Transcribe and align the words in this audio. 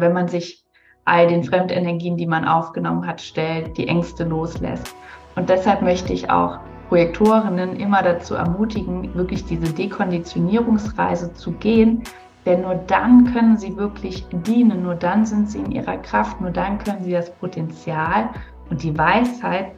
wenn 0.00 0.12
man 0.12 0.28
sich 0.28 0.64
all 1.04 1.26
den 1.26 1.42
Fremdenergien, 1.42 2.16
die 2.16 2.26
man 2.26 2.44
aufgenommen 2.44 3.04
hat, 3.04 3.20
stellt, 3.20 3.76
die 3.76 3.88
Ängste 3.88 4.22
loslässt. 4.22 4.94
Und 5.34 5.48
deshalb 5.48 5.82
möchte 5.82 6.12
ich 6.12 6.30
auch 6.30 6.60
Projektorinnen 6.88 7.74
immer 7.74 8.02
dazu 8.02 8.36
ermutigen, 8.36 9.12
wirklich 9.16 9.44
diese 9.44 9.72
Dekonditionierungsreise 9.72 11.34
zu 11.34 11.50
gehen. 11.52 12.04
Denn 12.46 12.62
nur 12.62 12.76
dann 12.76 13.32
können 13.32 13.56
sie 13.56 13.76
wirklich 13.76 14.24
dienen, 14.30 14.84
nur 14.84 14.94
dann 14.94 15.26
sind 15.26 15.50
sie 15.50 15.58
in 15.58 15.72
ihrer 15.72 15.96
Kraft, 15.96 16.40
nur 16.40 16.50
dann 16.50 16.78
können 16.78 17.02
sie 17.02 17.10
das 17.10 17.30
Potenzial 17.30 18.30
und 18.70 18.84
die 18.84 18.96
Weisheit 18.96 19.72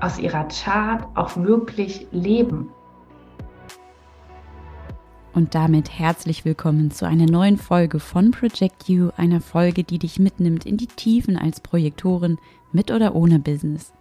aus 0.00 0.18
ihrer 0.18 0.48
Chart 0.48 1.06
auch 1.14 1.36
wirklich 1.36 2.08
leben. 2.10 2.68
Und 5.34 5.54
damit 5.54 5.98
herzlich 5.98 6.44
willkommen 6.44 6.90
zu 6.90 7.06
einer 7.06 7.24
neuen 7.24 7.56
Folge 7.56 8.00
von 8.00 8.32
Project 8.32 8.86
You, 8.90 9.08
einer 9.16 9.40
Folge, 9.40 9.82
die 9.82 9.98
dich 9.98 10.18
mitnimmt 10.18 10.66
in 10.66 10.76
die 10.76 10.88
Tiefen 10.88 11.38
als 11.38 11.60
Projektorin 11.60 12.36
mit 12.70 12.90
oder 12.90 13.14
ohne 13.14 13.38
Business. 13.38 13.94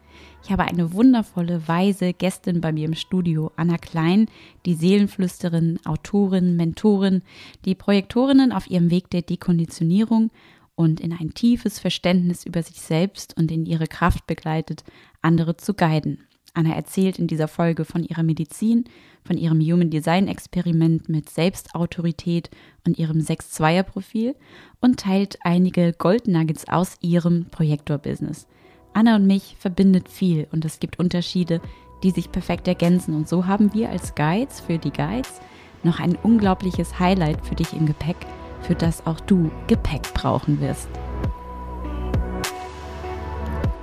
Ich 0.44 0.52
habe 0.52 0.66
eine 0.66 0.92
wundervolle, 0.92 1.70
weise 1.70 2.12
Gästin 2.12 2.60
bei 2.60 2.74
mir 2.74 2.86
im 2.86 2.96
Studio, 2.96 3.50
Anna 3.56 3.78
Klein, 3.78 4.26
die 4.66 4.74
Seelenflüsterin, 4.74 5.80
Autorin, 5.86 6.58
Mentorin, 6.58 7.22
die 7.64 7.76
Projektorinnen 7.76 8.52
auf 8.52 8.70
ihrem 8.70 8.92
Weg 8.92 9.10
der 9.10 9.22
Dekonditionierung 9.22 10.32
und 10.76 11.00
in 11.00 11.14
ein 11.14 11.34
tiefes 11.34 11.80
Verständnis 11.80 12.46
über 12.46 12.62
sich 12.62 12.82
selbst 12.82 13.38
und 13.38 13.54
in 13.54 13.66
ihre 13.66 13.88
Kraft 13.88 14.28
begleitet, 14.28 14.84
andere 15.22 15.56
zu 15.56 15.76
guiden. 15.76 16.28
Anna 16.54 16.74
erzählt 16.74 17.20
in 17.20 17.28
dieser 17.28 17.48
Folge 17.48 17.86
von 17.86 18.04
ihrer 18.04 18.24
Medizin, 18.24 18.86
von 19.24 19.38
ihrem 19.38 19.62
Human 19.62 19.90
Design 19.90 20.28
Experiment 20.28 21.08
mit 21.08 21.30
Selbstautorität 21.30 22.50
und 22.86 22.98
ihrem 22.98 23.20
6-2er-Profil 23.20 24.36
und 24.80 25.00
teilt 25.00 25.38
einige 25.44 25.94
Gold 25.94 26.28
Nuggets 26.28 26.68
aus 26.68 26.98
ihrem 27.02 27.46
Projektor-Business. 27.52 28.48
Anna 28.94 29.16
und 29.16 29.28
mich 29.28 29.56
verbindet 29.60 30.10
viel 30.10 30.48
und 30.52 30.66
es 30.66 30.80
gibt 30.80 31.00
Unterschiede, 31.00 31.62
die 32.04 32.12
sich 32.12 32.32
perfekt 32.32 32.68
ergänzen. 32.68 33.16
Und 33.16 33.30
so 33.30 33.46
haben 33.46 33.74
wir 33.74 33.90
als 33.90 34.16
Guides 34.16 34.60
für 34.60 34.78
die 34.78 34.92
Guides 34.92 35.40
noch 35.84 36.00
ein 36.00 36.16
unglaubliches 36.16 37.00
Highlight 37.00 37.46
für 37.46 37.56
dich 37.56 37.74
im 37.74 37.86
Gepäck, 37.86 38.18
für 38.62 38.76
das 38.76 39.06
auch 39.06 39.20
du 39.22 39.50
Gepäck 39.68 40.14
brauchen 40.14 40.60
wirst. 40.60 40.90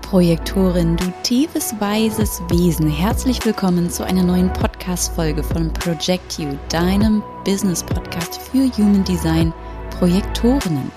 Projektorin, 0.09 0.97
du 0.97 1.13
tiefes, 1.23 1.75
weises 1.81 2.41
Wesen. 2.49 2.89
Herzlich 2.89 3.45
willkommen 3.45 3.91
zu 3.91 4.07
einer 4.07 4.23
neuen 4.23 4.51
Podcast-Folge 4.51 5.43
von 5.43 5.71
Project 5.71 6.39
You, 6.39 6.57
deinem 6.71 7.23
Business-Podcast 7.45 8.41
für 8.41 8.71
Human 8.79 9.05
Design 9.05 9.53
Projektorinnen. 9.91 10.91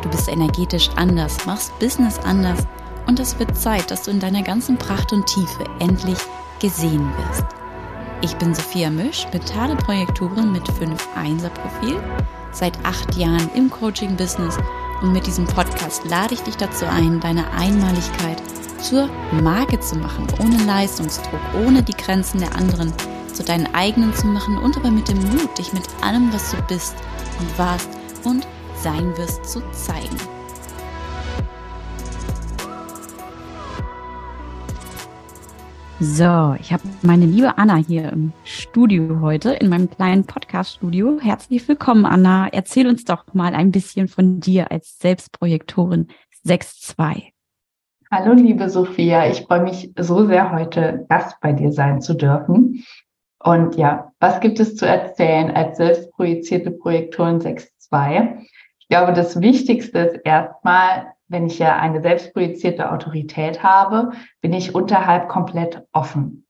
Du 0.00 0.08
bist 0.10 0.28
energetisch 0.28 0.90
anders, 0.94 1.44
machst 1.44 1.76
Business 1.80 2.20
anders 2.20 2.60
und 3.08 3.18
es 3.18 3.36
wird 3.40 3.58
Zeit, 3.58 3.90
dass 3.90 4.04
du 4.04 4.12
in 4.12 4.20
deiner 4.20 4.44
ganzen 4.44 4.78
Pracht 4.78 5.12
und 5.12 5.26
Tiefe 5.26 5.64
endlich 5.80 6.18
gesehen 6.60 7.10
wirst. 7.16 7.46
Ich 8.20 8.36
bin 8.36 8.54
Sophia 8.54 8.90
Misch, 8.90 9.26
mentale 9.32 9.74
Projektorin 9.74 10.52
mit 10.52 10.68
5 10.68 11.08
1er-Profil, 11.16 12.00
seit 12.52 12.78
acht 12.84 13.16
Jahren 13.16 13.50
im 13.56 13.68
Coaching-Business 13.68 14.56
und 15.02 15.12
mit 15.12 15.26
diesem 15.26 15.46
Podcast 15.46 15.65
lade 16.04 16.34
ich 16.34 16.42
dich 16.42 16.56
dazu 16.56 16.86
ein, 16.86 17.20
deine 17.20 17.50
Einmaligkeit 17.52 18.42
zur 18.80 19.08
Marke 19.42 19.80
zu 19.80 19.96
machen, 19.96 20.26
ohne 20.40 20.62
Leistungsdruck, 20.64 21.40
ohne 21.66 21.82
die 21.82 21.96
Grenzen 21.96 22.40
der 22.40 22.54
anderen 22.54 22.92
zu 23.32 23.42
deinen 23.42 23.72
eigenen 23.74 24.14
zu 24.14 24.26
machen 24.26 24.58
und 24.58 24.76
aber 24.76 24.90
mit 24.90 25.08
dem 25.08 25.22
Mut, 25.30 25.58
dich 25.58 25.72
mit 25.72 25.84
allem, 26.02 26.32
was 26.32 26.50
du 26.50 26.62
bist 26.62 26.94
und 27.38 27.58
warst 27.58 27.88
und 28.24 28.46
sein 28.82 29.16
wirst, 29.16 29.44
zu 29.44 29.60
zeigen. 29.72 30.35
So, 35.98 36.54
ich 36.60 36.74
habe 36.74 36.82
meine 37.00 37.24
liebe 37.24 37.56
Anna 37.56 37.76
hier 37.76 38.12
im 38.12 38.34
Studio 38.44 39.20
heute, 39.22 39.52
in 39.52 39.70
meinem 39.70 39.88
kleinen 39.88 40.26
Podcast-Studio. 40.26 41.18
Herzlich 41.22 41.66
willkommen, 41.66 42.04
Anna. 42.04 42.48
Erzähl 42.48 42.86
uns 42.86 43.06
doch 43.06 43.32
mal 43.32 43.54
ein 43.54 43.70
bisschen 43.70 44.06
von 44.06 44.38
dir 44.38 44.70
als 44.70 44.98
Selbstprojektorin 44.98 46.08
6.2. 46.44 47.32
Hallo, 48.10 48.34
liebe 48.34 48.68
Sophia. 48.68 49.26
Ich 49.30 49.40
freue 49.40 49.62
mich 49.62 49.90
so 49.98 50.26
sehr, 50.26 50.52
heute 50.52 51.06
Gast 51.08 51.40
bei 51.40 51.54
dir 51.54 51.72
sein 51.72 52.02
zu 52.02 52.12
dürfen. 52.12 52.84
Und 53.42 53.76
ja, 53.76 54.12
was 54.20 54.40
gibt 54.40 54.60
es 54.60 54.76
zu 54.76 54.86
erzählen 54.86 55.50
als 55.50 55.78
selbstprojizierte 55.78 56.72
Projektorin 56.72 57.40
6.2? 57.40 58.42
Ich 58.80 58.88
glaube, 58.88 59.14
das 59.14 59.40
Wichtigste 59.40 59.98
ist 60.00 60.20
erstmal, 60.26 61.14
wenn 61.28 61.46
ich 61.46 61.58
ja 61.58 61.76
eine 61.76 62.02
selbstprojizierte 62.02 62.90
Autorität 62.90 63.62
habe, 63.62 64.12
bin 64.40 64.52
ich 64.52 64.74
unterhalb 64.74 65.28
komplett 65.28 65.84
offen. 65.92 66.46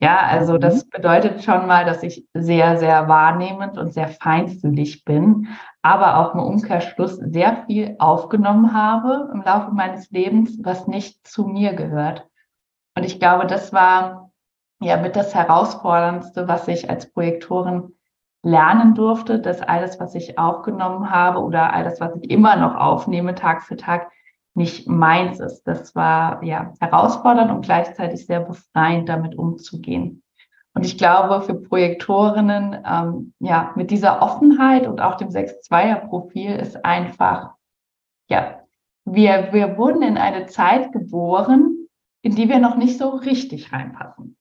Ja, 0.00 0.18
also 0.18 0.54
mhm. 0.54 0.60
das 0.60 0.88
bedeutet 0.88 1.44
schon 1.44 1.66
mal, 1.66 1.84
dass 1.84 2.02
ich 2.02 2.26
sehr, 2.34 2.76
sehr 2.78 3.08
wahrnehmend 3.08 3.78
und 3.78 3.92
sehr 3.92 4.08
feinfühlig 4.08 5.04
bin, 5.04 5.48
aber 5.82 6.18
auch 6.18 6.34
im 6.34 6.40
Umkehrschluss 6.40 7.16
sehr 7.16 7.64
viel 7.66 7.96
aufgenommen 7.98 8.72
habe 8.72 9.30
im 9.32 9.42
Laufe 9.42 9.70
meines 9.70 10.10
Lebens, 10.10 10.58
was 10.62 10.86
nicht 10.86 11.26
zu 11.26 11.44
mir 11.44 11.74
gehört. 11.74 12.28
Und 12.96 13.04
ich 13.04 13.18
glaube, 13.18 13.46
das 13.46 13.72
war 13.72 14.30
ja 14.80 14.96
mit 14.96 15.16
das 15.16 15.34
Herausforderndste, 15.34 16.48
was 16.48 16.68
ich 16.68 16.90
als 16.90 17.10
Projektorin 17.10 17.94
lernen 18.44 18.94
durfte, 18.94 19.40
dass 19.40 19.62
alles, 19.62 19.98
was 19.98 20.14
ich 20.14 20.38
aufgenommen 20.38 21.10
habe 21.10 21.40
oder 21.40 21.72
alles, 21.72 22.00
was 22.00 22.14
ich 22.20 22.30
immer 22.30 22.56
noch 22.56 22.74
aufnehme, 22.76 23.34
Tag 23.34 23.62
für 23.62 23.76
Tag, 23.76 24.10
nicht 24.54 24.88
meins 24.88 25.40
ist. 25.40 25.64
Das 25.64 25.96
war 25.96 26.42
ja 26.44 26.72
herausfordernd 26.78 27.50
und 27.50 27.64
gleichzeitig 27.64 28.26
sehr 28.26 28.40
befreiend, 28.40 29.08
damit 29.08 29.36
umzugehen. 29.36 30.22
Und 30.74 30.84
ich 30.84 30.98
glaube, 30.98 31.42
für 31.42 31.54
Projektorinnen, 31.54 32.82
ähm, 32.86 33.32
ja, 33.38 33.72
mit 33.76 33.90
dieser 33.90 34.22
Offenheit 34.22 34.86
und 34.86 35.00
auch 35.00 35.16
dem 35.16 35.28
6-2er-Profil 35.28 36.56
ist 36.56 36.84
einfach, 36.84 37.54
ja, 38.28 38.60
wir, 39.04 39.48
wir 39.52 39.76
wurden 39.76 40.02
in 40.02 40.18
eine 40.18 40.46
Zeit 40.46 40.92
geboren, 40.92 41.88
in 42.22 42.34
die 42.34 42.48
wir 42.48 42.58
noch 42.58 42.76
nicht 42.76 42.98
so 42.98 43.10
richtig 43.10 43.72
reinpassen. 43.72 44.36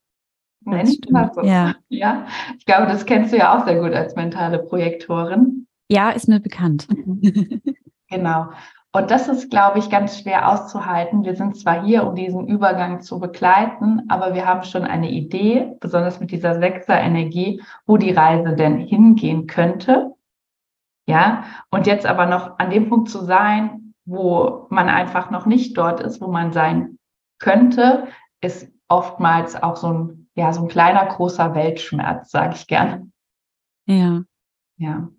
Menschen 0.66 1.02
so. 1.34 1.42
Ja. 1.42 1.76
ja. 1.90 2.26
Ich 2.58 2.66
glaube, 2.66 2.88
das 2.88 3.06
kennst 3.06 3.34
du 3.34 3.38
ja 3.38 3.58
auch 3.58 3.66
sehr 3.66 3.80
gut 3.80 3.94
als 3.94 4.16
mentale 4.16 4.60
Projektorin. 4.60 5.68
Ja, 5.90 6.12
ist 6.12 6.28
mir 6.28 6.40
bekannt. 6.40 6.88
genau. 8.10 8.50
Und 8.96 9.10
das 9.10 9.28
ist, 9.28 9.50
glaube 9.50 9.80
ich, 9.80 9.90
ganz 9.90 10.20
schwer 10.20 10.48
auszuhalten. 10.52 11.26
Wir 11.26 11.36
sind 11.36 11.58
zwar 11.58 11.84
hier, 11.84 12.06
um 12.06 12.14
diesen 12.14 12.48
Übergang 12.48 13.02
zu 13.02 13.20
begleiten, 13.20 14.04
aber 14.08 14.36
wir 14.36 14.46
haben 14.46 14.64
schon 14.64 14.84
eine 14.84 15.10
Idee, 15.10 15.76
besonders 15.80 16.20
mit 16.20 16.30
dieser 16.30 16.60
Sechser-Energie, 16.60 17.64
wo 17.88 17.98
die 17.98 18.12
Reise 18.12 18.56
denn 18.56 18.78
hingehen 18.78 19.48
könnte. 19.48 20.14
Ja, 21.08 21.44
und 21.72 21.88
jetzt 21.88 22.06
aber 22.06 22.28
noch 22.28 22.60
an 22.60 22.70
dem 22.70 22.88
Punkt 22.88 23.10
zu 23.10 23.26
sein, 23.26 23.94
wo 24.06 24.68
man 24.70 24.90
einfach 24.90 25.32
noch 25.32 25.48
nicht 25.48 25.76
dort 25.76 26.00
ist, 26.00 26.22
wo 26.22 26.28
man 26.28 26.54
sein 26.54 27.00
könnte, 27.40 28.08
ist 28.42 28.72
oftmals 28.88 29.62
auch 29.62 29.76
so 29.76 29.88
ein 29.88 30.23
ja, 30.36 30.52
so 30.54 30.62
ein 30.62 30.68
kleiner, 30.68 31.06
großer 31.06 31.54
Weltschmerz, 31.56 32.32
sage 32.32 32.56
ich 32.56 32.68
gerne. 32.68 33.10
Ja. 33.86 34.24
Ja. 34.78 35.10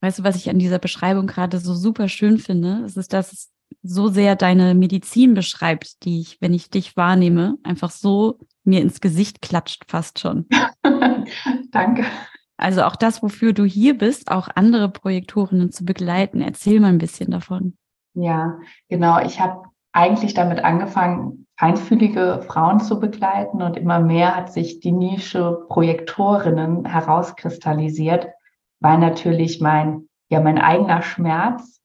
Weißt 0.00 0.20
du, 0.20 0.24
was 0.24 0.36
ich 0.36 0.50
an 0.50 0.58
dieser 0.58 0.78
Beschreibung 0.78 1.26
gerade 1.26 1.58
so 1.58 1.74
super 1.74 2.08
schön 2.08 2.38
finde? 2.38 2.84
Es 2.84 2.96
ist, 2.96 3.12
dass 3.12 3.32
es 3.32 3.50
so 3.82 4.08
sehr 4.08 4.36
deine 4.36 4.74
Medizin 4.74 5.34
beschreibt, 5.34 6.04
die 6.04 6.20
ich, 6.20 6.40
wenn 6.40 6.54
ich 6.54 6.70
dich 6.70 6.96
wahrnehme, 6.96 7.56
einfach 7.62 7.90
so 7.90 8.38
mir 8.64 8.80
ins 8.80 9.00
Gesicht 9.00 9.42
klatscht 9.42 9.84
fast 9.88 10.18
schon. 10.18 10.46
Danke. 11.70 12.04
Also 12.56 12.82
auch 12.82 12.96
das, 12.96 13.22
wofür 13.22 13.52
du 13.52 13.64
hier 13.64 13.96
bist, 13.96 14.30
auch 14.30 14.48
andere 14.54 14.88
Projektorinnen 14.88 15.70
zu 15.70 15.84
begleiten. 15.84 16.40
Erzähl 16.40 16.80
mal 16.80 16.88
ein 16.88 16.98
bisschen 16.98 17.30
davon. 17.30 17.76
Ja, 18.14 18.58
genau. 18.88 19.20
Ich 19.20 19.40
habe 19.40 19.62
eigentlich 19.92 20.34
damit 20.34 20.60
angefangen, 20.60 21.46
feinfühlige 21.58 22.44
Frauen 22.46 22.80
zu 22.80 23.00
begleiten 23.00 23.62
und 23.62 23.76
immer 23.76 23.98
mehr 23.98 24.36
hat 24.36 24.52
sich 24.52 24.78
die 24.78 24.92
Nische 24.92 25.64
Projektorinnen 25.68 26.84
herauskristallisiert, 26.84 28.28
weil 28.80 28.98
natürlich 28.98 29.60
mein, 29.60 30.08
ja, 30.28 30.40
mein 30.40 30.58
eigener 30.58 31.02
Schmerz, 31.02 31.80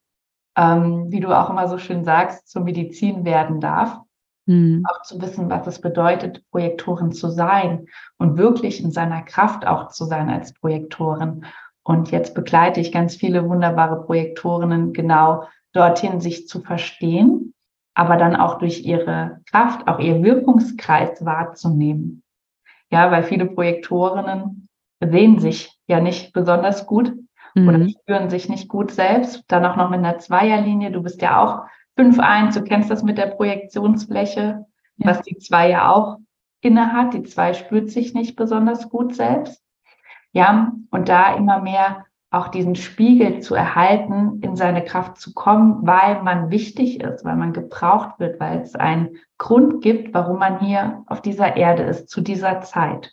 ähm, 0.56 1.08
wie 1.10 1.20
du 1.20 1.36
auch 1.36 1.50
immer 1.50 1.68
so 1.68 1.80
schön 1.80 2.04
sagst, 2.04 2.48
zur 2.48 2.64
Medizin 2.64 3.26
werden 3.26 3.60
darf. 3.60 3.98
Mhm. 4.46 4.86
Auch 4.88 5.02
zu 5.02 5.20
wissen, 5.20 5.50
was 5.50 5.66
es 5.66 5.82
bedeutet, 5.82 6.44
Projektorin 6.52 7.12
zu 7.12 7.30
sein 7.30 7.88
und 8.20 8.38
wirklich 8.38 8.84
in 8.84 8.92
seiner 8.92 9.24
Kraft 9.24 9.66
auch 9.66 9.88
zu 9.88 10.06
sein 10.06 10.30
als 10.30 10.54
Projektorin. 10.54 11.46
Und 11.82 12.12
jetzt 12.12 12.36
begleite 12.36 12.80
ich 12.80 12.92
ganz 12.92 13.16
viele 13.16 13.50
wunderbare 13.50 14.06
Projektorinnen 14.06 14.94
genau 14.94 15.48
dorthin, 15.74 16.22
sich 16.22 16.48
zu 16.48 16.62
verstehen 16.62 17.54
aber 17.94 18.18
dann 18.18 18.36
auch 18.36 18.58
durch 18.58 18.84
ihre 18.84 19.42
Kraft, 19.50 19.88
auch 19.88 20.00
ihr 20.00 20.24
Wirkungskreis 20.24 21.24
wahrzunehmen. 21.26 22.24
Ja, 22.90 23.12
weil 23.12 23.24
viele 23.24 23.46
Projektorinnen 23.46 24.68
sehen 25.00 25.40
sich 25.40 25.78
ja 25.88 26.00
nicht 26.00 26.34
besonders 26.34 26.86
gut 26.86 27.14
mhm. 27.56 27.68
oder 27.68 27.90
spüren 27.90 28.30
sich 28.30 28.50
nicht 28.50 28.68
gut 28.68 28.92
selbst. 28.92 29.44
Dann 29.48 29.66
auch 29.66 29.76
noch 29.76 29.90
mit 29.90 30.00
einer 30.00 30.20
Zweierlinie. 30.20 30.92
Du 30.92 31.02
bist 31.02 31.22
ja 31.22 31.44
auch 31.44 31.66
5-1, 31.98 32.54
du 32.56 32.64
kennst 32.64 32.90
das 32.90 33.04
mit 33.04 33.18
der 33.18 33.28
Projektionsfläche, 33.28 34.66
ja. 34.98 35.08
was 35.08 35.22
die 35.22 35.38
zwei 35.38 35.70
ja 35.70 35.92
auch 35.92 36.18
inne 36.62 36.94
hat. 36.94 37.14
Die 37.14 37.24
zwei 37.24 37.54
spürt 37.54 37.90
sich 37.90 38.14
nicht 38.14 38.36
besonders 38.36 38.90
gut 38.90 39.16
selbst. 39.16 39.62
Ja, 40.32 40.74
und 40.90 41.10
da 41.10 41.36
immer 41.36 41.62
mehr 41.62 42.06
auch 42.34 42.48
diesen 42.48 42.76
Spiegel 42.76 43.42
zu 43.42 43.54
erhalten, 43.54 44.40
in 44.42 44.56
seine 44.56 44.84
Kraft 44.84 45.18
zu 45.18 45.34
kommen, 45.34 45.86
weil 45.86 46.24
man 46.24 46.50
wichtig 46.50 47.00
ist, 47.00 47.24
weil 47.24 47.36
man 47.36 47.54
gebraucht 47.54 48.20
wird, 48.20 48.40
weil 48.40 48.62
es 48.62 48.74
einen 48.74 49.18
Grund 49.38 49.84
gibt, 49.84 50.16
warum 50.16 50.40
man 50.40 50.60
hier 50.60 51.04
auf 51.06 51.22
dieser 51.22 51.56
Erde 51.56 51.84
ist, 51.84 52.10
zu 52.10 52.22
dieser 52.22 52.62
Zeit. 52.62 53.12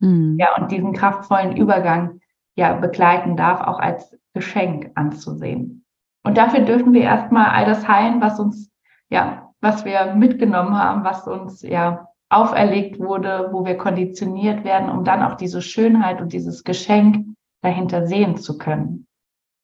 Mhm. 0.00 0.36
Ja, 0.38 0.48
und 0.58 0.70
diesen 0.70 0.92
kraftvollen 0.92 1.56
Übergang 1.56 2.20
ja 2.54 2.74
begleiten 2.74 3.34
darf, 3.34 3.62
auch 3.62 3.78
als 3.78 4.14
Geschenk 4.34 4.90
anzusehen. 4.94 5.86
Und 6.22 6.36
dafür 6.36 6.60
dürfen 6.60 6.92
wir 6.92 7.02
erstmal 7.02 7.46
all 7.46 7.64
das 7.64 7.88
heilen, 7.88 8.20
was 8.20 8.38
uns, 8.38 8.70
ja, 9.08 9.48
was 9.62 9.86
wir 9.86 10.14
mitgenommen 10.14 10.78
haben, 10.78 11.02
was 11.02 11.26
uns 11.26 11.62
ja 11.62 12.08
auferlegt 12.28 13.00
wurde, 13.00 13.48
wo 13.52 13.64
wir 13.64 13.78
konditioniert 13.78 14.64
werden, 14.64 14.90
um 14.90 15.02
dann 15.02 15.22
auch 15.22 15.36
diese 15.36 15.62
Schönheit 15.62 16.20
und 16.20 16.34
dieses 16.34 16.62
Geschenk 16.62 17.24
dahinter 17.62 18.06
sehen 18.06 18.36
zu 18.36 18.58
können. 18.58 19.06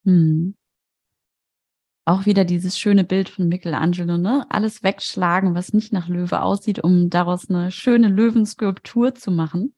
Hm. 0.04 0.54
Auch 2.08 2.24
wieder 2.24 2.44
dieses 2.44 2.78
schöne 2.78 3.02
Bild 3.02 3.28
von 3.28 3.48
Michelangelo, 3.48 4.16
ne? 4.16 4.46
Alles 4.48 4.84
wegschlagen, 4.84 5.56
was 5.56 5.72
nicht 5.72 5.92
nach 5.92 6.06
Löwe 6.06 6.40
aussieht, 6.40 6.78
um 6.78 7.10
daraus 7.10 7.50
eine 7.50 7.72
schöne 7.72 8.08
Löwenskulptur 8.08 9.14
zu 9.14 9.32
machen. 9.32 9.74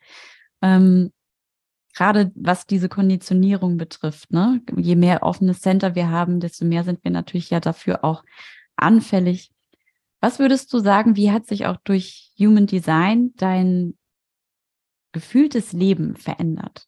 Ähm, 0.61 1.11
Gerade 1.95 2.31
was 2.35 2.67
diese 2.67 2.89
Konditionierung 2.89 3.79
betrifft, 3.79 4.31
ne? 4.31 4.61
Je 4.77 4.95
mehr 4.95 5.23
offenes 5.23 5.61
Center 5.61 5.95
wir 5.95 6.11
haben, 6.11 6.39
desto 6.39 6.67
mehr 6.67 6.85
sind 6.85 7.03
wir 7.03 7.11
natürlich 7.11 7.49
ja 7.49 7.61
dafür 7.61 8.05
auch 8.05 8.23
anfällig. 8.77 9.51
Was 10.21 10.39
würdest 10.39 10.73
du 10.73 10.81
sagen, 10.81 11.17
wie 11.17 11.33
hat 11.33 11.47
sich 11.47 11.67
auch 11.67 11.79
durch 11.83 12.33
Human 12.39 12.67
Design 12.67 13.33
dein 13.37 13.97
gefühltes 15.13 15.73
Leben 15.73 16.15
verändert? 16.15 16.87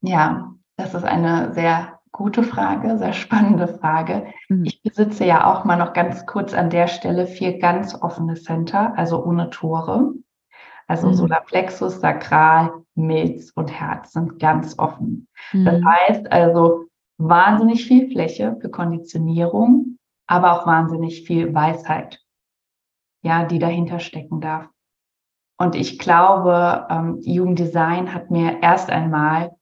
Ja, 0.00 0.54
das 0.76 0.94
ist 0.94 1.04
eine 1.04 1.52
sehr 1.54 1.98
gute 2.12 2.42
Frage, 2.42 2.98
sehr 2.98 3.12
spannende 3.12 3.68
Frage. 3.68 4.26
Mhm. 4.48 4.64
Ich 4.64 4.82
besitze 4.82 5.24
ja 5.24 5.46
auch 5.52 5.64
mal 5.64 5.76
noch 5.76 5.92
ganz 5.92 6.26
kurz 6.26 6.54
an 6.54 6.70
der 6.70 6.88
Stelle 6.88 7.26
vier 7.26 7.58
ganz 7.58 7.94
offene 7.94 8.34
Center, 8.34 8.92
also 8.96 9.24
ohne 9.24 9.50
Tore. 9.50 10.12
Also 10.86 11.08
mhm. 11.08 11.14
Solarplexus, 11.14 12.00
Sakral, 12.00 12.72
Milz 12.94 13.52
und 13.54 13.70
Herz 13.70 14.12
sind 14.12 14.38
ganz 14.38 14.78
offen. 14.78 15.28
Mhm. 15.52 15.64
Das 15.64 15.84
heißt 15.84 16.32
also 16.32 16.86
wahnsinnig 17.18 17.86
viel 17.86 18.10
Fläche 18.10 18.56
für 18.60 18.70
Konditionierung, 18.70 19.98
aber 20.26 20.52
auch 20.52 20.66
wahnsinnig 20.66 21.26
viel 21.26 21.54
Weisheit, 21.54 22.20
ja, 23.22 23.44
die 23.44 23.58
dahinter 23.58 23.98
stecken 23.98 24.40
darf. 24.40 24.68
Und 25.60 25.74
ich 25.74 25.98
glaube, 25.98 26.86
ähm, 26.88 27.18
Jugenddesign 27.20 28.14
hat 28.14 28.30
mir 28.30 28.62
erst 28.62 28.90
einmal 28.90 29.57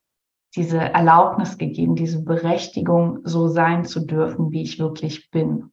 diese 0.56 0.79
Erlaubnis 0.79 1.58
gegeben, 1.58 1.94
diese 1.94 2.25
Berechtigung, 2.25 3.20
so 3.25 3.49
sein 3.49 3.85
zu 3.85 4.06
dürfen, 4.06 4.50
wie 4.50 4.62
ich 4.62 4.79
wirklich 4.79 5.31
bin. 5.31 5.70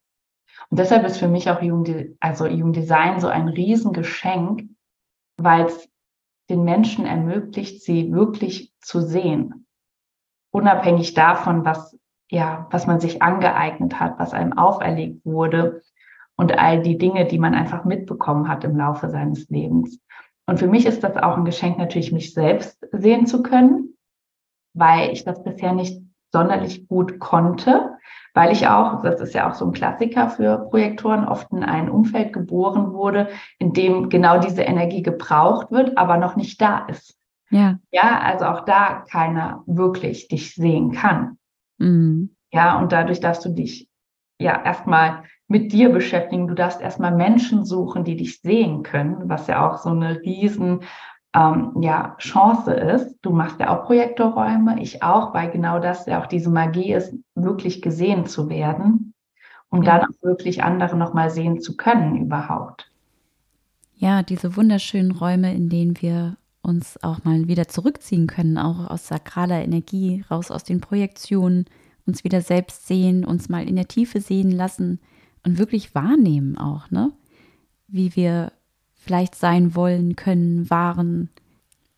Und 0.70 0.80
deshalb 0.80 1.06
ist 1.06 1.18
für 1.18 1.28
mich 1.28 1.50
auch 1.50 1.62
Jugend, 1.62 2.16
also 2.20 2.46
Jugenddesign 2.46 3.20
so 3.20 3.28
ein 3.28 3.48
Riesengeschenk, 3.48 4.64
weil 5.38 5.66
es 5.66 5.90
den 6.50 6.64
Menschen 6.64 7.06
ermöglicht, 7.06 7.82
sie 7.82 8.12
wirklich 8.12 8.74
zu 8.82 9.02
sehen. 9.02 9.66
Unabhängig 10.52 11.14
davon, 11.14 11.66
was, 11.66 11.98
ja, 12.30 12.68
was 12.70 12.86
man 12.86 13.00
sich 13.00 13.22
angeeignet 13.22 14.00
hat, 14.00 14.20
was 14.20 14.34
einem 14.34 14.54
auferlegt 14.54 15.26
wurde 15.26 15.82
und 16.36 16.58
all 16.58 16.82
die 16.82 16.98
Dinge, 16.98 17.26
die 17.26 17.40
man 17.40 17.56
einfach 17.56 17.86
mitbekommen 17.86 18.48
hat 18.50 18.64
im 18.64 18.76
Laufe 18.76 19.10
seines 19.10 19.50
Lebens. 19.50 20.00
Und 20.46 20.60
für 20.60 20.68
mich 20.68 20.86
ist 20.86 21.04
das 21.04 21.16
auch 21.16 21.38
ein 21.38 21.46
Geschenk, 21.46 21.78
natürlich 21.78 22.12
mich 22.12 22.34
selbst 22.34 22.86
sehen 22.92 23.26
zu 23.26 23.42
können, 23.44 23.93
weil 24.74 25.12
ich 25.12 25.24
das 25.24 25.44
bisher 25.44 25.74
nicht 25.74 26.02
sonderlich 26.32 26.88
gut 26.88 27.20
konnte, 27.20 27.92
weil 28.34 28.52
ich 28.52 28.68
auch, 28.68 29.04
das 29.04 29.22
ist 29.22 29.36
ja 29.36 29.50
auch 29.50 29.54
so 29.54 29.66
ein 29.66 29.74
Klassiker 29.74 30.30
für 30.30 30.68
Projektoren, 30.70 31.28
oft 31.28 31.52
in 31.52 31.64
ein 31.64 31.90
Umfeld 31.90 32.34
geboren 32.34 32.92
wurde, 32.94 33.30
in 33.60 33.74
dem 33.74 34.10
genau 34.10 34.40
diese 34.40 34.64
Energie 34.64 35.04
gebraucht 35.04 35.72
wird, 35.72 35.98
aber 35.98 36.18
noch 36.18 36.36
nicht 36.36 36.60
da 36.60 36.86
ist. 36.88 37.16
Ja. 37.52 37.78
Ja, 37.92 38.20
also 38.20 38.46
auch 38.46 38.66
da 38.66 39.04
keiner 39.12 39.64
wirklich 39.68 40.28
dich 40.28 40.56
sehen 40.56 40.92
kann. 40.92 41.38
Mhm. 41.78 42.36
Ja, 42.52 42.80
und 42.80 42.92
dadurch 42.92 43.20
darfst 43.20 43.46
du 43.46 43.50
dich 43.50 43.88
ja 44.40 44.64
erstmal 44.64 45.24
mit 45.48 45.72
dir 45.72 45.90
beschäftigen. 45.90 46.48
Du 46.48 46.56
darfst 46.56 46.82
erstmal 46.82 47.16
Menschen 47.16 47.64
suchen, 47.64 48.04
die 48.04 48.16
dich 48.16 48.42
sehen 48.42 48.82
können, 48.82 49.30
was 49.30 49.46
ja 49.46 49.70
auch 49.70 49.78
so 49.78 49.90
eine 49.90 50.22
riesen 50.22 50.82
ähm, 51.36 51.72
ja, 51.82 52.16
Chance 52.20 52.72
ist. 52.74 53.18
Du 53.22 53.32
machst 53.32 53.60
ja 53.60 53.76
auch 53.76 53.86
Projektorräume, 53.86 54.82
ich 54.82 55.02
auch, 55.04 55.34
weil 55.34 55.52
genau 55.52 55.80
das 55.80 56.06
ja 56.06 56.22
auch 56.22 56.28
diese 56.28 56.50
Magie 56.50 56.94
ist, 56.94 57.14
wirklich 57.36 57.82
gesehen 57.82 58.26
zu 58.26 58.50
werden, 58.50 59.14
um 59.70 59.84
ja. 59.84 60.00
dann 60.00 60.10
auch 60.10 60.24
wirklich 60.24 60.64
andere 60.64 60.96
nochmal 60.96 61.30
sehen 61.32 61.60
zu 61.60 61.76
können 61.76 62.18
überhaupt. 62.18 62.90
Ja, 63.96 64.22
diese 64.22 64.56
wunderschönen 64.56 65.12
Räume, 65.12 65.54
in 65.54 65.70
denen 65.70 66.02
wir 66.02 66.38
uns 66.62 67.02
auch 67.04 67.24
mal 67.24 67.48
wieder 67.48 67.68
zurückziehen 67.68 68.28
können, 68.28 68.58
auch 68.58 68.90
aus 68.90 69.08
sakraler 69.08 69.64
Energie, 69.64 70.24
raus 70.30 70.52
aus 70.52 70.64
den 70.64 70.82
Projektionen, 70.82 71.66
uns 72.06 72.24
wieder 72.24 72.42
selbst 72.42 72.88
sehen, 72.88 73.26
uns 73.26 73.50
mal 73.50 73.68
in 73.68 73.76
der 73.76 73.88
Tiefe 73.88 74.22
sehen 74.22 74.52
lassen 74.52 75.00
und 75.44 75.58
wirklich 75.58 75.96
wahrnehmen 75.96 76.58
auch, 76.58 76.90
ne? 76.92 77.12
Wie 77.88 78.16
wir 78.16 78.52
vielleicht 79.04 79.36
sein 79.36 79.76
wollen, 79.76 80.16
können, 80.16 80.70
waren 80.70 81.30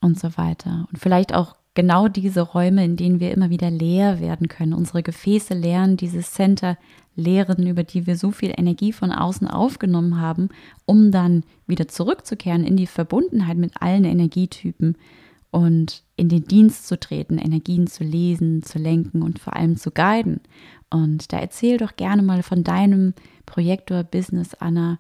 und 0.02 0.20
so 0.20 0.38
weiter. 0.38 0.88
Und 0.92 1.00
vielleicht 1.00 1.34
auch 1.34 1.56
genau 1.74 2.08
diese 2.08 2.42
Räume, 2.42 2.84
in 2.84 2.96
denen 2.96 3.20
wir 3.20 3.32
immer 3.32 3.50
wieder 3.50 3.70
leer 3.70 4.20
werden 4.20 4.48
können, 4.48 4.74
unsere 4.74 5.04
Gefäße 5.04 5.54
leeren, 5.54 5.98
dieses 5.98 6.32
Center 6.32 6.78
leeren, 7.16 7.68
über 7.68 7.84
die 7.84 8.08
wir 8.08 8.18
so 8.18 8.32
viel 8.32 8.54
Energie 8.58 8.92
von 8.92 9.12
außen 9.12 9.48
aufgenommen 9.48 10.20
haben, 10.20 10.50
um 10.86 11.12
dann 11.12 11.44
wieder 11.68 11.88
zurückzukehren 11.88 12.64
in 12.64 12.76
die 12.76 12.88
Verbundenheit 12.88 13.58
mit 13.58 13.82
allen 13.82 14.04
Energietypen 14.04 14.98
und 15.52 16.04
in 16.18 16.28
den 16.28 16.44
Dienst 16.46 16.88
zu 16.88 17.00
treten, 17.00 17.38
Energien 17.38 17.88
zu 17.88 18.04
lesen, 18.04 18.64
zu 18.64 18.78
lenken 18.78 19.22
und 19.22 19.40
vor 19.40 19.56
allem 19.56 19.78
zu 19.78 19.92
guiden. 19.92 20.42
Und 20.90 21.32
da 21.32 21.40
erzähl 21.40 21.78
doch 21.78 21.96
gerne 21.96 22.24
mal 22.24 22.44
von 22.44 22.64
deinem 22.64 23.14
Projektor-Business, 23.46 24.56
Anna. 24.56 25.00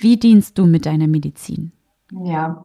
Wie 0.00 0.16
dienst 0.16 0.56
du 0.58 0.66
mit 0.66 0.86
deiner 0.86 1.08
Medizin? 1.08 1.72
Ja, 2.12 2.64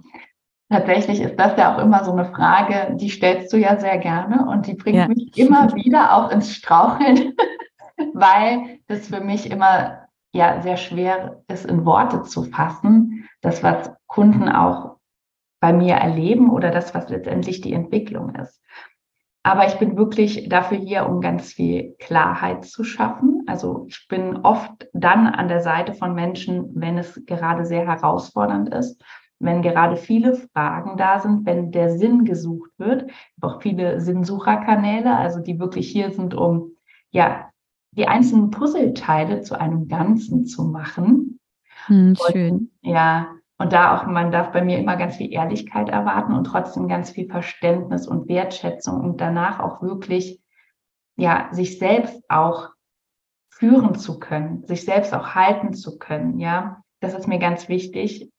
tatsächlich 0.69 1.19
ist 1.19 1.35
das 1.35 1.57
ja 1.57 1.75
auch 1.75 1.79
immer 1.79 2.03
so 2.03 2.11
eine 2.11 2.25
Frage, 2.25 2.95
die 2.95 3.09
stellst 3.09 3.51
du 3.51 3.57
ja 3.57 3.79
sehr 3.79 3.97
gerne 3.97 4.45
und 4.47 4.67
die 4.67 4.75
bringt 4.75 4.97
ja. 4.97 5.07
mich 5.07 5.35
immer 5.37 5.73
wieder 5.73 6.15
auch 6.15 6.31
ins 6.31 6.55
Straucheln, 6.55 7.33
weil 8.13 8.79
das 8.87 9.07
für 9.07 9.19
mich 9.19 9.49
immer 9.49 10.03
ja 10.31 10.61
sehr 10.61 10.77
schwer 10.77 11.43
ist, 11.47 11.65
in 11.65 11.85
Worte 11.85 12.21
zu 12.21 12.43
fassen, 12.43 13.27
das, 13.41 13.63
was 13.63 13.91
Kunden 14.05 14.47
auch 14.47 14.97
bei 15.59 15.73
mir 15.73 15.95
erleben 15.95 16.51
oder 16.51 16.69
das, 16.69 16.93
was 16.93 17.09
letztendlich 17.09 17.61
die 17.61 17.73
Entwicklung 17.73 18.35
ist. 18.35 18.61
Aber 19.43 19.67
ich 19.67 19.75
bin 19.75 19.97
wirklich 19.97 20.47
dafür 20.47 20.77
hier, 20.77 21.07
um 21.07 21.19
ganz 21.19 21.51
viel 21.51 21.95
Klarheit 21.99 22.63
zu 22.63 22.85
schaffen. 22.85 23.43
Also 23.45 23.85
ich 23.89 24.07
bin 24.07 24.37
oft 24.37 24.87
dann 24.93 25.27
an 25.27 25.49
der 25.49 25.59
Seite 25.59 25.93
von 25.93 26.15
Menschen, 26.15 26.71
wenn 26.75 26.97
es 26.97 27.21
gerade 27.25 27.65
sehr 27.65 27.85
herausfordernd 27.85 28.73
ist, 28.73 29.03
wenn 29.39 29.61
gerade 29.61 29.97
viele 29.97 30.35
Fragen 30.35 30.95
da 30.95 31.19
sind, 31.19 31.45
wenn 31.45 31.71
der 31.71 31.97
Sinn 31.97 32.23
gesucht 32.23 32.71
wird. 32.77 33.09
Ich 33.09 33.43
habe 33.43 33.55
auch 33.55 33.61
viele 33.61 33.99
Sinnsucherkanäle, 33.99 35.13
also 35.13 35.41
die 35.41 35.59
wirklich 35.59 35.89
hier 35.89 36.11
sind, 36.11 36.33
um 36.33 36.77
ja 37.11 37.49
die 37.91 38.07
einzelnen 38.07 38.49
Puzzleteile 38.49 39.41
zu 39.41 39.59
einem 39.59 39.89
Ganzen 39.89 40.45
zu 40.45 40.63
machen. 40.63 41.39
Hm, 41.87 42.15
schön. 42.31 42.53
Und, 42.53 42.69
ja, 42.81 43.27
und 43.63 43.71
da 43.71 43.95
auch, 43.95 44.05
man 44.07 44.29
darf 44.29 44.51
bei 44.51 44.61
mir 44.61 44.77
immer 44.77 44.97
ganz 44.97 45.15
viel 45.15 45.31
Ehrlichkeit 45.31 45.87
erwarten 45.87 46.33
und 46.33 46.43
trotzdem 46.43 46.89
ganz 46.89 47.11
viel 47.11 47.29
Verständnis 47.29 48.05
und 48.05 48.27
Wertschätzung 48.27 48.99
und 48.99 49.21
danach 49.21 49.61
auch 49.61 49.81
wirklich, 49.81 50.41
ja, 51.15 51.47
sich 51.53 51.79
selbst 51.79 52.21
auch 52.27 52.71
führen 53.49 53.95
zu 53.95 54.19
können, 54.19 54.67
sich 54.67 54.83
selbst 54.83 55.13
auch 55.13 55.33
halten 55.33 55.73
zu 55.73 55.97
können, 55.97 56.39
ja. 56.39 56.83
Das 56.99 57.13
ist 57.13 57.25
mir 57.25 57.39
ganz 57.39 57.69
wichtig, 57.69 58.29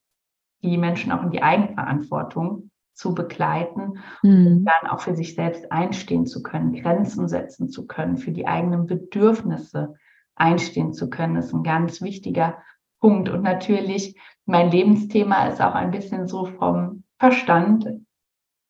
die 0.62 0.76
Menschen 0.76 1.10
auch 1.10 1.22
in 1.22 1.30
die 1.30 1.42
Eigenverantwortung 1.42 2.70
zu 2.92 3.14
begleiten 3.14 4.00
mhm. 4.22 4.46
und 4.46 4.64
dann 4.66 4.90
auch 4.90 5.00
für 5.00 5.14
sich 5.14 5.34
selbst 5.34 5.72
einstehen 5.72 6.26
zu 6.26 6.42
können, 6.42 6.74
Grenzen 6.74 7.28
setzen 7.28 7.70
zu 7.70 7.86
können, 7.86 8.18
für 8.18 8.30
die 8.30 8.46
eigenen 8.46 8.86
Bedürfnisse 8.86 9.94
einstehen 10.34 10.92
zu 10.92 11.08
können, 11.08 11.36
das 11.36 11.46
ist 11.46 11.54
ein 11.54 11.62
ganz 11.62 12.02
wichtiger 12.02 12.58
Punkt. 13.00 13.30
Und 13.30 13.42
natürlich 13.42 14.18
mein 14.46 14.70
Lebensthema 14.70 15.46
ist 15.46 15.60
auch 15.60 15.74
ein 15.74 15.90
bisschen 15.90 16.28
so 16.28 16.46
vom 16.46 17.04
Verstand 17.18 17.88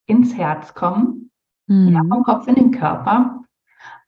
ins 0.06 0.36
Herz 0.36 0.74
kommen. 0.74 1.30
mhm. 1.66 1.94
ja, 1.94 2.02
vom 2.08 2.22
Kopf 2.22 2.46
in 2.46 2.54
den 2.54 2.70
Körper. 2.70 3.42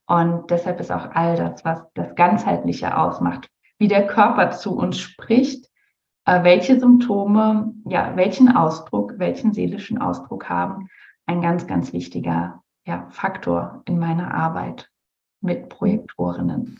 Und 0.07 0.51
deshalb 0.51 0.79
ist 0.81 0.93
auch 0.93 1.11
all 1.13 1.37
das, 1.37 1.65
was 1.65 1.83
das 1.95 2.15
Ganzheitliche 2.15 2.97
ausmacht, 2.97 3.49
wie 3.79 3.89
der 3.89 4.07
Körper 4.07 4.53
zu 4.53 4.77
uns 4.77 4.99
spricht, 4.99 5.69
äh, 6.27 6.45
welche 6.45 6.79
Symptome, 6.79 7.75
ja, 7.87 8.15
welchen 8.15 8.55
Ausdruck, 8.55 9.15
welchen 9.19 9.53
seelischen 9.53 9.99
Ausdruck 9.99 10.49
haben, 10.49 10.89
ein 11.27 11.41
ganz, 11.41 11.67
ganz 11.67 11.93
wichtiger 11.93 12.63
ja, 12.87 13.09
Faktor 13.11 13.83
in 13.87 13.99
meiner 13.99 14.33
Arbeit 14.33 14.89
mit 15.41 15.69
Projektorinnen. 15.69 16.79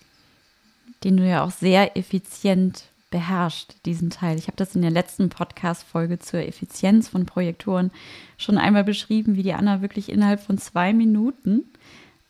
Den 1.03 1.17
du 1.17 1.29
ja 1.29 1.45
auch 1.45 1.51
sehr 1.51 1.97
effizient 1.97 2.93
beherrscht, 3.11 3.75
diesen 3.85 4.11
Teil. 4.11 4.39
Ich 4.39 4.47
habe 4.47 4.57
das 4.57 4.75
in 4.75 4.83
der 4.83 4.91
letzten 4.91 5.29
Podcast-Folge 5.29 6.19
zur 6.19 6.41
Effizienz 6.41 7.09
von 7.09 7.27
Projektoren 7.27 7.91
schon 8.37 8.59
einmal 8.59 8.85
beschrieben, 8.85 9.37
wie 9.37 9.43
die 9.43 9.53
Anna 9.53 9.81
wirklich 9.81 10.09
innerhalb 10.09 10.41
von 10.41 10.59
zwei 10.59 10.93
Minuten 10.93 11.65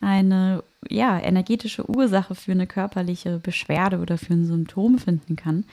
eine 0.01 0.63
ja, 0.89 1.19
energetische 1.19 1.89
Ursache 1.89 2.35
für 2.35 2.53
eine 2.53 2.67
körperliche 2.67 3.39
Beschwerde 3.39 3.99
oder 3.99 4.19
für 4.19 4.35
ein 4.35 4.47
Symptom 4.47 4.99
finden 4.99 5.37
kann. 5.37 5.65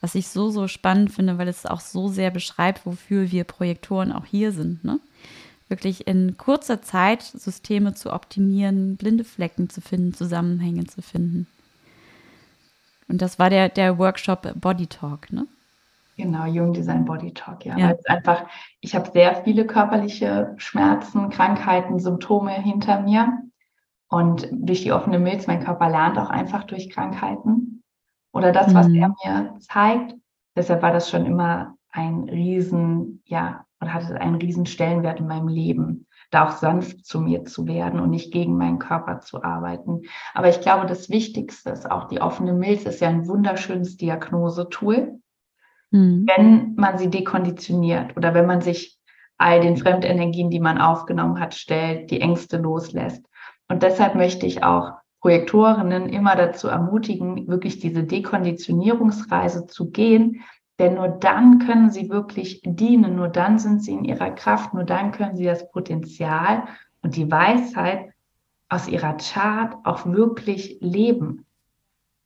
Was 0.00 0.14
ich 0.14 0.28
so, 0.28 0.50
so 0.50 0.68
spannend 0.68 1.12
finde, 1.12 1.38
weil 1.38 1.48
es 1.48 1.66
auch 1.66 1.80
so 1.80 2.08
sehr 2.08 2.30
beschreibt, 2.30 2.86
wofür 2.86 3.30
wir 3.30 3.44
Projektoren 3.44 4.12
auch 4.12 4.24
hier 4.24 4.52
sind. 4.52 4.84
Ne? 4.84 5.00
Wirklich 5.68 6.06
in 6.06 6.36
kurzer 6.38 6.82
Zeit 6.82 7.22
Systeme 7.22 7.94
zu 7.94 8.12
optimieren, 8.12 8.96
blinde 8.96 9.24
Flecken 9.24 9.68
zu 9.68 9.80
finden, 9.80 10.14
Zusammenhänge 10.14 10.86
zu 10.86 11.02
finden. 11.02 11.46
Und 13.12 13.20
das 13.20 13.38
war 13.38 13.50
der, 13.50 13.68
der 13.68 13.98
Workshop 13.98 14.54
Body 14.58 14.86
Talk, 14.86 15.30
ne? 15.30 15.46
Genau, 16.16 16.46
Jung 16.46 16.72
Design 16.72 17.04
Body 17.04 17.34
Talk, 17.34 17.66
ja. 17.66 17.76
ja. 17.76 17.94
Einfach, 18.06 18.44
ich 18.80 18.94
habe 18.94 19.10
sehr 19.10 19.34
viele 19.44 19.66
körperliche 19.66 20.54
Schmerzen, 20.56 21.28
Krankheiten, 21.28 21.98
Symptome 21.98 22.52
hinter 22.52 23.00
mir. 23.00 23.42
Und 24.08 24.48
durch 24.50 24.82
die 24.82 24.92
offene 24.92 25.18
Milz, 25.18 25.46
mein 25.46 25.62
Körper 25.62 25.90
lernt 25.90 26.18
auch 26.18 26.30
einfach 26.30 26.64
durch 26.64 26.88
Krankheiten 26.88 27.82
oder 28.32 28.50
das, 28.50 28.74
was 28.74 28.88
mhm. 28.88 28.94
er 28.94 29.08
mir 29.08 29.54
zeigt. 29.60 30.14
Deshalb 30.56 30.82
war 30.82 30.92
das 30.92 31.10
schon 31.10 31.26
immer 31.26 31.74
ein 31.90 32.28
riesen, 32.30 33.22
ja, 33.26 33.66
und 33.78 33.92
hatte 33.92 34.18
einen 34.18 34.36
riesen 34.36 34.64
Stellenwert 34.64 35.20
in 35.20 35.26
meinem 35.26 35.48
Leben, 35.48 36.06
da 36.32 36.48
auch 36.48 36.52
sanft 36.52 37.04
zu 37.04 37.20
mir 37.20 37.44
zu 37.44 37.66
werden 37.66 38.00
und 38.00 38.10
nicht 38.10 38.32
gegen 38.32 38.56
meinen 38.56 38.78
Körper 38.78 39.20
zu 39.20 39.44
arbeiten. 39.44 40.02
Aber 40.34 40.48
ich 40.48 40.60
glaube, 40.60 40.86
das 40.86 41.10
Wichtigste 41.10 41.70
ist 41.70 41.88
auch 41.88 42.08
die 42.08 42.20
offene 42.20 42.54
Milz 42.54 42.84
ist 42.84 43.00
ja 43.00 43.08
ein 43.08 43.28
wunderschönes 43.28 43.98
Diagnosetool. 43.98 45.20
Mhm. 45.90 46.26
Wenn 46.26 46.74
man 46.74 46.96
sie 46.98 47.10
dekonditioniert 47.10 48.16
oder 48.16 48.32
wenn 48.32 48.46
man 48.46 48.62
sich 48.62 48.98
all 49.36 49.60
den 49.60 49.76
Fremdenergien, 49.76 50.50
die 50.50 50.60
man 50.60 50.78
aufgenommen 50.78 51.38
hat, 51.38 51.54
stellt, 51.54 52.10
die 52.10 52.20
Ängste 52.20 52.56
loslässt. 52.56 53.24
Und 53.68 53.82
deshalb 53.82 54.14
möchte 54.14 54.46
ich 54.46 54.64
auch 54.64 54.92
Projektorinnen 55.20 56.08
immer 56.08 56.34
dazu 56.34 56.68
ermutigen, 56.68 57.46
wirklich 57.46 57.78
diese 57.78 58.04
Dekonditionierungsreise 58.04 59.66
zu 59.66 59.90
gehen. 59.90 60.42
Denn 60.78 60.94
nur 60.94 61.08
dann 61.08 61.58
können 61.58 61.90
sie 61.90 62.08
wirklich 62.08 62.60
dienen, 62.64 63.16
nur 63.16 63.28
dann 63.28 63.58
sind 63.58 63.82
sie 63.82 63.92
in 63.92 64.04
ihrer 64.04 64.30
Kraft, 64.30 64.74
nur 64.74 64.84
dann 64.84 65.12
können 65.12 65.36
sie 65.36 65.44
das 65.44 65.70
Potenzial 65.70 66.64
und 67.02 67.16
die 67.16 67.30
Weisheit 67.30 68.12
aus 68.68 68.88
ihrer 68.88 69.16
Chart 69.18 69.76
auch 69.84 70.06
wirklich 70.06 70.78
leben. 70.80 71.44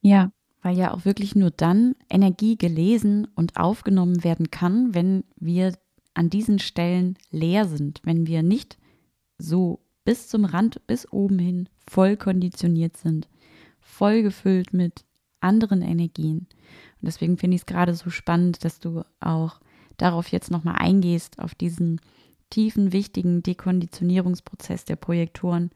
Ja, 0.00 0.30
weil 0.62 0.76
ja 0.76 0.94
auch 0.94 1.04
wirklich 1.04 1.34
nur 1.34 1.50
dann 1.50 1.94
Energie 2.08 2.56
gelesen 2.56 3.26
und 3.34 3.56
aufgenommen 3.56 4.22
werden 4.24 4.50
kann, 4.50 4.94
wenn 4.94 5.24
wir 5.36 5.72
an 6.14 6.30
diesen 6.30 6.58
Stellen 6.58 7.18
leer 7.30 7.66
sind, 7.66 8.00
wenn 8.04 8.26
wir 8.26 8.42
nicht 8.42 8.78
so 9.38 9.80
bis 10.04 10.28
zum 10.28 10.44
Rand, 10.44 10.86
bis 10.86 11.12
oben 11.12 11.38
hin 11.38 11.68
voll 11.88 12.16
konditioniert 12.16 12.96
sind, 12.96 13.28
voll 13.80 14.22
gefüllt 14.22 14.72
mit 14.72 15.04
anderen 15.40 15.82
Energien. 15.82 16.46
Und 17.00 17.06
deswegen 17.06 17.36
finde 17.36 17.56
ich 17.56 17.62
es 17.62 17.66
gerade 17.66 17.94
so 17.94 18.10
spannend, 18.10 18.64
dass 18.64 18.80
du 18.80 19.02
auch 19.20 19.60
darauf 19.96 20.28
jetzt 20.28 20.50
nochmal 20.50 20.76
eingehst, 20.78 21.38
auf 21.38 21.54
diesen 21.54 22.00
tiefen, 22.50 22.92
wichtigen 22.92 23.42
Dekonditionierungsprozess 23.42 24.84
der 24.84 24.96
Projektoren, 24.96 25.70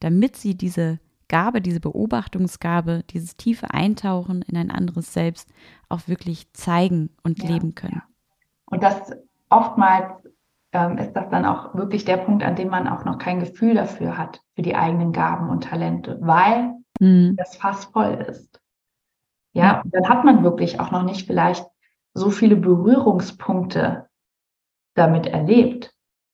damit 0.00 0.36
sie 0.36 0.56
diese 0.56 0.98
Gabe, 1.28 1.60
diese 1.60 1.80
Beobachtungsgabe, 1.80 3.02
dieses 3.10 3.36
tiefe 3.36 3.70
Eintauchen 3.72 4.42
in 4.42 4.56
ein 4.56 4.70
anderes 4.70 5.12
Selbst 5.12 5.48
auch 5.88 6.06
wirklich 6.06 6.52
zeigen 6.52 7.10
und 7.22 7.42
ja, 7.42 7.50
leben 7.50 7.74
können. 7.74 7.96
Ja. 7.96 8.02
Und 8.66 8.82
das 8.82 9.12
oftmals 9.50 10.12
ähm, 10.72 10.98
ist 10.98 11.12
das 11.12 11.28
dann 11.30 11.44
auch 11.44 11.74
wirklich 11.74 12.04
der 12.04 12.18
Punkt, 12.18 12.42
an 12.42 12.56
dem 12.56 12.68
man 12.68 12.88
auch 12.88 13.04
noch 13.04 13.18
kein 13.18 13.40
Gefühl 13.40 13.74
dafür 13.74 14.18
hat, 14.18 14.42
für 14.54 14.62
die 14.62 14.74
eigenen 14.74 15.12
Gaben 15.12 15.48
und 15.48 15.64
Talente, 15.64 16.18
weil 16.20 16.74
mhm. 17.00 17.36
das 17.36 17.56
Fass 17.56 17.86
voll 17.86 18.26
ist. 18.28 18.60
Ja, 19.54 19.64
ja. 19.64 19.82
dann 19.86 20.08
hat 20.08 20.24
man 20.24 20.42
wirklich 20.42 20.80
auch 20.80 20.90
noch 20.90 21.02
nicht 21.02 21.26
vielleicht 21.26 21.64
so 22.12 22.30
viele 22.30 22.56
Berührungspunkte 22.56 24.06
damit 24.94 25.26
erlebt. 25.26 25.92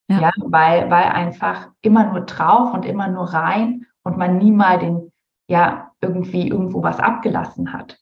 Ja. 0.09 0.19
ja, 0.19 0.31
weil, 0.37 0.89
weil 0.91 1.05
einfach 1.05 1.69
immer 1.81 2.11
nur 2.11 2.21
drauf 2.21 2.73
und 2.73 2.85
immer 2.85 3.07
nur 3.07 3.33
rein 3.33 3.85
und 4.03 4.17
man 4.17 4.37
nie 4.37 4.51
mal 4.51 4.77
den, 4.77 5.11
ja, 5.47 5.91
irgendwie 6.01 6.49
irgendwo 6.49 6.83
was 6.83 6.99
abgelassen 6.99 7.71
hat. 7.71 7.97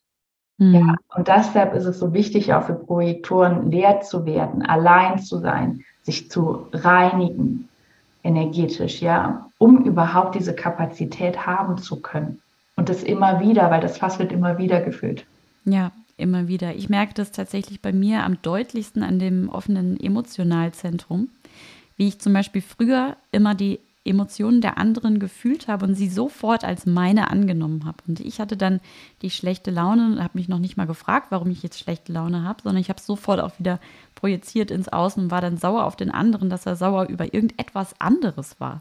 Mhm. 0.57 0.73
Ja, 0.73 0.95
und 1.15 1.27
deshalb 1.27 1.73
ist 1.73 1.85
es 1.85 1.99
so 1.99 2.13
wichtig, 2.13 2.53
auch 2.53 2.63
für 2.63 2.73
Projektoren 2.73 3.69
leer 3.69 4.01
zu 4.01 4.25
werden, 4.25 4.63
allein 4.65 5.19
zu 5.19 5.37
sein, 5.37 5.83
sich 6.01 6.31
zu 6.31 6.67
reinigen, 6.73 7.69
energetisch, 8.23 9.01
ja, 9.01 9.49
um 9.57 9.83
überhaupt 9.85 10.35
diese 10.35 10.55
Kapazität 10.55 11.45
haben 11.45 11.77
zu 11.77 12.01
können. 12.01 12.41
Und 12.79 12.87
das 12.87 13.03
immer 13.03 13.41
wieder, 13.41 13.69
weil 13.71 13.81
das 13.81 13.97
Fass 13.97 14.19
wird 14.19 14.31
immer 14.31 14.57
wieder 14.57 14.79
gefüllt. 14.79 15.25
Ja, 15.65 15.91
immer 16.15 16.47
wieder. 16.47 16.75
Ich 16.75 16.87
merke 16.87 17.13
das 17.13 17.33
tatsächlich 17.33 17.81
bei 17.81 17.91
mir 17.91 18.23
am 18.23 18.41
deutlichsten 18.41 19.03
an 19.03 19.19
dem 19.19 19.49
offenen 19.49 19.99
Emotionalzentrum, 19.99 21.27
wie 21.97 22.07
ich 22.07 22.19
zum 22.19 22.31
Beispiel 22.31 22.61
früher 22.61 23.17
immer 23.33 23.53
die 23.53 23.81
Emotionen 24.05 24.61
der 24.61 24.77
anderen 24.77 25.19
gefühlt 25.19 25.67
habe 25.67 25.85
und 25.87 25.95
sie 25.95 26.07
sofort 26.07 26.63
als 26.63 26.85
meine 26.85 27.29
angenommen 27.29 27.83
habe. 27.83 27.97
Und 28.07 28.21
ich 28.21 28.39
hatte 28.39 28.55
dann 28.55 28.79
die 29.23 29.29
schlechte 29.29 29.71
Laune 29.71 30.05
und 30.05 30.23
habe 30.23 30.37
mich 30.37 30.47
noch 30.47 30.59
nicht 30.59 30.77
mal 30.77 30.87
gefragt, 30.87 31.27
warum 31.31 31.51
ich 31.51 31.61
jetzt 31.61 31.79
schlechte 31.79 32.13
Laune 32.13 32.45
habe, 32.45 32.61
sondern 32.63 32.79
ich 32.79 32.87
habe 32.87 33.01
sofort 33.01 33.41
auch 33.41 33.59
wieder 33.59 33.81
projiziert 34.15 34.71
ins 34.71 34.87
Außen 34.87 35.21
und 35.23 35.31
war 35.31 35.41
dann 35.41 35.57
sauer 35.57 35.83
auf 35.83 35.97
den 35.97 36.11
anderen, 36.11 36.49
dass 36.49 36.65
er 36.65 36.77
sauer 36.77 37.09
über 37.09 37.33
irgendetwas 37.33 37.99
anderes 37.99 38.57
war. 38.61 38.79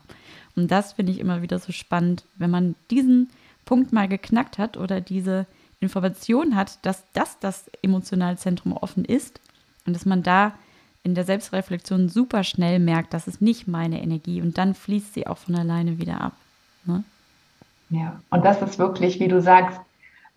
Und 0.55 0.71
das 0.71 0.93
finde 0.93 1.11
ich 1.11 1.19
immer 1.19 1.43
wieder 1.43 1.59
so 1.59 1.73
spannend, 1.73 2.25
wenn 2.37 2.53
man 2.53 2.77
diesen 2.93 3.29
Punkt 3.69 3.93
mal 3.93 4.09
geknackt 4.09 4.57
hat 4.57 4.79
oder 4.79 5.03
diese 5.03 5.45
Information 5.79 6.57
hat, 6.57 6.79
dass 6.87 7.05
das 7.13 7.39
das 7.39 7.71
Emotionalzentrum 7.83 8.73
offen 8.73 9.05
ist 9.05 9.43
und 9.87 9.95
dass 9.95 10.07
man 10.07 10.23
da 10.23 10.55
in 11.03 11.15
der 11.15 11.25
Selbstreflexion 11.25 12.09
super 12.09 12.45
schnell 12.45 12.79
merkt, 12.79 13.13
das 13.13 13.29
ist 13.29 13.43
nicht 13.43 13.69
meine 13.69 14.03
Energie 14.03 14.41
und 14.41 14.57
dann 14.57 14.73
fließt 14.75 15.13
sie 15.13 15.27
auch 15.27 15.37
von 15.37 15.55
alleine 15.55 15.99
wieder 15.99 16.23
ab. 16.23 16.33
Ne? 16.87 17.05
Ja, 17.91 18.19
und 18.31 18.43
das 18.43 18.63
ist 18.63 18.79
wirklich, 18.79 19.21
wie 19.21 19.29
du 19.29 19.43
sagst, 19.43 19.79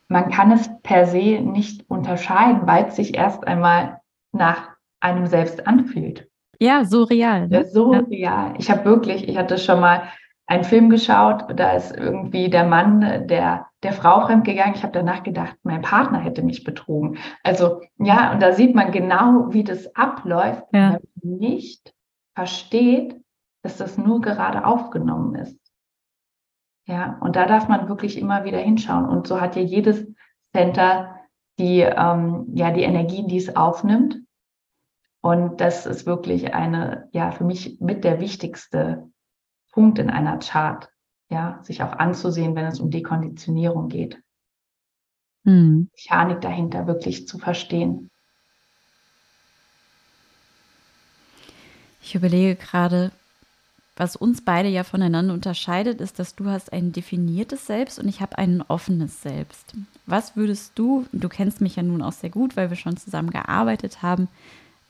man 0.10 0.30
kann 0.30 0.52
es 0.52 0.70
per 0.84 1.08
se 1.08 1.40
nicht 1.40 1.90
unterscheiden, 1.90 2.68
weil 2.68 2.88
es 2.88 2.98
sich 2.98 3.16
erst 3.16 3.48
einmal 3.48 4.02
nach 4.34 4.72
einem 5.00 5.26
selbst 5.28 5.66
anfühlt. 5.68 6.28
Ja, 6.60 6.84
so 6.84 7.04
real. 7.04 7.48
Ne? 7.48 7.60
Ja, 7.60 7.64
so 7.64 7.94
ja. 7.94 8.00
real. 8.02 8.54
Ich 8.58 8.70
habe 8.70 8.84
wirklich, 8.84 9.30
ich 9.30 9.38
hatte 9.38 9.58
schon 9.58 9.80
mal 9.80 10.04
einen 10.52 10.66
Film 10.66 10.90
geschaut, 10.90 11.46
da 11.56 11.72
ist 11.72 11.96
irgendwie 11.96 12.50
der 12.50 12.66
Mann 12.66 13.00
der, 13.28 13.68
der 13.84 13.94
Frau 13.94 14.26
fremdgegangen. 14.26 14.76
Ich 14.76 14.84
habe 14.84 14.92
danach 14.92 15.24
gedacht, 15.24 15.56
mein 15.64 15.82
Partner 15.82 16.20
hätte 16.20 16.44
mich 16.44 16.66
betrogen. 16.66 17.20
Also 17.42 17.80
ja, 17.98 18.34
und 18.34 18.42
da 18.42 18.52
sieht 18.52 18.76
man 18.76 18.92
genau, 18.92 19.54
wie 19.54 19.64
das 19.64 19.96
abläuft, 19.96 20.66
ja. 20.74 20.92
wenn 20.92 21.00
man 21.24 21.38
nicht 21.40 21.94
versteht, 22.36 23.16
dass 23.64 23.78
das 23.78 23.98
nur 23.98 24.20
gerade 24.20 24.66
aufgenommen 24.66 25.36
ist. 25.36 25.58
Ja, 26.86 27.18
und 27.22 27.38
da 27.38 27.46
darf 27.46 27.70
man 27.70 27.88
wirklich 27.88 28.18
immer 28.18 28.44
wieder 28.44 28.60
hinschauen. 28.60 29.06
Und 29.06 29.28
so 29.28 29.40
hat 29.40 29.56
ja 29.56 29.62
jedes 29.62 30.06
Center 30.54 31.16
die, 31.60 31.80
ähm, 31.80 32.48
ja, 32.56 32.72
die 32.72 32.84
Energien, 32.84 33.30
die 33.30 33.38
es 33.38 33.56
aufnimmt. 33.56 34.18
Und 35.22 35.62
das 35.62 35.86
ist 35.86 36.06
wirklich 36.06 36.54
eine, 36.54 37.08
ja, 37.14 37.32
für 37.32 37.46
mich 37.46 37.80
mit 37.80 38.04
der 38.04 38.20
wichtigste 38.20 39.11
Punkt 39.72 40.00
in 40.00 40.10
einer 40.10 40.38
Chart, 40.40 40.90
ja, 41.30 41.60
sich 41.64 41.82
auch 41.82 41.94
anzusehen, 41.94 42.56
wenn 42.56 42.66
es 42.66 42.80
um 42.80 42.92
Dekonditionierung 42.92 43.88
geht. 43.88 44.22
Hm. 45.46 45.90
Mechanik 45.94 46.42
dahinter 46.42 46.88
wirklich 46.88 47.28
zu 47.28 47.38
verstehen. 47.38 48.10
Ich 52.02 52.16
überlege 52.16 52.56
gerade, 52.56 53.12
was 53.96 54.16
uns 54.16 54.44
beide 54.44 54.68
ja 54.68 54.84
voneinander 54.84 55.34
unterscheidet, 55.34 56.02
ist, 56.02 56.18
dass 56.18 56.36
du 56.36 56.46
hast 56.48 56.74
ein 56.74 56.92
definiertes 56.92 57.68
Selbst 57.68 58.00
und 58.00 58.08
ich 58.08 58.22
habe 58.22 58.38
ein 58.38 58.62
offenes 58.68 59.22
Selbst. 59.22 59.76
Was 60.06 60.36
würdest 60.36 60.74
du, 60.76 61.06
du 61.12 61.30
kennst 61.30 61.62
mich 61.62 61.76
ja 61.76 61.84
nun 61.84 62.02
auch 62.02 62.12
sehr 62.12 62.30
gut, 62.30 62.56
weil 62.56 62.70
wir 62.70 62.78
schon 62.78 62.98
zusammen 62.98 63.30
gearbeitet 63.30 64.02
haben, 64.02 64.28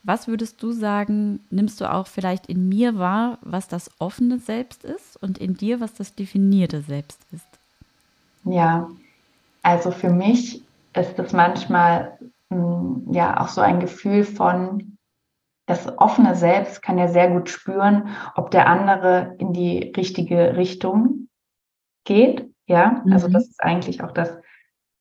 Was 0.04 0.28
würdest 0.28 0.62
du 0.64 0.72
sagen, 0.72 1.42
nimmst 1.52 1.80
du 1.80 1.92
auch 1.92 2.08
vielleicht 2.08 2.48
in 2.48 2.68
mir 2.68 2.98
wahr, 2.98 3.38
was 3.42 3.68
das 3.68 3.92
offene 4.00 4.40
Selbst 4.40 4.84
ist 4.84 5.22
und 5.22 5.38
in 5.38 5.56
dir, 5.56 5.80
was 5.80 5.94
das 5.94 6.16
definierte 6.16 6.82
Selbst 6.82 7.20
ist? 7.32 7.48
Ja, 8.44 8.90
also 9.62 9.92
für 9.92 10.10
mich 10.10 10.64
ist 10.94 11.20
das 11.20 11.34
manchmal 11.34 12.18
mh, 12.50 12.58
hm, 12.58 13.14
ja 13.14 13.40
auch 13.40 13.48
so 13.48 13.62
ein 13.62 13.80
Gefühl 13.80 14.24
von, 14.24 14.98
das 15.68 15.88
offene 16.00 16.36
Selbst 16.36 16.82
kann 16.82 16.98
ja 16.98 17.08
sehr 17.08 17.30
gut 17.30 17.50
spüren, 17.50 18.10
ob 18.36 18.52
der 18.52 18.68
andere 18.68 19.36
in 19.38 19.54
die 19.54 19.94
richtige 19.96 20.58
Richtung 20.58 21.30
geht. 22.04 22.50
Ja, 22.66 23.04
also 23.12 23.28
mhm. 23.28 23.34
das 23.34 23.48
ist 23.48 23.64
eigentlich 23.64 24.04
auch 24.04 24.12
das, 24.12 24.38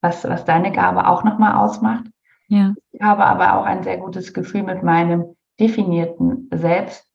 was, 0.01 0.25
was 0.25 0.45
deine 0.45 0.73
Gabe 0.73 1.09
auch 1.09 1.25
nochmal 1.25 1.55
ausmacht. 1.55 2.05
Ja. 2.51 2.75
Ich 2.91 3.01
habe 3.01 3.25
aber 3.25 3.57
auch 3.57 3.65
ein 3.65 3.85
sehr 3.85 3.97
gutes 3.97 4.35
Gefühl 4.35 4.65
mit 4.65 4.83
meinem 4.83 5.37
definierten 5.61 6.49
Selbst, 6.53 7.09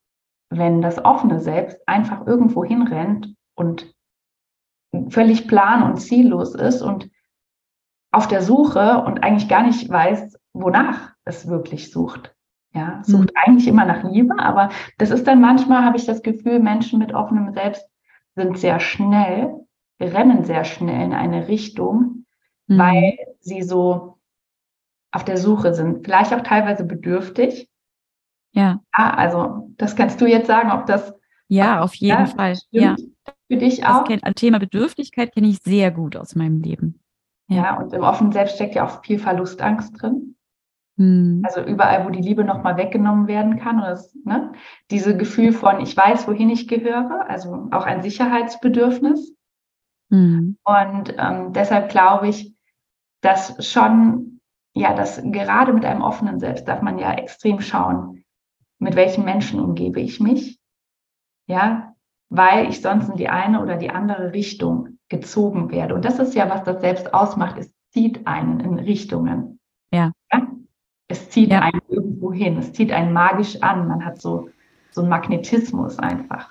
wenn 0.50 0.82
das 0.82 1.04
offene 1.04 1.42
Selbst 1.42 1.78
einfach 1.88 2.26
irgendwo 2.26 2.64
hinrennt 2.64 3.36
und 3.54 3.94
völlig 5.10 5.48
plan 5.48 5.84
und 5.84 5.98
ziellos 5.98 6.56
ist 6.56 6.82
und 6.82 7.12
auf 8.12 8.28
der 8.30 8.42
Suche 8.42 9.04
und 9.06 9.24
eigentlich 9.24 9.50
gar 9.50 9.64
nicht 9.64 9.90
weiß, 9.90 10.40
wonach 10.54 11.12
es 11.26 11.50
wirklich 11.50 11.92
sucht. 11.92 12.34
Ja, 12.74 13.02
sucht 13.04 13.32
mhm. 13.34 13.42
eigentlich 13.44 13.68
immer 13.68 13.86
nach 13.86 14.04
Liebe, 14.04 14.40
aber 14.40 14.70
das 14.98 15.10
ist 15.10 15.28
dann 15.28 15.42
manchmal, 15.42 15.84
habe 15.84 15.98
ich 15.98 16.06
das 16.06 16.24
Gefühl, 16.24 16.60
Menschen 16.60 17.00
mit 17.00 17.14
offenem 17.14 17.54
Selbst 17.54 17.86
sind 18.36 18.58
sehr 18.58 18.80
schnell, 18.80 19.66
rennen 20.00 20.46
sehr 20.46 20.64
schnell 20.64 21.04
in 21.04 21.14
eine 21.14 21.50
Richtung, 21.50 22.26
mhm. 22.68 22.78
weil 22.78 23.18
sie 23.42 23.64
so 23.64 24.15
auf 25.16 25.24
der 25.24 25.38
Suche 25.38 25.74
sind, 25.74 26.06
vielleicht 26.06 26.34
auch 26.34 26.42
teilweise 26.42 26.84
bedürftig. 26.84 27.70
Ja. 28.52 28.82
ja 28.98 29.14
also 29.14 29.70
das 29.78 29.96
kannst 29.96 30.20
du 30.20 30.28
jetzt 30.28 30.48
sagen, 30.48 30.72
ob 30.72 30.86
das. 30.86 31.14
Ja, 31.48 31.82
auf 31.82 31.96
jeden 31.96 32.20
ja, 32.20 32.26
Fall. 32.26 32.58
Ja. 32.72 32.96
Für 33.48 33.58
dich 33.58 33.86
auch. 33.86 34.04
Das 34.08 34.34
Thema 34.36 34.60
Bedürftigkeit 34.60 35.34
kenne 35.34 35.48
ich 35.48 35.60
sehr 35.60 35.92
gut 35.92 36.18
aus 36.18 36.36
meinem 36.36 36.62
Leben. 36.62 37.00
Ja. 37.48 37.58
ja, 37.58 37.78
und 37.78 37.94
im 37.94 38.02
offenen 38.02 38.32
Selbst 38.32 38.56
steckt 38.56 38.76
ja 38.76 38.86
auch 38.86 39.04
viel 39.04 39.20
Verlustangst 39.20 40.02
drin. 40.02 40.36
Hm. 40.98 41.42
Also 41.46 41.62
überall, 41.62 42.06
wo 42.06 42.10
die 42.10 42.22
Liebe 42.22 42.44
nochmal 42.44 42.78
weggenommen 42.78 43.28
werden 43.28 43.60
kann. 43.60 43.80
Oder 43.80 43.92
das, 43.92 44.16
ne? 44.26 44.54
Diese 44.92 45.16
Gefühl 45.16 45.52
von, 45.52 45.80
ich 45.80 45.96
weiß, 45.96 46.28
wohin 46.28 46.50
ich 46.50 46.68
gehöre, 46.68 47.30
also 47.30 47.68
auch 47.72 47.86
ein 47.86 48.02
Sicherheitsbedürfnis. 48.02 49.34
Hm. 50.10 50.58
Und 50.64 51.16
ähm, 51.18 51.54
deshalb 51.54 51.90
glaube 51.90 52.30
ich, 52.30 52.56
dass 53.22 53.66
schon 53.66 54.35
ja, 54.76 54.94
das 54.94 55.22
gerade 55.24 55.74
mit 55.74 55.86
einem 55.86 56.02
offenen 56.02 56.40
Selbst 56.40 56.68
darf 56.68 56.82
man 56.82 57.00
ja 57.00 57.14
extrem 57.14 57.62
schauen, 57.62 58.24
mit 58.78 58.96
welchen 58.96 59.24
Menschen 59.24 59.60
umgebe 59.62 60.02
ich 60.02 60.20
mich, 60.20 60.60
ja, 61.48 61.96
weil 62.30 62.70
ich 62.70 62.82
sonst 62.82 63.08
in 63.08 63.16
die 63.16 63.30
eine 63.30 63.62
oder 63.62 63.78
die 63.78 63.90
andere 63.90 64.34
Richtung 64.34 65.00
gezogen 65.08 65.72
werde. 65.72 65.96
Und 65.96 66.04
das 66.04 66.20
ist 66.20 66.36
ja, 66.36 66.50
was 66.50 66.64
das 66.64 66.82
Selbst 66.82 67.14
ausmacht. 67.14 67.58
Es 67.58 67.72
zieht 67.92 68.28
einen 68.28 68.60
in 68.60 68.80
Richtungen. 68.80 69.60
Ja. 69.92 70.12
ja? 70.34 70.48
Es 71.08 71.30
zieht 71.30 71.52
ja. 71.52 71.62
einen 71.62 71.82
irgendwo 71.88 72.34
hin. 72.34 72.58
Es 72.58 72.74
zieht 72.74 72.92
einen 72.92 73.14
magisch 73.14 73.62
an. 73.62 73.88
Man 73.88 74.04
hat 74.04 74.22
so, 74.22 74.50
so 74.92 75.02
einen 75.02 75.10
Magnetismus 75.10 76.00
einfach. 76.00 76.50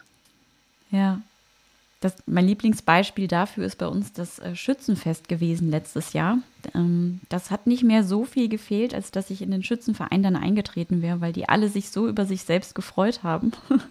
Ja. 0.91 1.21
Das, 2.01 2.17
mein 2.27 2.47
Lieblingsbeispiel 2.47 3.29
dafür 3.29 3.67
ist 3.67 3.77
bei 3.77 3.89
uns 3.89 4.13
das 4.13 4.39
äh, 4.39 4.55
Schützenfest 4.55 5.29
gewesen 5.29 5.71
letztes 5.71 6.13
Jahr. 6.13 6.39
Ähm, 6.75 7.21
das 7.29 7.51
hat 7.51 7.67
nicht 7.67 7.83
mehr 7.83 8.05
so 8.05 8.25
viel 8.25 8.49
gefehlt, 8.49 8.95
als 8.95 9.11
dass 9.11 9.31
ich 9.31 9.43
in 9.43 9.51
den 9.51 9.63
Schützenverein 9.63 10.23
dann 10.23 10.37
eingetreten 10.37 11.03
wäre, 11.03 11.21
weil 11.21 11.33
die 11.33 11.49
alle 11.49 11.69
sich 11.69 11.91
so 11.91 12.09
über 12.09 12.27
sich 12.27 12.43
selbst 12.45 12.75
gefreut 12.75 13.23
haben. 13.23 13.53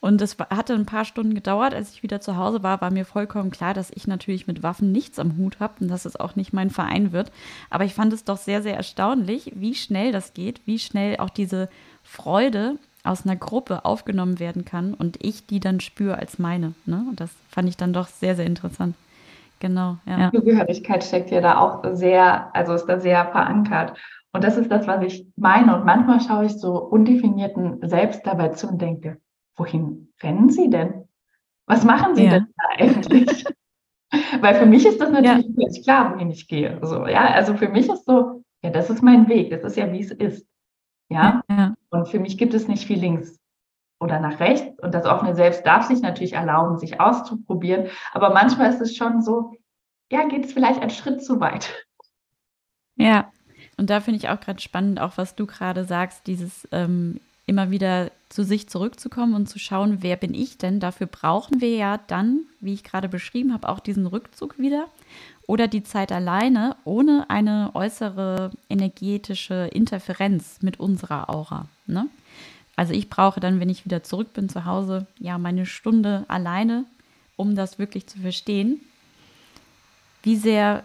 Und 0.00 0.20
es 0.20 0.36
hatte 0.38 0.74
ein 0.74 0.86
paar 0.86 1.04
Stunden 1.04 1.34
gedauert. 1.34 1.74
Als 1.74 1.90
ich 1.90 2.02
wieder 2.02 2.20
zu 2.20 2.36
Hause 2.36 2.62
war, 2.62 2.80
war 2.80 2.92
mir 2.92 3.04
vollkommen 3.04 3.50
klar, 3.50 3.74
dass 3.74 3.90
ich 3.90 4.06
natürlich 4.06 4.46
mit 4.46 4.62
Waffen 4.62 4.92
nichts 4.92 5.18
am 5.18 5.36
Hut 5.36 5.58
habe 5.58 5.74
und 5.80 5.88
dass 5.88 6.04
es 6.04 6.14
auch 6.14 6.36
nicht 6.36 6.52
mein 6.52 6.70
Verein 6.70 7.12
wird. 7.12 7.32
Aber 7.70 7.84
ich 7.84 7.94
fand 7.94 8.12
es 8.12 8.22
doch 8.22 8.36
sehr, 8.36 8.62
sehr 8.62 8.76
erstaunlich, 8.76 9.52
wie 9.56 9.74
schnell 9.74 10.12
das 10.12 10.32
geht, 10.32 10.60
wie 10.64 10.78
schnell 10.78 11.16
auch 11.16 11.30
diese 11.30 11.68
Freude 12.04 12.76
aus 13.02 13.24
einer 13.24 13.36
Gruppe 13.36 13.84
aufgenommen 13.84 14.38
werden 14.38 14.64
kann 14.64 14.94
und 14.94 15.24
ich 15.24 15.46
die 15.46 15.60
dann 15.60 15.80
spüre 15.80 16.18
als 16.18 16.38
meine. 16.38 16.74
Ne? 16.84 17.04
Und 17.08 17.20
das 17.20 17.30
fand 17.48 17.68
ich 17.68 17.76
dann 17.76 17.92
doch 17.92 18.08
sehr, 18.08 18.36
sehr 18.36 18.46
interessant. 18.46 18.94
Genau. 19.60 19.96
Ja. 20.06 20.30
Zugehörigkeit 20.32 21.02
steckt 21.02 21.30
ja 21.30 21.40
da 21.40 21.58
auch 21.58 21.82
sehr, 21.94 22.54
also 22.54 22.74
ist 22.74 22.86
da 22.86 23.00
sehr 23.00 23.26
verankert. 23.26 23.98
Und 24.32 24.44
das 24.44 24.56
ist 24.56 24.70
das, 24.70 24.86
was 24.86 25.02
ich 25.02 25.26
meine. 25.36 25.76
Und 25.76 25.86
manchmal 25.86 26.20
schaue 26.20 26.44
ich 26.44 26.58
so 26.58 26.78
undefinierten 26.78 27.78
selbst 27.88 28.26
dabei 28.26 28.48
zu 28.50 28.68
und 28.68 28.82
denke, 28.82 29.18
wohin 29.56 30.12
rennen 30.22 30.50
Sie 30.50 30.68
denn? 30.68 31.08
Was 31.66 31.84
machen 31.84 32.14
Sie 32.14 32.24
ja. 32.24 32.30
denn 32.30 32.46
da 32.56 32.84
eigentlich? 32.84 33.44
Weil 34.40 34.54
für 34.54 34.66
mich 34.66 34.86
ist 34.86 35.00
das 35.00 35.10
natürlich 35.10 35.46
ja. 35.56 35.82
klar, 35.82 36.14
wohin 36.14 36.30
ich 36.30 36.46
gehe. 36.46 36.78
So, 36.82 37.06
ja, 37.06 37.26
also 37.32 37.54
für 37.56 37.68
mich 37.68 37.88
ist 37.88 38.04
so, 38.04 38.44
ja, 38.62 38.70
das 38.70 38.90
ist 38.90 39.02
mein 39.02 39.28
Weg. 39.28 39.50
Das 39.50 39.64
ist 39.64 39.76
ja, 39.76 39.90
wie 39.90 40.00
es 40.00 40.10
ist. 40.10 40.46
Ja? 41.08 41.42
ja. 41.48 41.74
Und 41.90 42.08
für 42.08 42.20
mich 42.20 42.36
gibt 42.38 42.54
es 42.54 42.68
nicht 42.68 42.86
viel 42.86 42.98
links 42.98 43.38
oder 43.98 44.20
nach 44.20 44.40
rechts. 44.40 44.78
Und 44.80 44.92
das 44.92 45.06
offene 45.06 45.34
Selbst 45.34 45.64
darf 45.66 45.86
sich 45.86 46.00
natürlich 46.00 46.34
erlauben, 46.34 46.78
sich 46.78 47.00
auszuprobieren. 47.00 47.88
Aber 48.12 48.30
manchmal 48.30 48.70
ist 48.70 48.80
es 48.80 48.96
schon 48.96 49.22
so, 49.22 49.56
ja, 50.10 50.26
geht 50.28 50.44
es 50.44 50.52
vielleicht 50.52 50.80
einen 50.80 50.90
Schritt 50.90 51.24
zu 51.24 51.40
weit. 51.40 51.74
Ja, 52.96 53.30
und 53.76 53.90
da 53.90 54.00
finde 54.00 54.18
ich 54.18 54.28
auch 54.28 54.40
gerade 54.40 54.60
spannend, 54.60 55.00
auch 55.00 55.12
was 55.16 55.34
du 55.34 55.46
gerade 55.46 55.84
sagst, 55.84 56.26
dieses 56.26 56.66
ähm, 56.72 57.20
immer 57.46 57.70
wieder 57.70 58.10
zu 58.28 58.42
sich 58.42 58.68
zurückzukommen 58.68 59.34
und 59.34 59.48
zu 59.48 59.58
schauen, 59.58 59.98
wer 60.00 60.16
bin 60.16 60.34
ich 60.34 60.58
denn? 60.58 60.80
Dafür 60.80 61.06
brauchen 61.06 61.60
wir 61.60 61.76
ja 61.76 61.98
dann, 62.08 62.40
wie 62.60 62.74
ich 62.74 62.82
gerade 62.82 63.08
beschrieben 63.08 63.52
habe, 63.52 63.68
auch 63.68 63.80
diesen 63.80 64.06
Rückzug 64.06 64.58
wieder 64.58 64.86
oder 65.46 65.68
die 65.68 65.84
Zeit 65.84 66.10
alleine 66.10 66.76
ohne 66.84 67.30
eine 67.30 67.70
äußere 67.74 68.50
energetische 68.68 69.68
Interferenz 69.72 70.58
mit 70.60 70.80
unserer 70.80 71.30
Aura. 71.30 71.66
Ne? 71.86 72.08
Also 72.76 72.92
ich 72.92 73.08
brauche 73.08 73.40
dann, 73.40 73.58
wenn 73.58 73.70
ich 73.70 73.84
wieder 73.84 74.02
zurück 74.02 74.32
bin 74.34 74.48
zu 74.48 74.64
Hause, 74.66 75.06
ja 75.18 75.38
meine 75.38 75.66
Stunde 75.66 76.24
alleine, 76.28 76.84
um 77.36 77.54
das 77.54 77.78
wirklich 77.78 78.06
zu 78.06 78.18
verstehen. 78.18 78.80
Wie 80.22 80.36
sehr, 80.36 80.84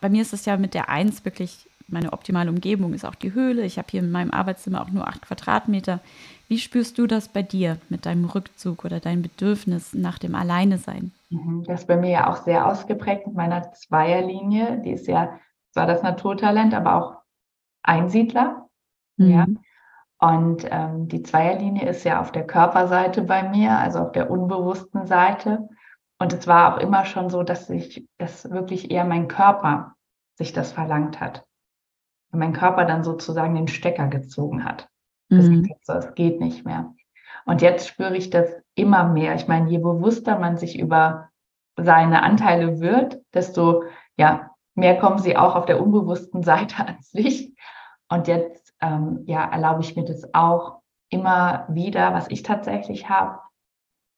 bei 0.00 0.08
mir 0.08 0.22
ist 0.22 0.32
es 0.32 0.44
ja 0.44 0.56
mit 0.56 0.74
der 0.74 0.88
Eins 0.88 1.24
wirklich 1.24 1.66
meine 1.88 2.12
optimale 2.12 2.50
Umgebung 2.50 2.94
ist 2.94 3.04
auch 3.04 3.14
die 3.14 3.34
Höhle. 3.34 3.62
Ich 3.62 3.78
habe 3.78 3.88
hier 3.90 4.00
in 4.00 4.10
meinem 4.10 4.30
Arbeitszimmer 4.30 4.82
auch 4.82 4.90
nur 4.90 5.06
acht 5.06 5.22
Quadratmeter. 5.22 6.00
Wie 6.48 6.58
spürst 6.58 6.98
du 6.98 7.06
das 7.06 7.28
bei 7.28 7.42
dir 7.42 7.78
mit 7.88 8.06
deinem 8.06 8.24
Rückzug 8.24 8.84
oder 8.84 9.00
deinem 9.00 9.22
Bedürfnis 9.22 9.94
nach 9.94 10.18
dem 10.18 10.34
Alleinesein? 10.34 11.12
Mhm, 11.30 11.64
das 11.66 11.82
ist 11.82 11.86
bei 11.86 11.96
mir 11.96 12.10
ja 12.10 12.30
auch 12.30 12.36
sehr 12.36 12.66
ausgeprägt 12.66 13.26
mit 13.26 13.36
meiner 13.36 13.72
Zweierlinie. 13.72 14.80
Die 14.84 14.92
ist 14.92 15.06
ja 15.06 15.38
zwar 15.72 15.86
das 15.86 16.02
Naturtalent, 16.02 16.74
aber 16.74 16.94
auch 16.94 17.16
Einsiedler. 17.82 18.68
Mhm. 19.16 19.30
Ja. 19.30 19.46
Und 20.24 20.66
ähm, 20.70 21.06
die 21.06 21.22
Zweierlinie 21.22 21.86
ist 21.86 22.02
ja 22.04 22.18
auf 22.18 22.32
der 22.32 22.46
Körperseite 22.46 23.20
bei 23.20 23.46
mir, 23.46 23.76
also 23.78 23.98
auf 23.98 24.12
der 24.12 24.30
unbewussten 24.30 25.06
Seite. 25.06 25.68
Und 26.18 26.32
es 26.32 26.46
war 26.46 26.74
auch 26.74 26.78
immer 26.78 27.04
schon 27.04 27.28
so, 27.28 27.42
dass 27.42 27.68
ich, 27.68 28.08
dass 28.16 28.50
wirklich 28.50 28.90
eher 28.90 29.04
mein 29.04 29.28
Körper 29.28 29.96
sich 30.38 30.54
das 30.54 30.72
verlangt 30.72 31.20
hat. 31.20 31.44
Und 32.32 32.38
mein 32.38 32.54
Körper 32.54 32.86
dann 32.86 33.04
sozusagen 33.04 33.54
den 33.54 33.68
Stecker 33.68 34.06
gezogen 34.06 34.64
hat. 34.64 34.88
Mhm. 35.28 35.70
Das 35.84 36.14
geht 36.14 36.40
nicht 36.40 36.64
mehr. 36.64 36.94
Und 37.44 37.60
jetzt 37.60 37.86
spüre 37.86 38.16
ich 38.16 38.30
das 38.30 38.48
immer 38.74 39.04
mehr. 39.04 39.34
Ich 39.34 39.46
meine, 39.46 39.68
je 39.68 39.76
bewusster 39.76 40.38
man 40.38 40.56
sich 40.56 40.78
über 40.78 41.28
seine 41.76 42.22
Anteile 42.22 42.80
wird, 42.80 43.20
desto 43.34 43.84
ja, 44.16 44.52
mehr 44.74 44.96
kommen 44.96 45.18
sie 45.18 45.36
auch 45.36 45.54
auf 45.54 45.66
der 45.66 45.82
unbewussten 45.82 46.42
Seite 46.44 46.78
ans 46.86 47.12
Licht. 47.12 47.54
Und 48.08 48.26
jetzt 48.26 48.63
ähm, 48.84 49.24
ja, 49.26 49.44
erlaube 49.44 49.80
ich 49.80 49.96
mir 49.96 50.04
das 50.04 50.32
auch 50.34 50.80
immer 51.08 51.66
wieder, 51.68 52.12
was 52.12 52.30
ich 52.30 52.42
tatsächlich 52.42 53.08
habe. 53.08 53.38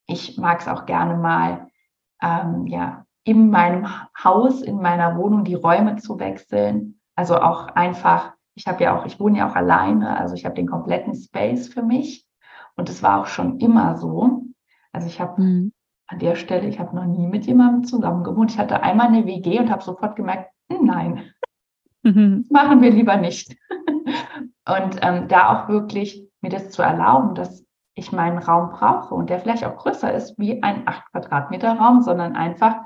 Ich 0.07 0.39
mag 0.39 0.61
es 0.61 0.69
auch 0.69 0.87
gerne 0.87 1.17
mal, 1.17 1.69
ähm, 2.23 2.67
ja, 2.67 3.05
in 3.25 3.51
meinem 3.51 3.87
Haus, 4.23 4.63
in 4.63 4.81
meiner 4.81 5.17
Wohnung 5.17 5.45
die 5.45 5.55
Räume 5.55 5.97
zu 5.97 6.19
wechseln. 6.19 7.01
Also 7.17 7.37
auch 7.37 7.69
einfach, 7.69 8.33
ich 8.55 8.67
habe 8.67 8.85
ja 8.85 8.97
auch, 8.97 9.05
ich 9.05 9.19
wohne 9.19 9.39
ja 9.39 9.51
auch 9.51 9.57
alleine, 9.57 10.17
also 10.19 10.35
ich 10.35 10.45
habe 10.45 10.55
den 10.55 10.69
kompletten 10.69 11.15
Space 11.15 11.69
für 11.69 11.83
mich. 11.83 12.27
Und 12.77 12.89
es 12.89 13.03
war 13.03 13.21
auch 13.21 13.27
schon 13.27 13.59
immer 13.59 13.97
so. 13.97 14.43
Also 14.93 15.09
ich 15.09 15.21
habe 15.21 15.43
mhm. 15.43 15.73
an 16.07 16.19
der 16.19 16.37
Stelle, 16.37 16.69
ich 16.69 16.79
habe 16.79 16.95
noch 16.95 17.07
nie 17.07 17.27
mit 17.27 17.47
jemandem 17.47 17.85
zusammen 17.85 18.23
gewohnt. 18.23 18.53
Ich 18.53 18.59
hatte 18.59 18.83
einmal 18.83 19.09
eine 19.09 19.27
WG 19.27 19.59
und 19.59 19.71
habe 19.71 19.83
sofort 19.83 20.15
gemerkt, 20.15 20.53
hm, 20.71 20.87
nein, 20.87 21.31
mhm. 22.03 22.47
machen 22.51 22.81
wir 22.81 22.91
lieber 22.91 23.17
nicht. 23.17 23.57
Und 24.67 24.99
ähm, 25.03 25.29
da 25.29 25.49
auch 25.65 25.69
wirklich 25.69 26.29
mir 26.41 26.51
das 26.51 26.71
zu 26.71 26.83
erlauben, 26.83 27.35
dass 27.35 27.65
ich 27.95 28.13
meinen 28.13 28.39
Raum 28.39 28.71
brauche 28.71 29.15
und 29.15 29.31
der 29.31 29.41
vielleicht 29.41 29.65
auch 29.65 29.77
größer 29.77 30.13
ist 30.13 30.39
wie 30.39 30.63
ein 30.63 30.87
8 30.87 31.13
Quadratmeter 31.13 31.79
Raum, 31.79 32.03
sondern 32.03 32.37
einfach 32.37 32.77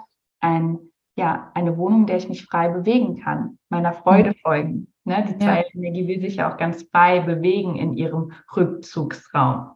ein, 0.40 0.78
ja, 1.16 1.50
eine 1.54 1.76
Wohnung, 1.76 2.02
in 2.02 2.06
der 2.06 2.18
ich 2.18 2.28
mich 2.28 2.44
frei 2.44 2.68
bewegen 2.68 3.20
kann, 3.20 3.58
meiner 3.68 3.92
Freude 3.92 4.30
mhm. 4.30 4.40
folgen 4.42 4.90
Ne? 5.04 5.36
Die 5.40 5.44
ja. 5.44 5.64
Energie 5.74 6.06
will 6.06 6.20
sich 6.20 6.36
ja 6.36 6.52
auch 6.52 6.56
ganz 6.56 6.84
frei 6.84 7.20
bewegen 7.20 7.76
in 7.76 7.94
ihrem 7.94 8.32
Rückzugsraum. 8.54 9.72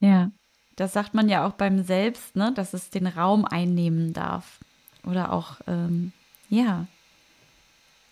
Ja, 0.00 0.30
das 0.76 0.92
sagt 0.92 1.14
man 1.14 1.28
ja 1.28 1.46
auch 1.46 1.52
beim 1.52 1.82
Selbst, 1.82 2.36
ne? 2.36 2.52
dass 2.54 2.74
es 2.74 2.90
den 2.90 3.06
Raum 3.06 3.44
einnehmen 3.44 4.12
darf. 4.12 4.60
Oder 5.06 5.32
auch, 5.32 5.60
ähm, 5.66 6.12
ja, 6.48 6.86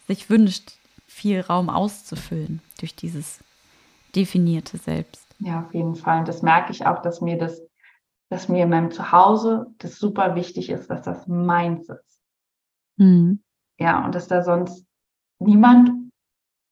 sich 0.07 0.31
wünscht, 0.31 0.73
viel 1.15 1.41
Raum 1.41 1.71
auszufüllen 1.71 2.61
durch 2.81 2.97
dieses 2.97 3.39
definierte 4.17 4.79
Selbst. 4.79 5.25
Ja, 5.39 5.61
auf 5.61 5.73
jeden 5.73 5.95
Fall. 5.95 6.19
Und 6.21 6.29
das 6.29 6.43
merke 6.43 6.73
ich 6.73 6.87
auch, 6.87 7.03
dass 7.03 7.21
mir 7.21 7.39
das, 7.39 7.63
dass 8.31 8.49
mir 8.49 8.65
in 8.65 8.71
meinem 8.71 8.91
Zuhause 8.91 9.67
das 9.79 9.97
super 9.97 10.35
wichtig 10.35 10.71
ist, 10.71 10.91
dass 10.91 11.03
das 11.03 11.27
meins 11.29 11.89
ist. 11.89 12.21
Mhm. 12.97 13.41
Ja, 13.79 14.05
und 14.05 14.15
dass 14.15 14.27
da 14.27 14.43
sonst 14.43 14.85
niemand 15.39 15.91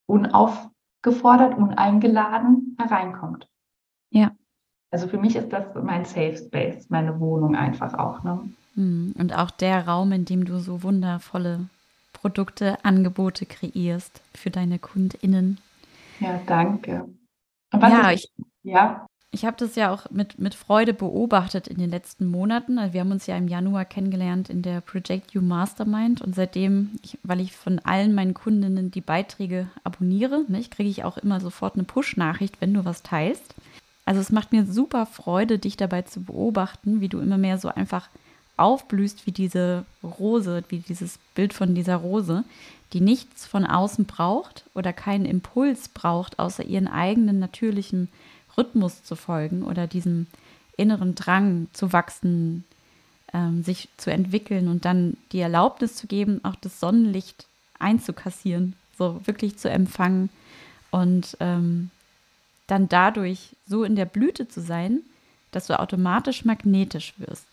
unaufgefordert, 0.07 1.57
uneingeladen 1.57 2.77
hereinkommt. 2.81 3.49
Ja. 4.11 4.33
Also 4.91 5.07
für 5.09 5.19
mich 5.19 5.37
ist 5.37 5.53
das 5.53 5.75
mein 5.75 6.05
Safe 6.05 6.37
Space, 6.37 6.91
meine 6.91 7.19
Wohnung 7.21 7.55
einfach 7.55 7.95
auch. 7.95 8.23
Ne? 8.25 8.51
Mhm. 8.75 9.15
Und 9.17 9.35
auch 9.35 9.51
der 9.51 9.87
Raum, 9.87 10.13
in 10.13 10.25
dem 10.25 10.45
du 10.45 10.59
so 10.59 10.83
wundervolle 10.83 11.69
Produkte, 12.23 12.83
Angebote 12.85 13.47
kreierst 13.47 14.23
für 14.33 14.51
deine 14.51 14.79
KundInnen. 14.79 15.59
Ja, 16.21 16.41
danke. 16.47 17.09
ja, 17.73 18.13
ich, 18.13 18.33
ja. 18.63 19.07
Ich 19.33 19.45
habe 19.45 19.57
das 19.59 19.75
ja 19.75 19.91
auch 19.91 20.09
mit, 20.11 20.39
mit 20.39 20.55
Freude 20.55 20.95
beobachtet 20.95 21.67
in 21.67 21.79
den 21.79 21.91
letzten 21.91 22.27
Monaten. 22.27 22.79
Also 22.79 22.93
wir 22.93 23.01
haben 23.01 23.11
uns 23.11 23.27
ja 23.27 23.37
im 23.37 23.49
Januar 23.49 23.85
kennengelernt 23.85 24.51
in 24.51 24.63
der 24.63 24.83
Project 24.83 25.33
You 25.33 25.43
Mastermind 25.43 26.23
und 26.23 26.37
seitdem, 26.37 26.91
ich, 27.03 27.19
weil 27.25 27.41
ich 27.41 27.57
von 27.57 27.81
allen 27.81 28.15
meinen 28.15 28.35
Kundinnen 28.35 28.93
die 28.93 29.01
Beiträge 29.01 29.67
abonniere, 29.83 30.45
ne, 30.47 30.63
kriege 30.63 30.91
ich 30.91 31.03
auch 31.03 31.19
immer 31.19 31.41
sofort 31.41 31.75
eine 31.75 31.85
Push-Nachricht, 31.85 32.61
wenn 32.61 32.73
du 32.73 32.85
was 32.85 33.03
teilst. 33.03 33.57
Also 34.05 34.21
es 34.21 34.31
macht 34.31 34.53
mir 34.53 34.65
super 34.65 35.07
Freude, 35.07 35.59
dich 35.59 35.77
dabei 35.77 36.03
zu 36.03 36.23
beobachten, 36.23 37.01
wie 37.01 37.09
du 37.09 37.19
immer 37.19 37.39
mehr 37.39 37.59
so 37.59 37.69
einfach 37.69 38.09
aufblühst 38.63 39.27
wie 39.27 39.33
diese 39.33 39.85
Rose, 40.03 40.65
wie 40.69 40.79
dieses 40.79 41.19
Bild 41.35 41.53
von 41.53 41.75
dieser 41.75 41.97
Rose, 41.97 42.45
die 42.93 43.01
nichts 43.01 43.47
von 43.47 43.65
außen 43.67 44.05
braucht 44.05 44.65
oder 44.75 44.93
keinen 44.93 45.25
Impuls 45.25 45.89
braucht, 45.89 46.39
außer 46.39 46.65
ihren 46.65 46.89
eigenen 46.89 47.39
natürlichen 47.39 48.09
Rhythmus 48.57 49.03
zu 49.03 49.17
folgen 49.17 49.63
oder 49.63 49.87
diesem 49.87 50.27
inneren 50.77 51.15
Drang 51.15 51.69
zu 51.73 51.93
wachsen, 51.93 52.65
ähm, 53.33 53.63
sich 53.63 53.89
zu 53.97 54.11
entwickeln 54.11 54.69
und 54.69 54.85
dann 54.85 55.17
die 55.33 55.41
Erlaubnis 55.41 55.97
zu 55.97 56.07
geben, 56.07 56.41
auch 56.45 56.57
das 56.57 56.81
Sonnenlicht 56.81 57.47
einzukassieren, 57.79 58.75
so 58.99 59.21
wirklich 59.25 59.57
zu 59.57 59.71
empfangen 59.71 60.29
und 60.91 61.37
ähm, 61.41 61.91
dann 62.67 62.89
dadurch 62.89 63.57
so 63.67 63.85
in 63.85 63.97
der 63.97 64.05
Blüte 64.05 64.49
zu 64.49 64.61
sein, 64.61 65.01
dass 65.51 65.67
du 65.67 65.79
automatisch 65.79 66.45
magnetisch 66.45 67.15
wirst. 67.19 67.47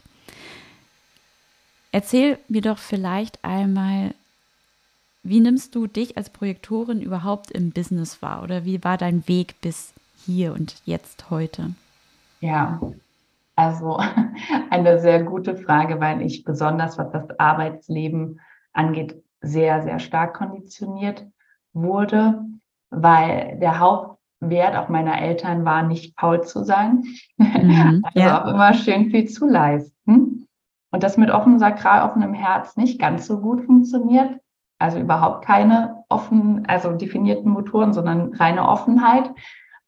Erzähl 1.92 2.38
mir 2.48 2.62
doch 2.62 2.78
vielleicht 2.78 3.44
einmal, 3.44 4.14
wie 5.24 5.40
nimmst 5.40 5.76
du 5.76 5.88
dich 5.88 6.18
als 6.18 6.30
Projektorin 6.30 7.02
überhaupt 7.02 7.52
im 7.52 7.72
Business 7.72 8.22
wahr 8.22 8.44
oder 8.44 8.64
wie 8.66 8.84
war 8.84 8.98
dein 8.98 9.28
Weg 9.28 9.60
bis 9.62 9.94
hier 10.26 10.54
und 10.54 10.76
jetzt 10.86 11.30
heute? 11.30 11.74
Ja, 12.42 12.80
also 13.56 14.00
eine 14.70 15.00
sehr 15.00 15.24
gute 15.24 15.56
Frage, 15.56 16.00
weil 16.00 16.22
ich 16.22 16.44
besonders, 16.44 16.98
was 16.98 17.12
das 17.12 17.40
Arbeitsleben 17.40 18.40
angeht, 18.74 19.22
sehr, 19.42 19.82
sehr 19.84 20.00
stark 20.00 20.36
konditioniert 20.36 21.26
wurde, 21.74 22.42
weil 22.90 23.58
der 23.60 23.80
Hauptwert 23.80 24.76
auch 24.76 24.90
meiner 24.90 25.22
Eltern 25.22 25.66
war, 25.66 25.84
nicht 25.84 26.20
faul 26.20 26.44
zu 26.44 26.64
sein, 26.64 27.04
mhm, 27.38 28.04
also 28.04 28.20
ja. 28.20 28.44
auch 28.44 28.54
immer 28.54 28.74
schön 28.74 29.10
viel 29.10 29.28
zu 29.28 29.48
leisten. 29.48 30.48
Und 30.92 31.04
das 31.04 31.18
mit 31.18 31.30
offenem 31.30 31.60
Sakral, 31.60 32.08
offenem 32.08 32.34
Herz 32.34 32.76
nicht 32.78 33.00
ganz 33.00 33.28
so 33.28 33.40
gut 33.40 33.66
funktioniert. 33.66 34.40
Also 34.80 34.98
überhaupt 34.98 35.46
keine 35.46 36.04
offen, 36.10 36.66
also 36.68 36.94
definierten 36.94 37.52
Motoren, 37.52 37.94
sondern 37.94 38.34
reine 38.34 38.68
Offenheit. 38.68 39.30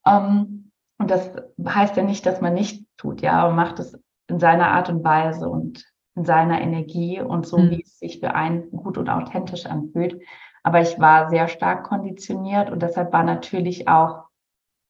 Ähm, 0.06 0.72
und 0.98 1.10
das 1.10 1.32
heißt 1.66 1.96
ja 1.96 2.04
nicht, 2.04 2.26
dass 2.26 2.42
man 2.42 2.54
nicht 2.54 2.86
tut, 2.98 3.22
ja, 3.22 3.46
man 3.48 3.56
macht 3.56 3.80
es 3.80 3.98
in 4.28 4.40
seiner 4.40 4.68
Art 4.68 4.90
und 4.90 5.04
Weise 5.04 5.50
und 5.50 5.84
in 6.16 6.26
seiner 6.26 6.62
Energie 6.62 7.22
und 7.22 7.48
so, 7.48 7.58
mhm. 7.58 7.72
wie 7.72 7.84
es 7.84 7.98
sich 7.98 8.20
für 8.20 8.36
einen 8.36 8.70
gut 8.72 8.98
und 8.98 9.10
authentisch 9.10 9.66
anfühlt. 9.66 10.22
Aber 10.64 10.82
ich 10.82 11.00
war 11.00 11.30
sehr 11.30 11.48
stark 11.48 11.86
konditioniert 11.86 12.70
und 12.70 12.82
deshalb 12.82 13.12
war 13.14 13.24
natürlich 13.24 13.88
auch 13.88 14.26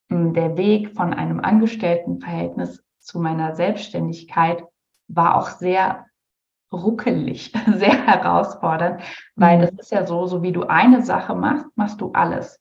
hm, 0.10 0.34
der 0.34 0.58
Weg 0.58 0.96
von 0.96 1.14
einem 1.14 1.40
Angestelltenverhältnis 1.40 2.84
zu 3.00 3.20
meiner 3.20 3.56
Selbstständigkeit 3.56 4.64
war 5.16 5.36
auch 5.36 5.50
sehr 5.50 6.06
ruckelig, 6.72 7.52
sehr 7.76 8.06
herausfordernd, 8.06 9.02
weil 9.36 9.58
mhm. 9.58 9.62
das 9.62 9.72
ist 9.80 9.92
ja 9.92 10.06
so, 10.06 10.26
so 10.28 10.42
wie 10.42 10.52
du 10.52 10.64
eine 10.64 11.04
Sache 11.04 11.36
machst, 11.36 11.66
machst 11.76 12.02
du 12.02 12.12
alles. 12.14 12.60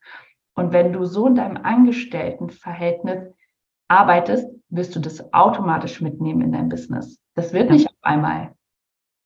Und 0.55 0.73
wenn 0.73 0.93
du 0.93 1.05
so 1.05 1.27
in 1.27 1.37
deinem 1.37 1.57
Angestelltenverhältnis 1.57 3.33
arbeitest, 3.89 4.47
wirst 4.69 4.95
du 4.95 5.01
das 5.01 5.33
automatisch 5.33 6.01
mitnehmen 6.01 6.43
in 6.43 6.53
dein 6.53 6.69
Business. 6.69 7.19
Das 7.35 7.53
wird 7.53 7.69
ja. 7.69 7.73
nicht 7.73 7.89
auf 7.89 8.03
einmal 8.03 8.55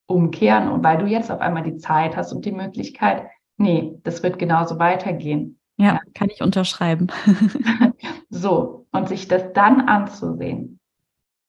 umkehren 0.06 0.68
und 0.68 0.84
weil 0.84 0.98
du 0.98 1.06
jetzt 1.06 1.30
auf 1.30 1.40
einmal 1.40 1.62
die 1.62 1.78
Zeit 1.78 2.16
hast 2.16 2.32
und 2.32 2.44
die 2.44 2.52
Möglichkeit, 2.52 3.26
nee, 3.56 3.98
das 4.02 4.22
wird 4.22 4.38
genauso 4.38 4.78
weitergehen. 4.78 5.58
Ja, 5.76 5.94
ja. 5.94 6.00
kann 6.14 6.28
ich 6.30 6.42
unterschreiben. 6.42 7.08
so, 8.28 8.86
und 8.92 9.08
sich 9.08 9.28
das 9.28 9.52
dann 9.54 9.88
anzusehen, 9.88 10.78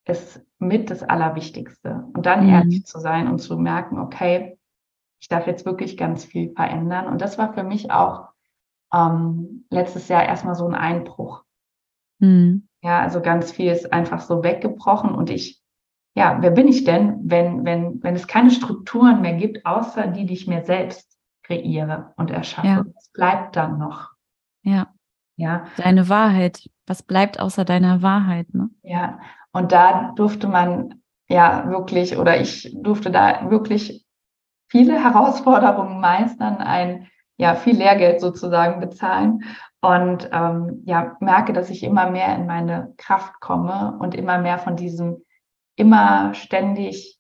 ist 0.05 0.44
mit 0.59 0.89
das 0.89 1.03
Allerwichtigste. 1.03 2.05
Und 2.13 2.25
dann 2.25 2.43
mhm. 2.43 2.49
ehrlich 2.49 2.85
zu 2.85 2.99
sein 2.99 3.27
und 3.27 3.39
zu 3.39 3.57
merken, 3.57 3.99
okay, 3.99 4.57
ich 5.19 5.27
darf 5.27 5.47
jetzt 5.47 5.65
wirklich 5.65 5.97
ganz 5.97 6.25
viel 6.25 6.53
verändern. 6.53 7.07
Und 7.07 7.21
das 7.21 7.37
war 7.37 7.53
für 7.53 7.63
mich 7.63 7.91
auch 7.91 8.29
ähm, 8.93 9.65
letztes 9.69 10.07
Jahr 10.07 10.23
erstmal 10.23 10.55
so 10.55 10.67
ein 10.67 10.75
Einbruch. 10.75 11.43
Mhm. 12.19 12.67
Ja, 12.81 12.99
also 12.99 13.21
ganz 13.21 13.51
viel 13.51 13.71
ist 13.71 13.91
einfach 13.91 14.21
so 14.21 14.43
weggebrochen 14.43 15.15
und 15.15 15.29
ich, 15.29 15.61
ja, 16.13 16.37
wer 16.41 16.51
bin 16.51 16.67
ich 16.67 16.83
denn, 16.83 17.19
wenn, 17.23 17.65
wenn, 17.65 18.03
wenn 18.03 18.15
es 18.15 18.27
keine 18.27 18.51
Strukturen 18.51 19.21
mehr 19.21 19.33
gibt, 19.33 19.65
außer 19.65 20.07
die, 20.07 20.25
die 20.25 20.33
ich 20.33 20.47
mir 20.47 20.63
selbst 20.63 21.17
kreiere 21.43 22.13
und 22.15 22.29
erschaffe? 22.29 22.67
Ja. 22.67 22.85
Was 22.93 23.09
bleibt 23.11 23.55
dann 23.55 23.79
noch? 23.79 24.11
Ja. 24.61 24.93
Ja. 25.35 25.65
Deine 25.77 26.07
Wahrheit. 26.07 26.69
Was 26.85 27.01
bleibt 27.03 27.39
außer 27.39 27.65
deiner 27.65 28.01
Wahrheit, 28.01 28.53
ne? 28.53 28.69
Ja. 28.83 29.19
Und 29.55 29.71
da 29.71 30.11
durfte 30.17 30.49
man 30.49 31.01
ja 31.29 31.69
wirklich 31.69 32.17
oder 32.17 32.41
ich 32.41 32.75
durfte 32.75 33.09
da 33.09 33.49
wirklich 33.49 34.05
viele 34.69 35.01
Herausforderungen 35.01 36.01
meistern, 36.01 36.57
ein 36.57 37.07
ja 37.37 37.55
viel 37.55 37.77
Lehrgeld 37.77 38.19
sozusagen 38.19 38.81
bezahlen 38.81 39.45
und 39.79 40.29
ähm, 40.33 40.83
ja 40.85 41.15
merke, 41.21 41.53
dass 41.53 41.69
ich 41.69 41.83
immer 41.83 42.09
mehr 42.09 42.35
in 42.35 42.47
meine 42.47 42.93
Kraft 42.97 43.39
komme 43.39 43.97
und 43.97 44.13
immer 44.13 44.39
mehr 44.39 44.59
von 44.59 44.75
diesem 44.75 45.23
immer 45.77 46.33
ständig 46.33 47.17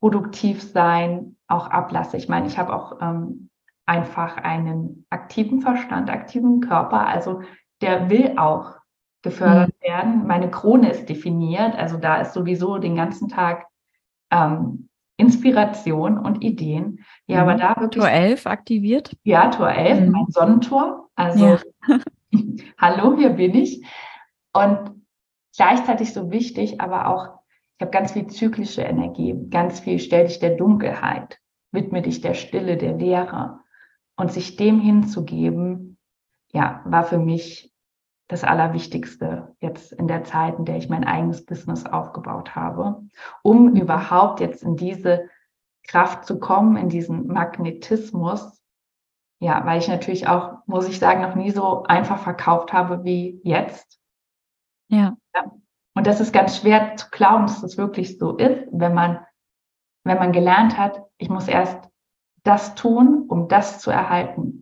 produktiv 0.00 0.62
sein 0.62 1.36
auch 1.48 1.66
ablasse. 1.66 2.16
Ich 2.16 2.28
meine, 2.28 2.46
ich 2.46 2.58
habe 2.58 2.76
auch 2.76 3.00
ähm, 3.00 3.50
einfach 3.86 4.36
einen 4.36 5.04
aktiven 5.10 5.62
Verstand, 5.62 6.10
aktiven 6.10 6.60
Körper, 6.60 7.08
also 7.08 7.42
der 7.80 8.08
will 8.08 8.38
auch 8.38 8.76
gefördert 9.26 9.74
mhm. 9.80 9.86
werden. 9.86 10.26
Meine 10.26 10.50
Krone 10.50 10.90
ist 10.90 11.08
definiert, 11.08 11.74
also 11.76 11.98
da 11.98 12.20
ist 12.20 12.32
sowieso 12.32 12.78
den 12.78 12.94
ganzen 12.94 13.28
Tag 13.28 13.66
ähm, 14.30 14.88
Inspiration 15.16 16.18
und 16.18 16.42
Ideen. 16.42 17.04
Ja, 17.26 17.42
mhm. 17.42 17.48
aber 17.48 17.58
da 17.58 17.80
wirklich. 17.80 18.02
Tor 18.02 18.10
11 18.10 18.46
aktiviert? 18.46 19.16
Ja, 19.24 19.50
Tor 19.50 19.70
11, 19.70 20.00
mhm. 20.00 20.10
mein 20.12 20.26
Sonnentor. 20.28 21.10
Also, 21.16 21.44
ja. 21.46 21.58
hallo, 22.78 23.16
hier 23.16 23.30
bin 23.30 23.54
ich. 23.54 23.84
Und 24.52 24.92
gleichzeitig 25.56 26.12
so 26.12 26.30
wichtig, 26.30 26.80
aber 26.80 27.08
auch, 27.08 27.40
ich 27.78 27.82
habe 27.82 27.90
ganz 27.90 28.12
viel 28.12 28.26
zyklische 28.28 28.82
Energie, 28.82 29.34
ganz 29.50 29.80
viel 29.80 29.98
stell 29.98 30.26
dich 30.26 30.38
der 30.38 30.56
Dunkelheit, 30.56 31.38
widme 31.72 32.00
dich 32.00 32.20
der 32.20 32.34
Stille, 32.34 32.76
der 32.76 32.94
Leere. 32.94 33.60
Und 34.18 34.32
sich 34.32 34.56
dem 34.56 34.80
hinzugeben, 34.80 35.98
ja, 36.50 36.80
war 36.86 37.04
für 37.04 37.18
mich 37.18 37.75
das 38.28 38.42
Allerwichtigste 38.42 39.54
jetzt 39.60 39.92
in 39.92 40.08
der 40.08 40.24
Zeit, 40.24 40.58
in 40.58 40.64
der 40.64 40.76
ich 40.76 40.88
mein 40.88 41.04
eigenes 41.04 41.44
Business 41.44 41.86
aufgebaut 41.86 42.56
habe, 42.56 43.04
um 43.42 43.76
überhaupt 43.76 44.40
jetzt 44.40 44.62
in 44.62 44.76
diese 44.76 45.28
Kraft 45.86 46.26
zu 46.26 46.40
kommen, 46.40 46.76
in 46.76 46.88
diesen 46.88 47.28
Magnetismus. 47.28 48.60
Ja, 49.38 49.64
weil 49.64 49.78
ich 49.78 49.88
natürlich 49.88 50.26
auch, 50.26 50.58
muss 50.66 50.88
ich 50.88 50.98
sagen, 50.98 51.20
noch 51.20 51.34
nie 51.34 51.50
so 51.50 51.84
einfach 51.84 52.18
verkauft 52.18 52.72
habe 52.72 53.04
wie 53.04 53.40
jetzt. 53.44 54.00
Ja. 54.88 55.16
ja. 55.34 55.52
Und 55.94 56.06
das 56.06 56.20
ist 56.20 56.32
ganz 56.32 56.58
schwer 56.58 56.96
zu 56.96 57.08
glauben, 57.10 57.46
dass 57.46 57.60
das 57.60 57.76
wirklich 57.76 58.18
so 58.18 58.36
ist, 58.36 58.66
wenn 58.72 58.94
man, 58.94 59.24
wenn 60.04 60.18
man 60.18 60.32
gelernt 60.32 60.78
hat, 60.78 61.02
ich 61.18 61.28
muss 61.28 61.48
erst 61.48 61.88
das 62.44 62.74
tun, 62.74 63.24
um 63.28 63.48
das 63.48 63.78
zu 63.80 63.90
erhalten. 63.90 64.55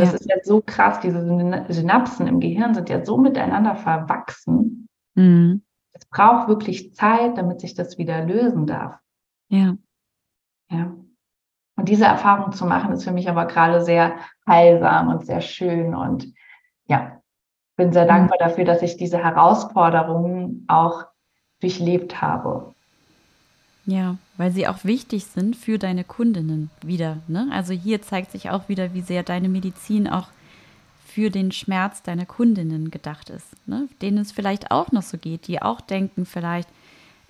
Also 0.00 0.12
das 0.12 0.20
ist 0.20 0.30
ja 0.30 0.36
so 0.42 0.62
krass, 0.64 1.00
diese 1.00 1.20
Synapsen 1.68 2.26
im 2.26 2.40
Gehirn 2.40 2.74
sind 2.74 2.88
ja 2.88 3.04
so 3.04 3.18
miteinander 3.18 3.76
verwachsen. 3.76 4.88
Mhm. 5.14 5.62
Es 5.92 6.06
braucht 6.06 6.48
wirklich 6.48 6.94
Zeit, 6.94 7.36
damit 7.36 7.60
sich 7.60 7.74
das 7.74 7.98
wieder 7.98 8.24
lösen 8.24 8.66
darf. 8.66 8.98
Ja. 9.48 9.76
Ja. 10.70 10.94
Und 11.76 11.88
diese 11.88 12.06
Erfahrung 12.06 12.52
zu 12.52 12.64
machen, 12.64 12.92
ist 12.92 13.04
für 13.04 13.12
mich 13.12 13.28
aber 13.28 13.46
gerade 13.46 13.82
sehr 13.84 14.16
heilsam 14.46 15.08
und 15.08 15.26
sehr 15.26 15.42
schön. 15.42 15.94
Und 15.94 16.32
ja, 16.86 17.20
bin 17.76 17.92
sehr 17.92 18.04
mhm. 18.04 18.08
dankbar 18.08 18.38
dafür, 18.38 18.64
dass 18.64 18.82
ich 18.82 18.96
diese 18.96 19.18
Herausforderungen 19.18 20.64
auch 20.68 21.04
durchlebt 21.60 22.22
habe. 22.22 22.71
Ja, 23.84 24.16
weil 24.36 24.52
sie 24.52 24.68
auch 24.68 24.84
wichtig 24.84 25.26
sind 25.26 25.56
für 25.56 25.78
deine 25.78 26.04
Kundinnen 26.04 26.70
wieder. 26.84 27.18
Ne? 27.26 27.48
Also 27.50 27.72
hier 27.72 28.00
zeigt 28.02 28.30
sich 28.30 28.50
auch 28.50 28.68
wieder, 28.68 28.94
wie 28.94 29.00
sehr 29.00 29.22
deine 29.22 29.48
Medizin 29.48 30.08
auch 30.08 30.28
für 31.04 31.30
den 31.30 31.52
Schmerz 31.52 32.02
deiner 32.02 32.24
Kundinnen 32.24 32.90
gedacht 32.90 33.28
ist. 33.28 33.46
Ne? 33.66 33.88
Denen 34.00 34.18
es 34.18 34.32
vielleicht 34.32 34.70
auch 34.70 34.92
noch 34.92 35.02
so 35.02 35.18
geht, 35.18 35.48
die 35.48 35.60
auch 35.60 35.80
denken 35.80 36.26
vielleicht, 36.26 36.68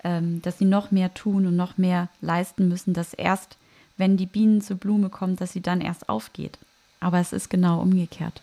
ähm, 0.03 0.41
dass 0.41 0.59
sie 0.59 0.65
noch 0.65 0.91
mehr 0.91 1.13
tun 1.13 1.47
und 1.47 1.55
noch 1.55 1.77
mehr 1.77 2.09
leisten 2.21 2.67
müssen, 2.69 2.93
dass 2.93 3.13
erst, 3.13 3.57
wenn 3.97 4.15
die 4.15 4.25
Bienen 4.25 4.61
zur 4.61 4.77
Blume 4.77 5.09
kommen, 5.09 5.35
dass 5.35 5.53
sie 5.53 5.61
dann 5.61 5.81
erst 5.81 6.07
aufgeht. 6.07 6.59
Aber 6.99 7.19
es 7.19 7.33
ist 7.33 7.49
genau 7.49 7.81
umgekehrt. 7.81 8.41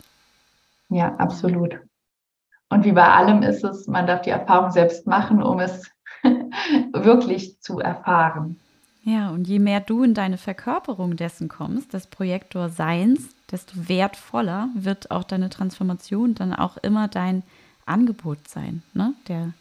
Ja, 0.89 1.15
absolut. 1.17 1.79
Und 2.69 2.85
wie 2.85 2.93
bei 2.93 3.09
allem 3.09 3.43
ist 3.43 3.65
es, 3.65 3.87
man 3.87 4.07
darf 4.07 4.23
die 4.23 4.31
Erfahrung 4.31 4.71
selbst 4.71 5.07
machen, 5.07 5.43
um 5.43 5.61
es 5.61 5.91
wirklich 6.93 7.61
zu 7.61 7.81
erfahren. 7.81 8.59
Ja, 9.03 9.31
und 9.31 9.49
je 9.49 9.59
mehr 9.59 9.81
du 9.81 10.03
in 10.03 10.15
deine 10.15 10.37
Verkörperung 10.37 11.17
dessen 11.17 11.49
kommst, 11.49 11.95
des 11.95 12.07
Projektor-Seins, 12.07 13.31
desto 13.51 13.89
wertvoller 13.89 14.69
wird 14.75 15.11
auch 15.11 15.25
deine 15.25 15.49
Transformation 15.49 16.35
dann 16.35 16.53
auch 16.55 16.77
immer 16.77 17.09
dein 17.09 17.43
Angebot 17.87 18.47
sein, 18.47 18.83
ne? 18.93 19.15
der, 19.29 19.53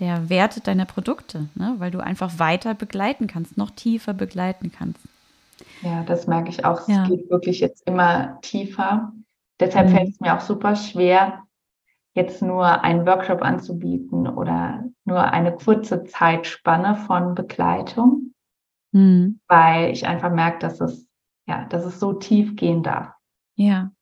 der 0.00 0.30
Wert 0.30 0.66
deiner 0.66 0.86
Produkte, 0.86 1.48
ne? 1.54 1.74
weil 1.78 1.90
du 1.90 2.00
einfach 2.00 2.38
weiter 2.38 2.74
begleiten 2.74 3.26
kannst, 3.26 3.58
noch 3.58 3.70
tiefer 3.70 4.14
begleiten 4.14 4.72
kannst. 4.72 5.00
Ja, 5.82 6.02
das 6.04 6.26
merke 6.26 6.50
ich 6.50 6.64
auch. 6.64 6.88
Ja. 6.88 7.02
Es 7.02 7.08
geht 7.08 7.30
wirklich 7.30 7.60
jetzt 7.60 7.86
immer 7.86 8.40
tiefer. 8.40 9.12
Deshalb 9.60 9.88
mhm. 9.88 9.94
fällt 9.94 10.08
es 10.10 10.20
mir 10.20 10.36
auch 10.36 10.40
super 10.40 10.76
schwer, 10.76 11.45
jetzt 12.16 12.42
nur 12.42 12.82
einen 12.82 13.06
Workshop 13.06 13.42
anzubieten 13.42 14.26
oder 14.26 14.84
nur 15.04 15.22
eine 15.22 15.54
kurze 15.54 16.04
Zeitspanne 16.04 16.96
von 16.96 17.34
Begleitung, 17.34 18.32
mhm. 18.92 19.38
weil 19.48 19.92
ich 19.92 20.06
einfach 20.06 20.32
merke, 20.32 20.58
dass 20.60 20.80
es, 20.80 21.06
ja, 21.46 21.66
dass 21.66 21.84
es 21.84 22.00
so 22.00 22.14
tief 22.14 22.56
gehen 22.56 22.82
darf. 22.82 23.12
Ja. 23.54 23.92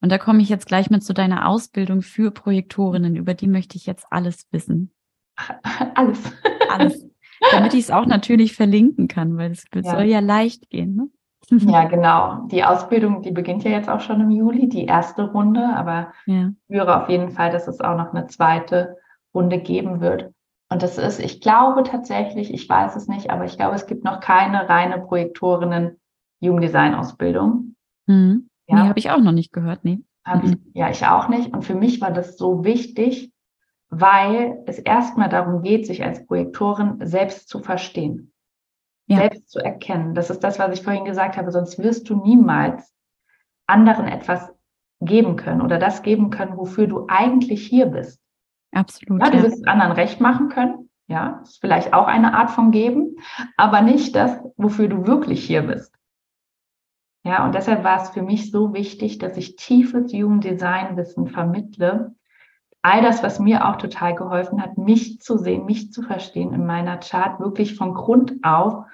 Und 0.00 0.12
da 0.12 0.18
komme 0.18 0.40
ich 0.40 0.48
jetzt 0.48 0.66
gleich 0.66 0.88
mit 0.88 1.02
zu 1.02 1.14
deiner 1.14 1.48
Ausbildung 1.48 2.02
für 2.02 2.30
Projektorinnen. 2.30 3.16
Über 3.16 3.34
die 3.34 3.48
möchte 3.48 3.76
ich 3.76 3.86
jetzt 3.86 4.06
alles 4.10 4.46
wissen. 4.50 4.92
Alles. 5.94 6.32
Alles. 6.70 7.10
Damit 7.50 7.74
ich 7.74 7.80
es 7.80 7.90
auch 7.90 8.06
natürlich 8.06 8.54
verlinken 8.54 9.08
kann, 9.08 9.36
weil 9.36 9.50
es 9.50 9.64
ja. 9.74 9.82
soll 9.82 10.04
ja 10.04 10.20
leicht 10.20 10.70
gehen. 10.70 10.94
Ne? 10.94 11.08
Ja, 11.50 11.84
genau. 11.88 12.46
Die 12.48 12.64
Ausbildung, 12.64 13.22
die 13.22 13.30
beginnt 13.30 13.64
ja 13.64 13.70
jetzt 13.70 13.88
auch 13.88 14.00
schon 14.00 14.20
im 14.20 14.30
Juli, 14.30 14.68
die 14.68 14.86
erste 14.86 15.30
Runde, 15.30 15.68
aber 15.74 16.12
ja. 16.26 16.50
ich 16.68 16.76
höre 16.76 17.02
auf 17.02 17.08
jeden 17.08 17.30
Fall, 17.30 17.50
dass 17.50 17.68
es 17.68 17.80
auch 17.80 17.96
noch 17.96 18.12
eine 18.12 18.26
zweite 18.26 18.96
Runde 19.34 19.58
geben 19.58 20.00
wird. 20.00 20.32
Und 20.70 20.82
das 20.82 20.98
ist, 20.98 21.20
ich 21.20 21.40
glaube 21.40 21.82
tatsächlich, 21.82 22.52
ich 22.52 22.68
weiß 22.68 22.96
es 22.96 23.06
nicht, 23.06 23.30
aber 23.30 23.44
ich 23.44 23.56
glaube, 23.56 23.74
es 23.74 23.86
gibt 23.86 24.04
noch 24.04 24.20
keine 24.20 24.68
reine 24.68 24.98
Projektorinnen 24.98 26.00
Jugenddesign-Ausbildung. 26.40 27.76
Mhm. 28.06 28.48
Ja. 28.66 28.82
Nee, 28.82 28.88
habe 28.88 28.98
ich 28.98 29.10
auch 29.10 29.20
noch 29.20 29.32
nicht 29.32 29.52
gehört, 29.52 29.84
nee. 29.84 30.00
Ich, 30.42 30.50
mhm. 30.50 30.70
ja, 30.72 30.90
ich 30.90 31.06
auch 31.06 31.28
nicht. 31.28 31.52
Und 31.52 31.64
für 31.64 31.74
mich 31.74 32.00
war 32.00 32.10
das 32.10 32.38
so 32.38 32.64
wichtig, 32.64 33.30
weil 33.90 34.62
es 34.66 34.78
erstmal 34.78 35.28
darum 35.28 35.62
geht, 35.62 35.86
sich 35.86 36.02
als 36.02 36.26
Projektorin 36.26 36.98
selbst 37.06 37.48
zu 37.48 37.60
verstehen 37.60 38.33
ja. 39.06 39.18
selbst 39.18 39.50
zu 39.50 39.58
erkennen. 39.58 40.14
Das 40.14 40.30
ist 40.30 40.40
das, 40.40 40.58
was 40.58 40.78
ich 40.78 40.84
vorhin 40.84 41.04
gesagt 41.04 41.36
habe. 41.36 41.50
Sonst 41.50 41.78
wirst 41.78 42.08
du 42.08 42.16
niemals 42.16 42.92
anderen 43.66 44.08
etwas 44.08 44.52
geben 45.00 45.36
können 45.36 45.60
oder 45.60 45.78
das 45.78 46.02
geben 46.02 46.30
können, 46.30 46.56
wofür 46.56 46.86
du 46.86 47.06
eigentlich 47.08 47.66
hier 47.66 47.86
bist. 47.86 48.20
Absolut. 48.72 49.22
Ja, 49.22 49.30
du 49.30 49.42
wirst 49.42 49.68
anderen 49.68 49.92
recht 49.92 50.20
machen 50.20 50.48
können. 50.48 50.90
Ja, 51.06 51.40
ist 51.42 51.60
vielleicht 51.60 51.92
auch 51.92 52.06
eine 52.06 52.34
Art 52.34 52.50
von 52.50 52.70
geben, 52.70 53.16
aber 53.58 53.82
nicht 53.82 54.16
das, 54.16 54.38
wofür 54.56 54.88
du 54.88 55.06
wirklich 55.06 55.44
hier 55.44 55.62
bist. 55.62 55.94
Ja, 57.24 57.44
und 57.44 57.54
deshalb 57.54 57.84
war 57.84 58.02
es 58.02 58.10
für 58.10 58.22
mich 58.22 58.50
so 58.50 58.72
wichtig, 58.74 59.18
dass 59.18 59.36
ich 59.36 59.56
tiefes 59.56 60.12
Jugenddesignwissen 60.12 61.26
vermittle. 61.26 62.14
All 62.84 63.00
das, 63.00 63.22
was 63.22 63.38
mir 63.38 63.66
auch 63.66 63.76
total 63.76 64.14
geholfen 64.14 64.60
hat, 64.60 64.76
mich 64.76 65.20
zu 65.20 65.38
sehen, 65.38 65.64
mich 65.64 65.90
zu 65.92 66.02
verstehen 66.02 66.52
in 66.52 66.66
meiner 66.66 66.98
Chart, 66.98 67.40
wirklich 67.40 67.76
von 67.76 67.94
Grund 67.94 68.34
auf 68.42 68.84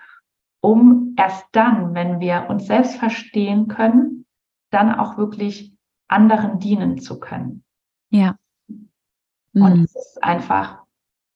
um 0.60 1.14
erst 1.16 1.46
dann, 1.52 1.94
wenn 1.94 2.20
wir 2.20 2.46
uns 2.48 2.66
selbst 2.66 2.96
verstehen 2.96 3.68
können, 3.68 4.26
dann 4.70 4.94
auch 4.94 5.16
wirklich 5.16 5.74
anderen 6.08 6.58
dienen 6.58 6.98
zu 6.98 7.18
können. 7.18 7.64
Ja. 8.10 8.36
Mhm. 8.68 9.62
Und 9.62 9.84
es 9.84 9.94
ist 9.96 10.22
einfach, 10.22 10.82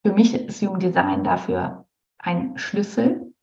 für 0.05 0.13
mich 0.13 0.35
ist 0.35 0.61
Jugenddesign 0.61 1.25
dafür 1.25 1.87
ein 2.19 2.59
Schlüssel, 2.59 3.35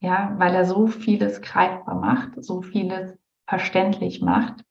ja, 0.00 0.34
weil 0.38 0.54
er 0.54 0.64
so 0.64 0.86
vieles 0.86 1.42
greifbar 1.42 1.96
macht, 1.96 2.42
so 2.42 2.62
vieles 2.62 3.18
verständlich 3.46 4.22
macht. 4.22 4.64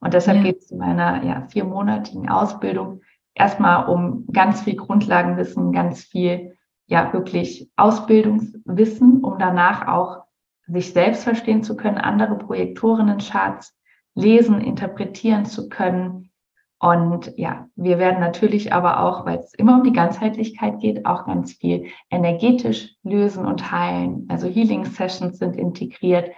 Und 0.00 0.14
deshalb 0.14 0.38
ja. 0.38 0.44
geht 0.44 0.58
es 0.58 0.70
in 0.70 0.78
meiner 0.78 1.22
ja, 1.24 1.46
viermonatigen 1.48 2.28
Ausbildung 2.28 3.02
erstmal 3.34 3.86
um 3.88 4.26
ganz 4.32 4.62
viel 4.62 4.76
Grundlagenwissen, 4.76 5.72
ganz 5.72 6.04
viel 6.04 6.56
ja 6.86 7.12
wirklich 7.12 7.70
Ausbildungswissen, 7.76 9.22
um 9.22 9.38
danach 9.38 9.86
auch 9.86 10.24
sich 10.66 10.92
selbst 10.92 11.24
verstehen 11.24 11.62
zu 11.62 11.76
können, 11.76 11.98
andere 11.98 12.36
Projektorinnen-Charts 12.36 13.76
lesen, 14.14 14.60
interpretieren 14.60 15.44
zu 15.44 15.68
können. 15.68 16.30
Und 16.78 17.32
ja, 17.36 17.68
wir 17.76 17.98
werden 17.98 18.20
natürlich 18.20 18.72
aber 18.72 19.00
auch, 19.00 19.26
weil 19.26 19.38
es 19.38 19.52
immer 19.54 19.76
um 19.76 19.84
die 19.84 19.92
Ganzheitlichkeit 19.92 20.80
geht, 20.80 21.04
auch 21.04 21.26
ganz 21.26 21.52
viel 21.52 21.86
energetisch 22.10 22.96
lösen 23.02 23.44
und 23.44 23.70
heilen. 23.70 24.26
Also 24.28 24.48
Healing 24.48 24.86
Sessions 24.86 25.38
sind 25.38 25.56
integriert, 25.56 26.30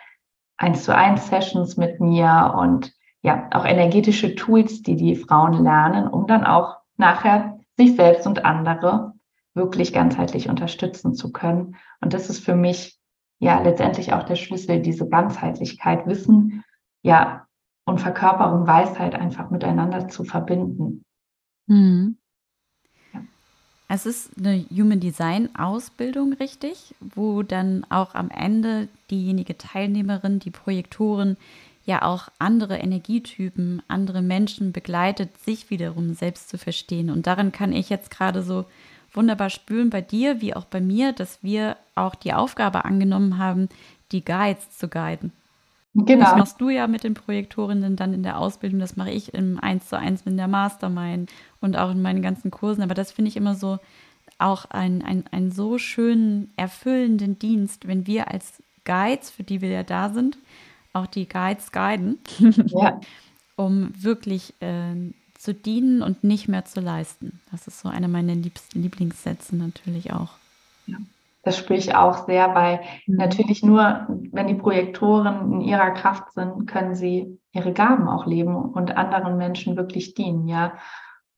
eins 0.57 0.85
zu 0.85 0.95
eins 0.95 1.29
Sessions 1.29 1.77
mit 1.77 2.01
mir 2.01 2.55
und 2.59 2.93
ja, 3.23 3.49
auch 3.53 3.65
energetische 3.65 4.35
Tools, 4.35 4.83
die 4.83 4.97
die 4.97 5.17
Frauen 5.17 5.63
lernen, 5.63 6.09
um 6.09 6.27
dann 6.27 6.45
auch 6.45 6.79
nachher 6.97 7.61
sich 7.77 7.97
selbst 7.97 8.27
und 8.27 8.45
andere 8.45 9.15
wirklich 9.55 9.93
ganzheitlich 9.93 10.49
unterstützen 10.49 11.15
zu 11.15 11.33
können. 11.33 11.77
Und 12.01 12.15
das 12.15 12.29
ist 12.31 12.45
für 12.45 12.57
mich 12.57 12.99
ja 13.39 13.61
letztendlich 13.61 14.13
auch 14.13 14.25
der 14.25 14.37
Schlüssel, 14.37 14.81
diese 14.81 15.09
Ganzheitlichkeit, 15.09 16.07
Wissen, 16.07 16.65
ja, 17.03 17.47
und 17.85 18.01
Verkörperung, 18.01 18.67
Weisheit 18.67 19.15
einfach 19.15 19.51
miteinander 19.51 20.09
zu 20.09 20.25
verbinden. 20.25 21.05
Mhm. 21.67 22.17
Es 23.89 24.07
ist 24.07 24.31
eine 24.39 24.65
Human 24.71 25.01
Design 25.01 25.55
Ausbildung, 25.55 26.33
richtig, 26.33 26.95
wo 27.01 27.43
dann 27.43 27.85
auch 27.91 28.15
am 28.15 28.31
Ende 28.31 28.89
diejenige 29.11 29.59
Teilnehmerin, 29.59 30.39
die 30.39 30.51
Projektoren, 30.51 31.37
ja 31.85 32.03
auch 32.03 32.29
andere 32.39 32.77
Energietypen, 32.77 33.83
andere 33.89 34.23
Menschen 34.23 34.73
begleitet, 34.73 35.37
sich 35.39 35.71
wiederum 35.71 36.15
selbst 36.15 36.49
zu 36.49 36.59
verstehen. 36.59 37.11
Und 37.11 37.27
daran 37.27 37.53
kann 37.53 37.73
ich 37.73 37.91
jetzt 37.91 38.11
gerade 38.11 38.43
so 38.43 38.67
wunderbar 39.13 39.51
spüren 39.51 39.91
bei 39.91 40.01
dir 40.01 40.41
wie 40.41 40.55
auch 40.55 40.65
bei 40.65 40.81
mir, 40.81 41.13
dass 41.13 41.43
wir 41.43 41.77
auch 41.95 42.15
die 42.15 42.33
Aufgabe 42.33 42.85
angenommen 42.85 43.39
haben, 43.39 43.69
die 44.13 44.25
Guides 44.25 44.71
zu 44.77 44.89
guiden. 44.89 45.33
Genau. 45.95 46.25
Das 46.25 46.37
machst 46.37 46.61
du 46.61 46.71
ja 46.71 46.87
mit 46.87 47.05
den 47.05 47.15
Projektorinnen 47.15 47.97
dann 47.97 48.15
in 48.15 48.23
der 48.23 48.39
Ausbildung, 48.39 48.81
das 48.81 48.97
mache 48.97 49.11
ich 49.11 49.35
im 49.35 49.61
1 49.61 49.89
zu 49.89 49.99
1 49.99 50.23
in 50.23 50.39
der 50.39 50.49
Mastermind 50.49 51.31
und 51.61 51.77
auch 51.77 51.91
in 51.91 52.01
meinen 52.01 52.23
ganzen 52.23 52.51
Kursen. 52.51 52.83
Aber 52.83 52.95
das 52.95 53.13
finde 53.13 53.29
ich 53.29 53.37
immer 53.37 53.55
so 53.55 53.79
auch 54.39 54.65
einen 54.71 55.27
ein 55.31 55.53
so 55.53 55.79
schönen, 55.79 56.51
erfüllenden 56.57 57.39
Dienst, 57.39 57.87
wenn 57.87 58.07
wir 58.07 58.31
als 58.31 58.63
Guides, 58.85 59.31
für 59.31 59.43
die 59.43 59.61
wir 59.61 59.69
ja 59.69 59.83
da 59.83 60.09
sind, 60.09 60.39
auch 60.93 61.07
die 61.07 61.29
Guides 61.29 61.73
guiden, 61.73 62.19
ja. 62.67 63.01
um 63.57 63.93
wirklich 63.97 64.55
äh, 64.61 65.13
zu 65.35 65.55
dienen 65.55 66.03
und 66.03 66.23
nicht 66.23 66.49
mehr 66.49 66.65
zu 66.65 66.81
leisten. 66.81 67.41
Das 67.51 67.67
ist 67.67 67.81
so 67.81 67.89
einer 67.89 68.09
meiner 68.09 68.35
liebsten 68.35 68.83
Lieblingssätze 68.83 69.57
natürlich 69.57 70.13
auch. 70.13 70.31
Ja, 70.87 70.99
das 71.43 71.59
spüre 71.59 71.79
ich 71.79 71.95
auch 71.95 72.27
sehr, 72.27 72.55
weil 72.55 72.81
mhm. 73.07 73.17
natürlich 73.17 73.63
nur, 73.63 74.07
wenn 74.31 74.47
die 74.47 74.55
Projektoren 74.55 75.55
in 75.55 75.61
ihrer 75.61 75.91
Kraft 75.91 76.33
sind, 76.33 76.67
können 76.67 76.95
sie 76.95 77.41
ihre 77.53 77.73
Gaben 77.73 78.09
auch 78.09 78.27
leben 78.27 78.55
und 78.55 78.97
anderen 78.97 79.37
Menschen 79.37 79.77
wirklich 79.77 80.15
dienen, 80.15 80.47
ja. 80.49 80.75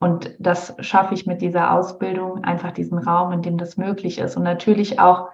Und 0.00 0.34
das 0.38 0.76
schaffe 0.80 1.14
ich 1.14 1.24
mit 1.24 1.40
dieser 1.40 1.72
Ausbildung, 1.72 2.44
einfach 2.44 2.72
diesen 2.72 2.98
Raum, 2.98 3.32
in 3.32 3.40
dem 3.40 3.56
das 3.56 3.78
möglich 3.78 4.18
ist. 4.18 4.36
Und 4.36 4.42
natürlich 4.42 5.00
auch, 5.00 5.28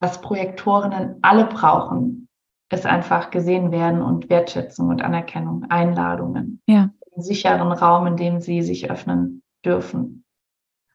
was 0.00 0.22
Projektorinnen 0.22 1.18
alle 1.20 1.44
brauchen, 1.44 2.25
ist 2.70 2.86
einfach 2.86 3.30
gesehen 3.30 3.70
werden 3.70 4.02
und 4.02 4.28
Wertschätzung 4.28 4.88
und 4.88 5.02
Anerkennung, 5.02 5.64
Einladungen. 5.68 6.60
Ja. 6.66 6.90
Einen 7.14 7.22
sicheren 7.22 7.72
Raum, 7.72 8.06
in 8.06 8.16
dem 8.16 8.40
sie 8.40 8.62
sich 8.62 8.90
öffnen 8.90 9.42
dürfen. 9.64 10.24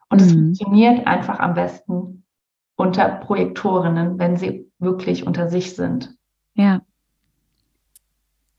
Und 0.10 0.20
mhm. 0.20 0.26
es 0.26 0.34
funktioniert 0.34 1.08
einfach 1.08 1.40
am 1.40 1.54
besten 1.54 2.26
unter 2.76 3.08
Projektorinnen, 3.08 4.20
wenn 4.20 4.38
sie 4.38 4.70
wirklich 4.80 5.26
unter 5.26 5.50
sich 5.50 5.76
sind. 5.76 6.16
Ja. 6.56 6.82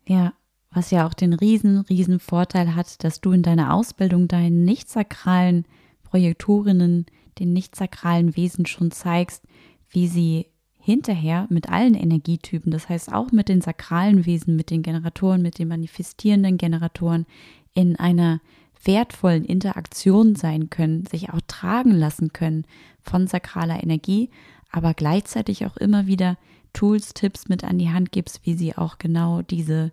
Ja, 0.07 0.33
was 0.71 0.91
ja 0.91 1.07
auch 1.07 1.15
den 1.15 1.35
riesen, 1.35 1.79
riesen 1.79 2.19
Vorteil 2.19 2.75
hat, 2.75 3.05
dass 3.05 3.21
du 3.21 3.33
in 3.33 3.43
deiner 3.43 3.75
Ausbildung 3.75 4.29
deinen 4.29 4.65
nicht 4.65 4.89
sakralen 4.89 5.67
Projektorinnen, 6.05 7.07
den 7.39 7.53
nicht 7.53 7.77
sakralen 7.77 8.37
Wesen 8.37 8.67
schon 8.67 8.91
zeigst, 8.91 9.45
wie 9.89 10.09
sie 10.09 10.52
hinterher 10.83 11.47
mit 11.49 11.71
allen 11.71 11.95
Energietypen, 11.95 12.73
das 12.73 12.89
heißt 12.89 13.13
auch 13.13 13.31
mit 13.31 13.49
den 13.49 13.61
sakralen 13.61 14.27
Wesen, 14.27 14.57
mit 14.57 14.71
den 14.71 14.83
Generatoren, 14.83 15.41
mit 15.41 15.59
den 15.59 15.69
manifestierenden 15.69 16.59
Generatoren 16.59 17.25
in 17.73 17.97
einer 17.97 18.41
wertvollen 18.85 19.45
Interaktion 19.45 20.35
sein 20.35 20.71
können, 20.71 21.07
sich 21.07 21.31
auch 21.31 21.41
tragen 21.47 21.93
lassen 21.93 22.33
können 22.33 22.65
von 23.01 23.29
sakraler 23.29 23.81
Energie, 23.81 24.31
aber 24.73 24.93
gleichzeitig 24.93 25.65
auch 25.67 25.77
immer 25.77 26.09
wieder 26.09 26.37
Tools, 26.73 27.15
Tipps 27.15 27.49
mit 27.49 27.63
an 27.63 27.79
die 27.79 27.91
Hand 27.91 28.11
gibst, 28.11 28.41
wie 28.45 28.55
sie 28.55 28.77
auch 28.77 28.99
genau 28.99 29.43
diese 29.43 29.93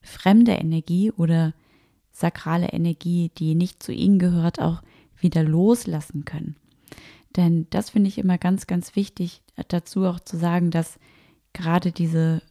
fremde 0.00 0.52
Energie 0.52 1.10
oder 1.10 1.52
sakrale 2.10 2.68
Energie, 2.68 3.30
die 3.36 3.54
nicht 3.54 3.82
zu 3.82 3.92
ihnen 3.92 4.18
gehört, 4.18 4.60
auch 4.60 4.82
wieder 5.18 5.42
loslassen 5.42 6.24
können. 6.24 6.56
Denn 7.36 7.66
das 7.70 7.90
finde 7.90 8.08
ich 8.08 8.18
immer 8.18 8.38
ganz, 8.38 8.66
ganz 8.66 8.96
wichtig, 8.96 9.42
dazu 9.68 10.04
auch 10.04 10.20
zu 10.20 10.36
sagen, 10.36 10.70
dass 10.70 10.98
gerade 11.52 11.92
diese 11.92 12.42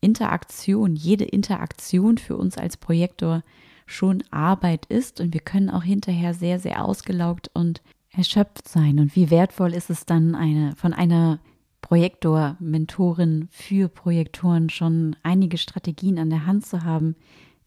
Interaktion, 0.00 0.96
jede 0.96 1.24
Interaktion 1.24 2.18
für 2.18 2.36
uns 2.36 2.58
als 2.58 2.76
Projektor 2.76 3.42
schon 3.86 4.22
Arbeit 4.30 4.86
ist 4.86 5.20
und 5.20 5.32
wir 5.32 5.40
können 5.40 5.70
auch 5.70 5.82
hinterher 5.82 6.34
sehr, 6.34 6.58
sehr 6.58 6.84
ausgelaugt 6.84 7.50
und 7.54 7.82
erschöpft 8.10 8.68
sein. 8.68 8.98
Und 8.98 9.16
wie 9.16 9.30
wertvoll 9.30 9.74
ist 9.74 9.90
es 9.90 10.04
dann, 10.04 10.34
eine, 10.34 10.74
von 10.76 10.92
einer 10.92 11.40
Projektor, 11.80 12.56
Mentorin 12.60 13.48
für 13.50 13.88
Projektoren 13.88 14.70
schon 14.70 15.16
einige 15.22 15.58
Strategien 15.58 16.18
an 16.18 16.30
der 16.30 16.46
Hand 16.46 16.66
zu 16.66 16.84
haben, 16.84 17.16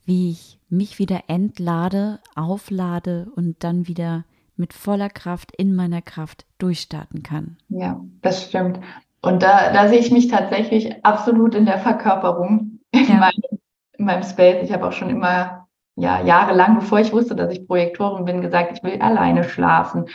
wie 0.06 0.32
ich 0.32 0.60
mich 0.70 1.00
wieder 1.00 1.24
entlade, 1.28 2.20
auflade 2.36 3.28
und 3.36 3.64
dann 3.64 3.88
wieder 3.88 4.26
mit 4.58 4.74
voller 4.74 5.10
Kraft 5.10 5.52
in 5.56 5.76
meiner 5.76 6.02
Kraft 6.02 6.46
durchstarten 6.58 7.24
kann. 7.24 7.58
Ja, 7.70 8.00
das 8.22 8.44
stimmt. 8.44 8.80
Und 9.22 9.42
da, 9.42 9.74
da 9.74 9.88
sehe 9.88 10.00
ich 10.00 10.12
mich 10.12 10.28
tatsächlich 10.28 11.04
absolut 11.04 11.56
in 11.56 11.66
der 11.66 11.80
Verkörperung 11.80 12.80
in, 12.92 13.08
ja. 13.08 13.16
meinem, 13.16 13.60
in 13.98 14.06
meinem 14.06 14.24
Space. 14.24 14.64
Ich 14.64 14.72
habe 14.72 14.88
auch 14.88 14.92
schon 14.92 15.10
immer, 15.10 15.68
ja, 15.96 16.22
jahrelang, 16.22 16.76
bevor 16.76 17.00
ich 17.00 17.12
wusste, 17.12 17.36
dass 17.36 17.52
ich 17.52 17.68
Projektorin 17.68 18.26
bin, 18.26 18.42
gesagt, 18.42 18.78
ich 18.78 18.84
will 18.84 19.02
alleine 19.02 19.44
schlafen. 19.44 20.06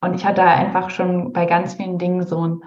Und 0.00 0.14
ich 0.14 0.26
hatte 0.26 0.42
einfach 0.42 0.90
schon 0.90 1.32
bei 1.32 1.46
ganz 1.46 1.74
vielen 1.74 1.98
Dingen 1.98 2.26
so 2.26 2.46
ein 2.46 2.60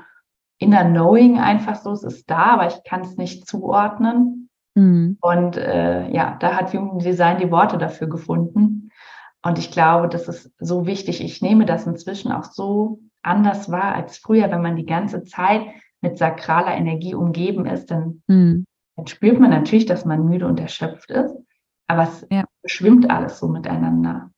inner 0.57 0.85
Knowing 0.85 1.39
einfach 1.39 1.75
so, 1.75 1.91
es 1.91 2.03
ist 2.03 2.29
da, 2.29 2.53
aber 2.53 2.67
ich 2.67 2.83
kann 2.83 3.01
es 3.01 3.17
nicht 3.17 3.47
zuordnen. 3.47 4.49
Mhm. 4.75 5.17
Und 5.21 5.57
äh, 5.57 6.09
ja, 6.11 6.37
da 6.39 6.55
hat 6.55 6.73
Jugenddesign 6.73 7.39
die 7.39 7.51
Worte 7.51 7.77
dafür 7.77 8.07
gefunden. 8.07 8.88
Und 9.41 9.58
ich 9.58 9.71
glaube, 9.71 10.10
das 10.10 10.28
ist 10.28 10.52
so 10.60 10.86
wichtig. 10.86 11.23
Ich 11.23 11.41
nehme 11.41 11.65
das 11.65 11.88
inzwischen 11.88 12.32
auch 12.32 12.43
so 12.43 12.99
anders 13.21 13.71
wahr 13.71 13.95
als 13.95 14.17
früher, 14.17 14.52
wenn 14.52 14.62
man 14.62 14.75
die 14.75 14.86
ganze 14.86 15.23
Zeit 15.23 15.62
mit 16.02 16.17
sakraler 16.17 16.75
Energie 16.75 17.13
umgeben 17.13 17.65
ist, 17.65 17.91
dann, 17.91 18.23
mhm. 18.28 18.65
dann 18.95 19.08
spürt 19.08 19.39
man 19.39 19.49
natürlich, 19.49 19.86
dass 19.86 20.06
man 20.06 20.25
müde 20.25 20.47
und 20.47 20.60
erschöpft 20.60 21.12
ist. 21.12 21.36
Aber 21.88 22.04
es 22.04 22.25
ja. 22.30 22.45
schwimmt 22.65 23.10
alles 23.10 23.39
so 23.39 23.47
miteinander. 23.47 24.32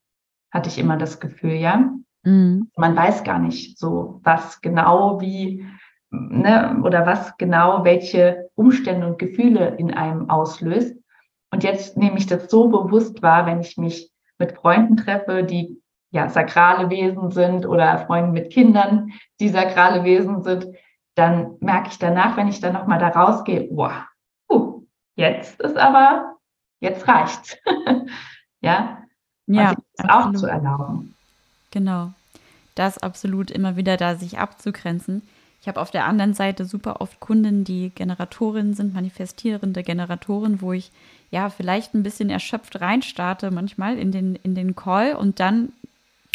Hatte 0.51 0.69
ich 0.69 0.77
immer 0.77 0.97
das 0.97 1.19
Gefühl, 1.19 1.53
ja. 1.53 1.91
Mhm. 2.23 2.69
Man 2.75 2.95
weiß 2.95 3.23
gar 3.23 3.39
nicht 3.39 3.77
so, 3.77 4.19
was 4.23 4.61
genau 4.61 5.19
wie, 5.21 5.65
ne, 6.09 6.79
oder 6.83 7.05
was 7.05 7.37
genau 7.37 7.83
welche 7.83 8.49
Umstände 8.55 9.07
und 9.07 9.19
Gefühle 9.19 9.75
in 9.77 9.93
einem 9.93 10.29
auslöst. 10.29 10.95
Und 11.51 11.63
jetzt 11.63 11.97
nehme 11.97 12.17
ich 12.17 12.27
das 12.27 12.49
so 12.49 12.69
bewusst 12.69 13.21
wahr, 13.21 13.45
wenn 13.45 13.59
ich 13.59 13.77
mich 13.77 14.10
mit 14.41 14.53
Freunden 14.53 14.97
treffe, 14.97 15.43
die 15.43 15.79
ja 16.09 16.27
sakrale 16.29 16.89
Wesen 16.89 17.31
sind 17.31 17.65
oder 17.65 17.99
Freunden 17.99 18.31
mit 18.31 18.51
Kindern, 18.51 19.11
die 19.39 19.49
sakrale 19.49 20.03
Wesen 20.03 20.41
sind, 20.41 20.67
dann 21.15 21.57
merke 21.59 21.89
ich 21.89 21.99
danach, 21.99 22.35
wenn 22.37 22.47
ich 22.47 22.59
dann 22.59 22.73
nochmal 22.73 22.99
da 22.99 23.09
rausgehe, 23.09 23.69
boah, 23.71 24.07
uh, 24.49 24.81
jetzt 25.15 25.61
ist 25.61 25.77
aber, 25.77 26.37
jetzt 26.79 27.07
reicht's. 27.07 27.55
ja, 28.61 29.03
ja 29.45 29.75
das 29.95 30.09
auch 30.09 30.33
zu 30.33 30.47
erlauben. 30.47 31.15
Genau. 31.69 32.11
Das 32.75 32.97
absolut 32.97 33.51
immer 33.51 33.75
wieder 33.75 33.95
da 33.95 34.15
sich 34.15 34.39
abzugrenzen. 34.39 35.21
Ich 35.61 35.67
habe 35.67 35.79
auf 35.79 35.91
der 35.91 36.05
anderen 36.05 36.33
Seite 36.33 36.65
super 36.65 37.01
oft 37.01 37.19
Kunden, 37.19 37.63
die 37.63 37.91
Generatorinnen 37.93 38.73
sind, 38.73 38.93
manifestierende 38.93 39.83
Generatoren, 39.83 40.61
wo 40.61 40.73
ich 40.73 40.91
ja 41.31 41.49
vielleicht 41.49 41.93
ein 41.93 42.03
bisschen 42.03 42.29
erschöpft 42.29 42.79
reinstarte 42.81 43.51
manchmal 43.51 43.97
in 43.97 44.11
den, 44.11 44.35
in 44.35 44.53
den 44.53 44.75
Call 44.75 45.15
und 45.15 45.39
dann 45.39 45.73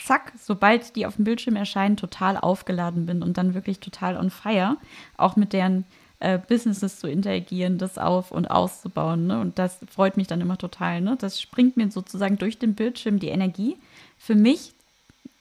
zack, 0.02 0.32
sobald 0.40 0.96
die 0.96 1.06
auf 1.06 1.16
dem 1.16 1.24
Bildschirm 1.24 1.56
erscheinen, 1.56 1.96
total 1.96 2.36
aufgeladen 2.36 3.06
bin 3.06 3.22
und 3.22 3.38
dann 3.38 3.54
wirklich 3.54 3.80
total 3.80 4.16
on 4.16 4.30
fire, 4.30 4.76
auch 5.16 5.36
mit 5.36 5.52
deren 5.52 5.84
äh, 6.20 6.38
Businesses 6.38 6.98
zu 6.98 7.08
interagieren, 7.08 7.76
das 7.78 7.98
auf- 7.98 8.30
und 8.30 8.46
auszubauen. 8.46 9.26
Ne? 9.26 9.40
Und 9.40 9.58
das 9.58 9.80
freut 9.90 10.16
mich 10.16 10.26
dann 10.26 10.40
immer 10.40 10.56
total. 10.56 11.00
Ne? 11.00 11.16
Das 11.18 11.40
springt 11.40 11.76
mir 11.76 11.90
sozusagen 11.90 12.38
durch 12.38 12.58
den 12.58 12.74
Bildschirm 12.74 13.18
die 13.18 13.28
Energie 13.28 13.76
für 14.16 14.34
mich, 14.34 14.72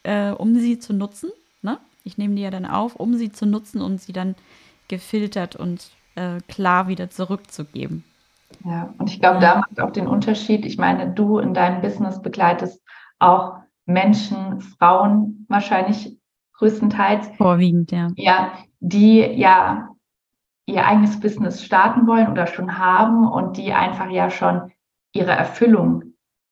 äh, 0.03 0.31
um 0.31 0.59
sie 0.59 0.79
zu 0.79 0.93
nutzen. 0.93 1.29
Ne? 1.61 1.79
Ich 2.03 2.17
nehme 2.17 2.35
die 2.35 2.41
ja 2.41 2.51
dann 2.51 2.65
auf, 2.65 2.95
um 2.95 3.15
sie 3.15 3.31
zu 3.31 3.45
nutzen 3.45 3.81
und 3.81 4.01
sie 4.01 4.13
dann 4.13 4.35
gefiltert 4.87 5.55
und 5.55 5.91
äh, 6.15 6.39
klar 6.47 6.87
wieder 6.87 7.09
zurückzugeben. 7.09 8.03
Ja, 8.63 8.93
und 8.97 9.09
ich 9.09 9.19
glaube, 9.19 9.39
da 9.39 9.55
macht 9.55 9.79
auch 9.79 9.91
den 9.91 10.07
Unterschied. 10.07 10.65
Ich 10.65 10.77
meine, 10.77 11.11
du 11.11 11.39
in 11.39 11.53
deinem 11.53 11.81
Business 11.81 12.21
begleitest 12.21 12.81
auch 13.19 13.57
Menschen, 13.85 14.61
Frauen 14.61 15.45
wahrscheinlich 15.49 16.17
größtenteils. 16.57 17.29
Vorwiegend, 17.37 17.91
ja. 17.91 18.07
Ja, 18.15 18.51
die 18.79 19.19
ja 19.19 19.89
ihr 20.65 20.85
eigenes 20.85 21.19
Business 21.19 21.63
starten 21.63 22.07
wollen 22.07 22.31
oder 22.31 22.47
schon 22.47 22.77
haben 22.77 23.27
und 23.27 23.57
die 23.57 23.73
einfach 23.73 24.09
ja 24.09 24.29
schon 24.29 24.71
ihre 25.13 25.31
Erfüllung 25.31 26.03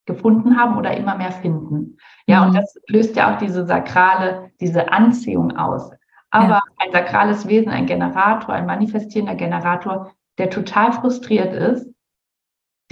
gefunden 0.05 0.57
haben 0.57 0.77
oder 0.77 0.95
immer 0.95 1.15
mehr 1.15 1.31
finden. 1.31 1.97
Ja, 2.27 2.41
mhm. 2.41 2.47
und 2.47 2.55
das 2.55 2.75
löst 2.87 3.15
ja 3.15 3.33
auch 3.33 3.37
diese 3.37 3.65
sakrale, 3.65 4.51
diese 4.59 4.91
Anziehung 4.91 5.55
aus. 5.57 5.91
Aber 6.29 6.47
ja. 6.47 6.61
ein 6.77 6.91
sakrales 6.91 7.47
Wesen, 7.47 7.71
ein 7.71 7.85
Generator, 7.85 8.53
ein 8.53 8.65
manifestierender 8.65 9.35
Generator, 9.35 10.11
der 10.37 10.49
total 10.49 10.91
frustriert 10.91 11.53
ist, 11.53 11.92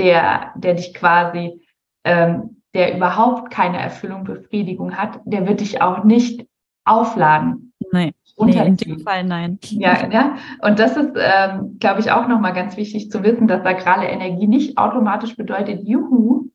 der, 0.01 0.51
der 0.55 0.73
dich 0.73 0.93
quasi, 0.93 1.61
ähm, 2.03 2.61
der 2.73 2.95
überhaupt 2.95 3.51
keine 3.51 3.79
Erfüllung, 3.79 4.23
Befriedigung 4.23 4.97
hat, 4.97 5.19
der 5.25 5.47
wird 5.47 5.59
dich 5.59 5.81
auch 5.81 6.03
nicht 6.03 6.47
aufladen. 6.85 7.73
Nein. 7.91 8.11
Nee, 8.37 8.65
in 8.65 8.77
dem 8.77 8.99
Fall 9.01 9.23
nein. 9.23 9.59
Ja, 9.61 10.09
ja. 10.09 10.35
Und 10.61 10.79
das 10.79 10.97
ist, 10.97 11.11
ähm, 11.15 11.77
glaube 11.79 11.99
ich, 11.99 12.11
auch 12.11 12.27
nochmal 12.27 12.53
ganz 12.53 12.75
wichtig 12.75 13.11
zu 13.11 13.21
wissen, 13.21 13.47
dass 13.47 13.61
sakrale 13.61 14.07
Energie 14.07 14.47
nicht 14.47 14.79
automatisch 14.79 15.35
bedeutet, 15.35 15.87
juhu, 15.87 16.49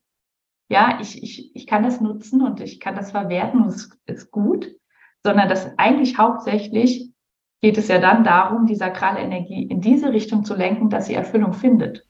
ja, 0.68 0.98
ich, 1.00 1.22
ich, 1.22 1.54
ich 1.54 1.66
kann 1.66 1.84
das 1.84 2.00
nutzen 2.00 2.42
und 2.42 2.60
ich 2.60 2.80
kann 2.80 2.96
das 2.96 3.12
verwerten 3.12 3.60
und 3.60 3.68
es 3.68 3.90
ist 4.06 4.32
gut, 4.32 4.74
sondern 5.22 5.48
dass 5.48 5.78
eigentlich 5.78 6.18
hauptsächlich 6.18 7.12
geht 7.60 7.78
es 7.78 7.86
ja 7.86 8.00
dann 8.00 8.24
darum, 8.24 8.66
die 8.66 8.74
sakrale 8.74 9.20
Energie 9.20 9.62
in 9.62 9.80
diese 9.80 10.12
Richtung 10.12 10.44
zu 10.44 10.54
lenken, 10.54 10.90
dass 10.90 11.06
sie 11.06 11.14
Erfüllung 11.14 11.52
findet. 11.52 12.04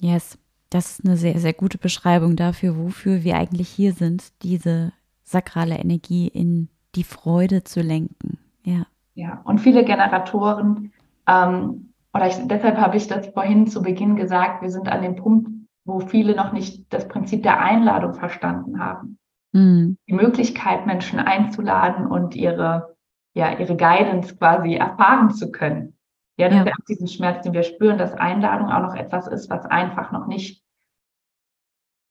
Yes, 0.00 0.36
das 0.72 0.92
ist 0.92 1.04
eine 1.04 1.16
sehr, 1.16 1.38
sehr 1.38 1.52
gute 1.52 1.76
Beschreibung 1.76 2.34
dafür, 2.34 2.78
wofür 2.78 3.24
wir 3.24 3.36
eigentlich 3.36 3.68
hier 3.68 3.92
sind, 3.92 4.32
diese 4.42 4.92
sakrale 5.22 5.76
Energie 5.76 6.28
in 6.28 6.68
die 6.94 7.04
Freude 7.04 7.62
zu 7.64 7.80
lenken. 7.80 8.38
Ja. 8.64 8.86
Ja, 9.14 9.42
und 9.44 9.58
viele 9.58 9.84
Generatoren, 9.84 10.92
ähm, 11.26 11.92
oder 12.14 12.26
ich, 12.26 12.36
deshalb 12.46 12.78
habe 12.78 12.96
ich 12.96 13.06
das 13.06 13.26
vorhin 13.28 13.66
zu 13.66 13.82
Beginn 13.82 14.16
gesagt, 14.16 14.62
wir 14.62 14.70
sind 14.70 14.88
an 14.88 15.02
dem 15.02 15.16
Punkt, 15.16 15.50
wo 15.84 16.00
viele 16.00 16.34
noch 16.34 16.52
nicht 16.52 16.92
das 16.92 17.06
Prinzip 17.08 17.42
der 17.42 17.60
Einladung 17.60 18.14
verstanden 18.14 18.78
haben. 18.78 19.18
Mhm. 19.52 19.98
Die 20.08 20.14
Möglichkeit, 20.14 20.86
Menschen 20.86 21.18
einzuladen 21.18 22.06
und 22.06 22.34
ihre, 22.34 22.96
ja, 23.34 23.58
ihre 23.58 23.76
Guidance 23.76 24.36
quasi 24.36 24.74
erfahren 24.74 25.30
zu 25.30 25.50
können. 25.50 25.94
Ja, 26.38 26.48
das 26.48 26.58
ja. 26.58 26.64
ist 26.64 26.72
auch 26.72 26.84
diesen 26.88 27.08
Schmerz, 27.08 27.42
den 27.42 27.52
wir 27.52 27.62
spüren, 27.62 27.98
dass 27.98 28.14
Einladung 28.14 28.70
auch 28.70 28.80
noch 28.80 28.94
etwas 28.94 29.26
ist, 29.26 29.50
was 29.50 29.66
einfach 29.66 30.12
noch 30.12 30.26
nicht 30.26 30.61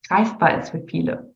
greifbar 0.07 0.57
ist 0.59 0.71
für 0.71 0.81
viele. 0.81 1.33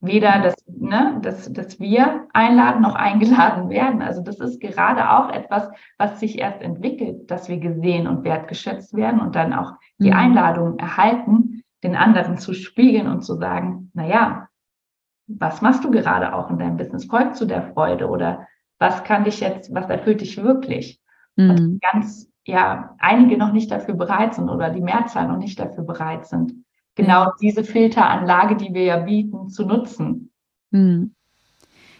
weder, 0.00 0.40
dass, 0.40 0.54
ne, 0.66 1.18
dass, 1.22 1.50
dass 1.52 1.80
wir 1.80 2.28
einladen 2.32 2.82
noch 2.82 2.94
eingeladen 3.08 3.70
werden. 3.70 4.02
Also 4.02 4.22
das 4.22 4.38
ist 4.38 4.60
gerade 4.60 5.10
auch 5.10 5.30
etwas, 5.30 5.70
was 5.98 6.20
sich 6.20 6.38
erst 6.38 6.60
entwickelt, 6.60 7.30
dass 7.30 7.48
wir 7.48 7.58
gesehen 7.58 8.06
und 8.06 8.24
wertgeschätzt 8.24 8.94
werden 8.94 9.20
und 9.20 9.34
dann 9.34 9.52
auch 9.52 9.72
die 9.98 10.10
mhm. 10.10 10.16
Einladung 10.16 10.78
erhalten, 10.78 11.62
den 11.82 11.96
anderen 11.96 12.38
zu 12.38 12.54
spiegeln 12.54 13.06
und 13.06 13.22
zu 13.22 13.36
sagen, 13.36 13.90
na 13.94 14.06
ja, 14.06 14.48
was 15.26 15.62
machst 15.62 15.84
du 15.84 15.90
gerade 15.90 16.34
auch 16.34 16.50
in 16.50 16.58
deinem 16.58 16.76
Business? 16.76 17.06
Folgt 17.06 17.36
zu 17.36 17.46
der 17.46 17.72
Freude 17.72 18.08
oder 18.08 18.46
was 18.78 19.04
kann 19.04 19.24
dich 19.24 19.40
jetzt, 19.40 19.74
was 19.74 19.88
erfüllt 19.88 20.20
dich 20.20 20.42
wirklich? 20.42 21.00
Mhm. 21.36 21.80
ganz, 21.80 22.30
ja, 22.46 22.94
einige 22.98 23.36
noch 23.36 23.52
nicht 23.52 23.70
dafür 23.70 23.94
bereit 23.94 24.34
sind 24.34 24.48
oder 24.48 24.70
die 24.70 24.82
Mehrzahl 24.82 25.26
noch 25.26 25.38
nicht 25.38 25.58
dafür 25.58 25.84
bereit 25.84 26.26
sind, 26.26 26.63
genau 26.94 27.32
diese 27.40 27.64
Filteranlage, 27.64 28.56
die 28.56 28.72
wir 28.74 28.84
ja 28.84 28.98
bieten, 28.98 29.48
zu 29.48 29.64
nutzen. 29.64 30.30
Mhm. 30.70 31.14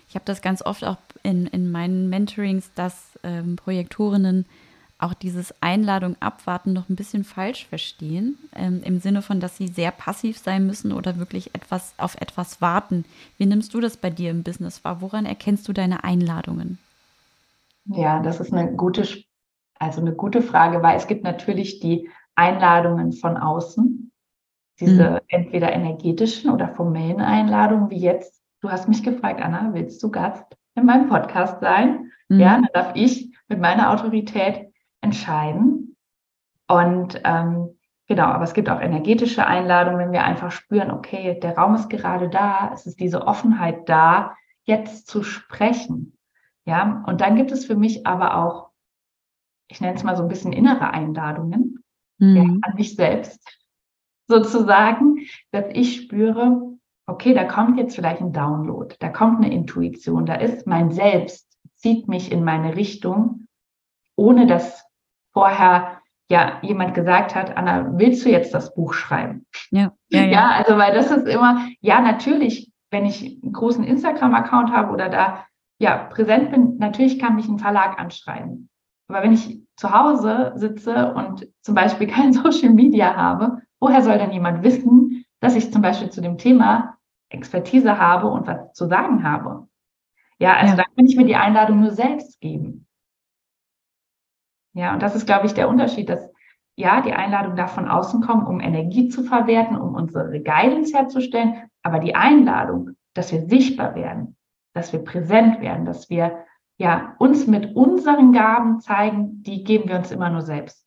Ich 0.09 0.15
habe 0.15 0.25
das 0.27 0.43
ganz 0.43 0.63
oft 0.63 0.85
auch 0.85 0.99
in, 1.23 1.47
in 1.47 1.71
meinen 1.73 2.09
Mentorings, 2.09 2.71
dass 2.75 3.19
ähm, 3.25 3.57
Projektorinnen 3.57 4.47
auch 4.99 5.15
dieses 5.15 5.55
Einladung 5.61 6.17
abwarten 6.21 6.73
noch 6.73 6.89
ein 6.89 6.97
bisschen 6.97 7.25
falsch 7.25 7.67
verstehen, 7.67 8.39
ähm, 8.55 8.81
im 8.85 9.01
Sinne 9.01 9.23
von, 9.23 9.41
dass 9.41 9.57
sie 9.57 9.69
sehr 9.69 9.91
passiv 9.91 10.39
sein 10.39 10.67
müssen 10.67 10.93
oder 10.93 11.19
wirklich 11.19 11.55
etwas 11.55 11.95
auf 11.99 12.15
etwas 12.21 12.61
warten. 12.61 13.05
Wie 13.37 13.47
nimmst 13.47 13.75
du 13.75 13.81
das 13.81 13.97
bei 13.97 14.11
dir 14.11 14.31
im 14.31 14.43
Business 14.43 14.85
wahr? 14.85 15.01
Woran 15.01 15.27
erkennst 15.27 15.67
du 15.69 15.73
deine 15.73 16.05
Einladungen? 16.05 16.79
Ja, 17.87 18.23
das 18.23 18.41
ist 18.41 18.53
eine 18.53 18.73
gute, 18.73 19.07
also 19.79 20.01
eine 20.01 20.15
gute 20.15 20.43
Frage, 20.43 20.83
weil 20.83 20.97
es 20.97 21.07
gibt 21.07 21.25
natürlich 21.25 21.81
die 21.81 22.09
Einladungen 22.35 23.13
von 23.13 23.37
außen, 23.37 24.04
diese 24.81 25.11
mhm. 25.11 25.19
entweder 25.29 25.73
energetischen 25.73 26.51
oder 26.51 26.69
formellen 26.69 27.21
Einladungen, 27.21 27.91
wie 27.91 27.99
jetzt. 27.99 28.43
Du 28.61 28.71
hast 28.71 28.89
mich 28.89 29.03
gefragt, 29.03 29.43
Anna, 29.43 29.71
willst 29.73 30.03
du 30.03 30.11
Gast 30.11 30.45
in 30.75 30.87
meinem 30.87 31.09
Podcast 31.09 31.61
sein? 31.61 32.11
Mhm. 32.29 32.41
Ja, 32.41 32.55
dann 32.55 32.69
darf 32.73 32.93
ich 32.95 33.37
mit 33.49 33.61
meiner 33.61 33.91
Autorität 33.91 34.73
entscheiden. 35.01 35.97
Und 36.67 37.21
ähm, 37.25 37.79
genau, 38.07 38.25
aber 38.25 38.45
es 38.45 38.55
gibt 38.55 38.71
auch 38.71 38.81
energetische 38.81 39.47
Einladungen, 39.47 39.99
wenn 39.99 40.13
wir 40.13 40.25
einfach 40.25 40.51
spüren, 40.51 40.91
okay, 40.91 41.39
der 41.39 41.57
Raum 41.57 41.75
ist 41.75 41.91
gerade 41.91 42.29
da, 42.29 42.71
es 42.73 42.87
ist 42.87 43.01
diese 43.01 43.27
Offenheit 43.27 43.89
da, 43.89 44.35
jetzt 44.65 45.07
zu 45.09 45.23
sprechen. 45.23 46.17
Ja, 46.65 47.05
und 47.07 47.21
dann 47.21 47.37
gibt 47.37 47.53
es 47.53 47.67
für 47.67 47.77
mich 47.77 48.07
aber 48.07 48.39
auch, 48.39 48.71
ich 49.69 49.83
nenne 49.83 49.95
es 49.95 50.03
mal 50.03 50.17
so 50.17 50.23
ein 50.23 50.29
bisschen 50.29 50.55
innere 50.55 50.91
Einladungen 50.91 51.85
mhm. 52.19 52.37
ja, 52.37 52.43
an 52.43 52.75
mich 52.77 52.97
selbst 52.97 53.64
sozusagen, 54.27 55.27
dass 55.53 55.67
ich 55.73 55.97
spüre, 55.97 56.75
okay, 57.07 57.35
da 57.35 57.45
kommt 57.45 57.79
jetzt 57.79 57.95
vielleicht 57.95 58.21
ein 58.21 58.33
Download, 58.33 58.95
da 58.99 59.09
kommt 59.09 59.39
eine 59.39 59.53
Intuition, 59.53 60.27
da 60.27 60.35
ist 60.35 60.67
mein 60.67 60.91
Selbst, 60.91 61.49
zieht 61.77 62.09
mich 62.09 62.33
in 62.33 62.45
meine 62.45 62.77
Richtung, 62.77 63.47
ohne 64.17 64.47
dass 64.47 64.85
vorher 65.33 66.01
ja 66.31 66.59
jemand 66.63 66.95
gesagt 66.95 67.35
hat, 67.35 67.57
Anna, 67.57 67.99
willst 67.99 68.25
du 68.25 68.31
jetzt 68.31 68.55
das 68.55 68.75
Buch 68.75 68.95
schreiben? 68.95 69.47
Ja, 69.71 69.93
ja, 70.09 70.23
ja. 70.23 70.31
ja 70.31 70.51
also 70.51 70.79
weil 70.79 70.95
das 70.95 71.11
ist 71.11 71.29
immer, 71.29 71.67
ja, 71.81 72.01
natürlich, 72.01 72.73
wenn 72.91 73.05
ich 73.05 73.41
einen 73.43 73.53
großen 73.53 73.85
Instagram-Account 73.85 74.73
habe 74.73 74.93
oder 74.93 75.09
da 75.09 75.47
ja 75.79 75.97
präsent 76.05 76.51
bin, 76.51 76.79
natürlich 76.79 77.19
kann 77.19 77.35
mich 77.37 77.49
ein 77.49 77.59
Verlag 77.59 77.99
anschreiben. 77.99 78.71
Aber 79.09 79.23
wenn 79.23 79.33
ich 79.33 79.61
zu 79.77 79.93
Hause 79.93 80.53
sitze 80.57 81.13
und 81.13 81.49
zum 81.61 81.75
Beispiel 81.75 82.07
kein 82.07 82.33
Social 82.33 82.71
Media 82.71 83.15
habe, 83.15 83.63
woher 83.85 84.01
soll 84.01 84.17
dann 84.17 84.33
jemand 84.33 84.63
wissen, 84.63 85.27
dass 85.41 85.57
ich 85.57 85.71
zum 85.71 85.83
Beispiel 85.83 86.09
zu 86.09 86.23
dem 86.23 86.39
Thema 86.39 86.97
Expertise 87.29 87.99
habe 87.99 88.29
und 88.29 88.47
was 88.47 88.73
zu 88.73 88.87
sagen 88.87 89.23
habe? 89.23 89.69
Ja, 90.39 90.55
also 90.55 90.75
ja. 90.75 90.77
dann 90.77 90.95
kann 90.97 91.07
ich 91.07 91.17
mir 91.17 91.27
die 91.27 91.37
Einladung 91.37 91.81
nur 91.81 91.91
selbst 91.91 92.41
geben. 92.41 92.87
Ja, 94.73 94.95
und 94.95 95.03
das 95.03 95.15
ist, 95.15 95.27
glaube 95.27 95.47
ich, 95.47 95.53
der 95.53 95.69
Unterschied, 95.69 96.09
dass 96.09 96.33
ja, 96.77 97.03
die 97.03 97.13
Einladung 97.13 97.57
darf 97.57 97.75
von 97.75 97.89
außen 97.89 98.23
kommen, 98.23 98.47
um 98.47 98.59
Energie 98.59 99.09
zu 99.09 99.23
verwerten, 99.23 99.77
um 99.77 99.95
unsere 99.95 100.41
Guidance 100.41 100.97
herzustellen, 100.97 101.71
aber 101.83 101.99
die 101.99 102.15
Einladung, 102.15 102.97
dass 103.13 103.33
wir 103.33 103.47
sichtbar 103.47 103.95
werden, 103.95 104.37
dass 104.73 104.93
wir 104.93 105.05
präsent 105.05 105.61
werden, 105.61 105.85
dass 105.85 106.09
wir 106.09 106.45
ja 106.79 107.15
uns 107.19 107.47
mit 107.47 107.77
unseren 107.77 108.33
Gaben 108.33 108.81
zeigen, 108.81 109.43
die 109.43 109.63
geben 109.63 109.89
wir 109.89 109.97
uns 109.97 110.11
immer 110.11 110.31
nur 110.31 110.41
selbst. 110.41 110.85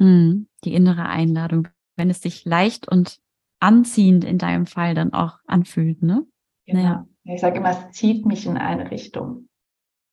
Hm, 0.00 0.48
die 0.64 0.74
innere 0.74 1.06
Einladung, 1.06 1.68
wenn 1.96 2.10
es 2.10 2.22
sich 2.22 2.44
leicht 2.44 2.88
und 2.88 3.18
anziehend 3.60 4.24
in 4.24 4.38
deinem 4.38 4.66
Fall 4.66 4.94
dann 4.94 5.12
auch 5.12 5.38
anfühlt, 5.46 6.02
ne? 6.02 6.26
Genau. 6.66 6.82
Ja. 6.82 7.06
Ich 7.24 7.40
sage 7.40 7.58
immer, 7.58 7.70
es 7.70 7.96
zieht 7.96 8.26
mich 8.26 8.46
in 8.46 8.56
eine 8.56 8.90
Richtung. 8.90 9.48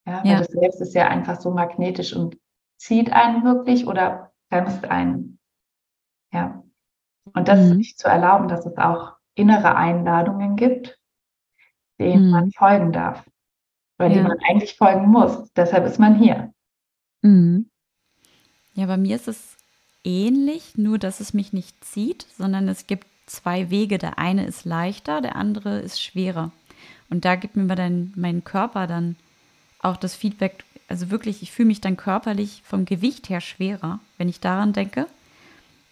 Ja, 0.06 0.24
weil 0.24 0.32
ja. 0.32 0.38
das 0.40 0.48
Selbst 0.48 0.82
ist 0.82 0.96
ja 0.96 1.08
einfach 1.08 1.40
so 1.40 1.52
magnetisch 1.52 2.16
und 2.16 2.38
zieht 2.78 3.12
einen 3.12 3.44
wirklich 3.44 3.88
oder 3.88 4.32
bremst 4.50 4.86
einen. 4.86 5.40
Ja. 6.32 6.64
Und 7.34 7.48
das 7.48 7.60
mhm. 7.60 7.78
sich 7.78 7.98
zu 7.98 8.08
erlauben, 8.08 8.48
dass 8.48 8.66
es 8.66 8.78
auch 8.78 9.14
innere 9.36 9.76
Einladungen 9.76 10.56
gibt, 10.56 11.00
denen 12.00 12.26
mhm. 12.26 12.32
man 12.32 12.52
folgen 12.52 12.92
darf. 12.92 13.26
Oder 14.00 14.10
ja. 14.10 14.16
die 14.16 14.22
man 14.22 14.38
eigentlich 14.50 14.76
folgen 14.76 15.08
muss. 15.08 15.52
Deshalb 15.54 15.86
ist 15.86 16.00
man 16.00 16.16
hier. 16.16 16.54
Mhm. 17.22 17.70
Ja, 18.74 18.88
bei 18.88 18.98
mir 18.98 19.16
ist 19.16 19.28
es 19.28 19.53
ähnlich, 20.04 20.78
nur 20.78 20.98
dass 20.98 21.20
es 21.20 21.34
mich 21.34 21.54
nicht 21.54 21.84
zieht, 21.84 22.26
sondern 22.38 22.68
es 22.68 22.88
gibt 22.88 23.08
zwei 23.26 23.70
Wege. 23.70 23.98
Der 23.98 24.20
eine 24.20 24.46
ist 24.46 24.66
leichter, 24.66 25.22
der 25.22 25.36
andere 25.36 25.80
ist 25.80 26.02
schwerer. 26.02 26.52
Und 27.10 27.26
da 27.26 27.36
gibt 27.36 27.56
mir 27.56 27.76
dann 27.76 28.12
mein 28.16 28.44
Körper 28.44 28.88
dann 28.88 29.16
auch 29.80 29.98
das 29.98 30.16
Feedback, 30.16 30.64
also 30.88 31.10
wirklich, 31.10 31.42
ich 31.44 31.52
fühle 31.52 31.68
mich 31.68 31.82
dann 31.82 31.98
körperlich 31.98 32.62
vom 32.66 32.86
Gewicht 32.86 33.30
her 33.30 33.42
schwerer, 33.42 34.00
wenn 34.18 34.30
ich 34.30 34.40
daran 34.40 34.74
denke. 34.74 35.08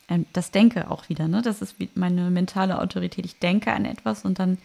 Ähm, 0.08 0.26
das 0.34 0.52
Denke 0.52 0.90
auch 0.90 1.10
wieder, 1.10 1.28
ne? 1.28 1.42
Das 1.42 1.62
ist 1.62 1.76
meine 1.96 2.30
mentale 2.30 2.80
Autorität. 2.80 3.26
Ich 3.26 3.40
denke 3.40 3.72
an 3.74 3.86
etwas 3.86 4.26
und 4.26 4.40
dann 4.40 4.58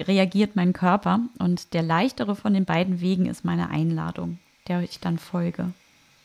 reagiert 0.00 0.56
mein 0.56 0.72
Körper. 0.72 1.20
Und 1.38 1.74
der 1.74 1.82
leichtere 1.82 2.36
von 2.36 2.54
den 2.54 2.64
beiden 2.64 3.00
Wegen 3.00 3.26
ist 3.26 3.44
meine 3.44 3.70
Einladung, 3.70 4.38
der 4.66 4.82
ich 4.82 5.00
dann 5.00 5.18
folge. 5.18 5.72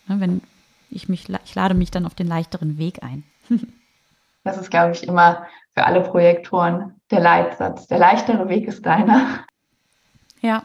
Ne? 0.08 0.20
Wenn 0.20 0.42
ich 0.96 1.10
mich, 1.10 1.28
ich 1.30 1.56
lade 1.56 1.74
mich 1.74 1.92
dann 1.92 2.06
auf 2.06 2.16
den 2.16 2.28
leichteren 2.28 2.78
Weg 2.78 3.04
ein. 3.04 3.24
das 4.44 4.58
ist, 4.58 4.72
glaube 4.72 4.94
ich, 4.94 5.08
immer 5.08 5.46
für 5.74 5.86
alle 5.86 6.02
Projektoren 6.02 6.96
der 7.12 7.20
Leitsatz. 7.20 7.88
Der 7.88 8.00
leichtere 8.00 8.48
Weg 8.50 8.68
ist 8.68 8.86
deiner. 8.86 9.40
Ja, 10.42 10.64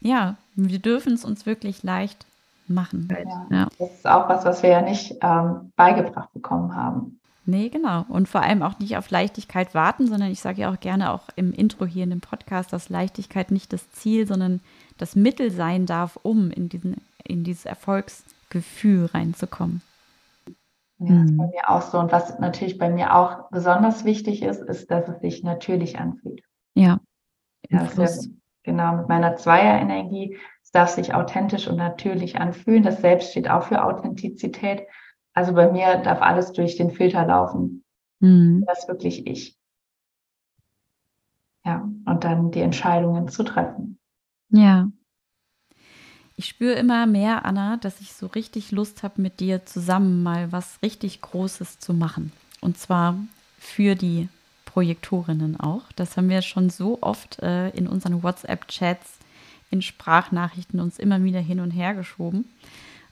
ja, 0.00 0.36
wir 0.54 0.78
dürfen 0.78 1.14
es 1.14 1.24
uns 1.24 1.46
wirklich 1.46 1.82
leicht 1.82 2.26
machen. 2.68 3.08
Ja. 3.10 3.46
ja. 3.50 3.68
Das 3.78 3.90
ist 3.90 4.06
auch 4.06 4.28
was, 4.28 4.44
was 4.44 4.62
wir 4.62 4.70
ja 4.70 4.82
nicht 4.82 5.16
ähm, 5.22 5.72
beigebracht 5.76 6.32
bekommen 6.32 6.74
haben. 6.74 7.18
Nee, 7.48 7.68
genau. 7.68 8.04
Und 8.08 8.28
vor 8.28 8.42
allem 8.42 8.62
auch 8.62 8.78
nicht 8.80 8.96
auf 8.96 9.10
Leichtigkeit 9.10 9.72
warten, 9.72 10.08
sondern 10.08 10.32
ich 10.32 10.40
sage 10.40 10.62
ja 10.62 10.72
auch 10.72 10.80
gerne 10.80 11.12
auch 11.12 11.22
im 11.36 11.52
Intro 11.52 11.86
hier 11.86 12.02
in 12.02 12.10
dem 12.10 12.20
Podcast, 12.20 12.72
dass 12.72 12.88
Leichtigkeit 12.88 13.52
nicht 13.52 13.72
das 13.72 13.88
Ziel, 13.92 14.26
sondern 14.26 14.60
das 14.98 15.14
Mittel 15.14 15.52
sein 15.52 15.86
darf, 15.86 16.18
um 16.22 16.50
in, 16.50 16.68
diesen, 16.68 16.96
in 17.22 17.44
dieses 17.44 17.64
Erfolgsgefühl 18.46 19.06
reinzukommen. 19.06 19.82
Ja, 20.98 21.22
das 21.22 21.30
ist 21.30 21.36
bei 21.36 21.46
mir 21.46 21.70
auch 21.70 21.82
so. 21.82 21.98
Und 21.98 22.12
was 22.12 22.38
natürlich 22.38 22.78
bei 22.78 22.88
mir 22.88 23.14
auch 23.14 23.50
besonders 23.50 24.04
wichtig 24.04 24.42
ist, 24.42 24.62
ist, 24.62 24.90
dass 24.90 25.08
es 25.08 25.20
sich 25.20 25.42
natürlich 25.42 25.98
anfühlt. 25.98 26.42
Ja. 26.74 27.00
ja 27.68 27.86
genau, 28.62 28.96
mit 28.96 29.08
meiner 29.08 29.36
Zweierenergie. 29.36 30.38
Es 30.62 30.70
darf 30.70 30.90
sich 30.90 31.14
authentisch 31.14 31.68
und 31.68 31.76
natürlich 31.76 32.36
anfühlen. 32.40 32.82
Das 32.82 33.00
Selbst 33.00 33.30
steht 33.30 33.48
auch 33.48 33.64
für 33.64 33.84
Authentizität. 33.84 34.86
Also 35.34 35.52
bei 35.52 35.70
mir 35.70 35.98
darf 35.98 36.22
alles 36.22 36.52
durch 36.52 36.76
den 36.76 36.90
Filter 36.90 37.26
laufen. 37.26 37.84
Mhm. 38.20 38.64
Das 38.66 38.80
ist 38.80 38.88
wirklich 38.88 39.26
ich. 39.26 39.58
Ja, 41.64 41.82
und 42.06 42.24
dann 42.24 42.52
die 42.52 42.60
Entscheidungen 42.60 43.28
zu 43.28 43.42
treffen. 43.42 43.98
Ja. 44.48 44.88
Ich 46.38 46.46
spüre 46.48 46.74
immer 46.74 47.06
mehr, 47.06 47.46
Anna, 47.46 47.78
dass 47.78 48.00
ich 48.00 48.12
so 48.12 48.26
richtig 48.26 48.70
Lust 48.70 49.02
habe, 49.02 49.22
mit 49.22 49.40
dir 49.40 49.64
zusammen 49.64 50.22
mal 50.22 50.52
was 50.52 50.78
richtig 50.82 51.22
Großes 51.22 51.78
zu 51.78 51.94
machen. 51.94 52.30
Und 52.60 52.76
zwar 52.76 53.16
für 53.58 53.94
die 53.94 54.28
Projektorinnen 54.66 55.58
auch. 55.58 55.84
Das 55.96 56.18
haben 56.18 56.28
wir 56.28 56.42
schon 56.42 56.68
so 56.68 56.98
oft 57.00 57.38
äh, 57.42 57.70
in 57.70 57.88
unseren 57.88 58.22
WhatsApp-Chats, 58.22 59.18
in 59.70 59.80
Sprachnachrichten 59.80 60.78
uns 60.78 60.98
immer 60.98 61.24
wieder 61.24 61.40
hin 61.40 61.60
und 61.60 61.70
her 61.70 61.94
geschoben. 61.94 62.44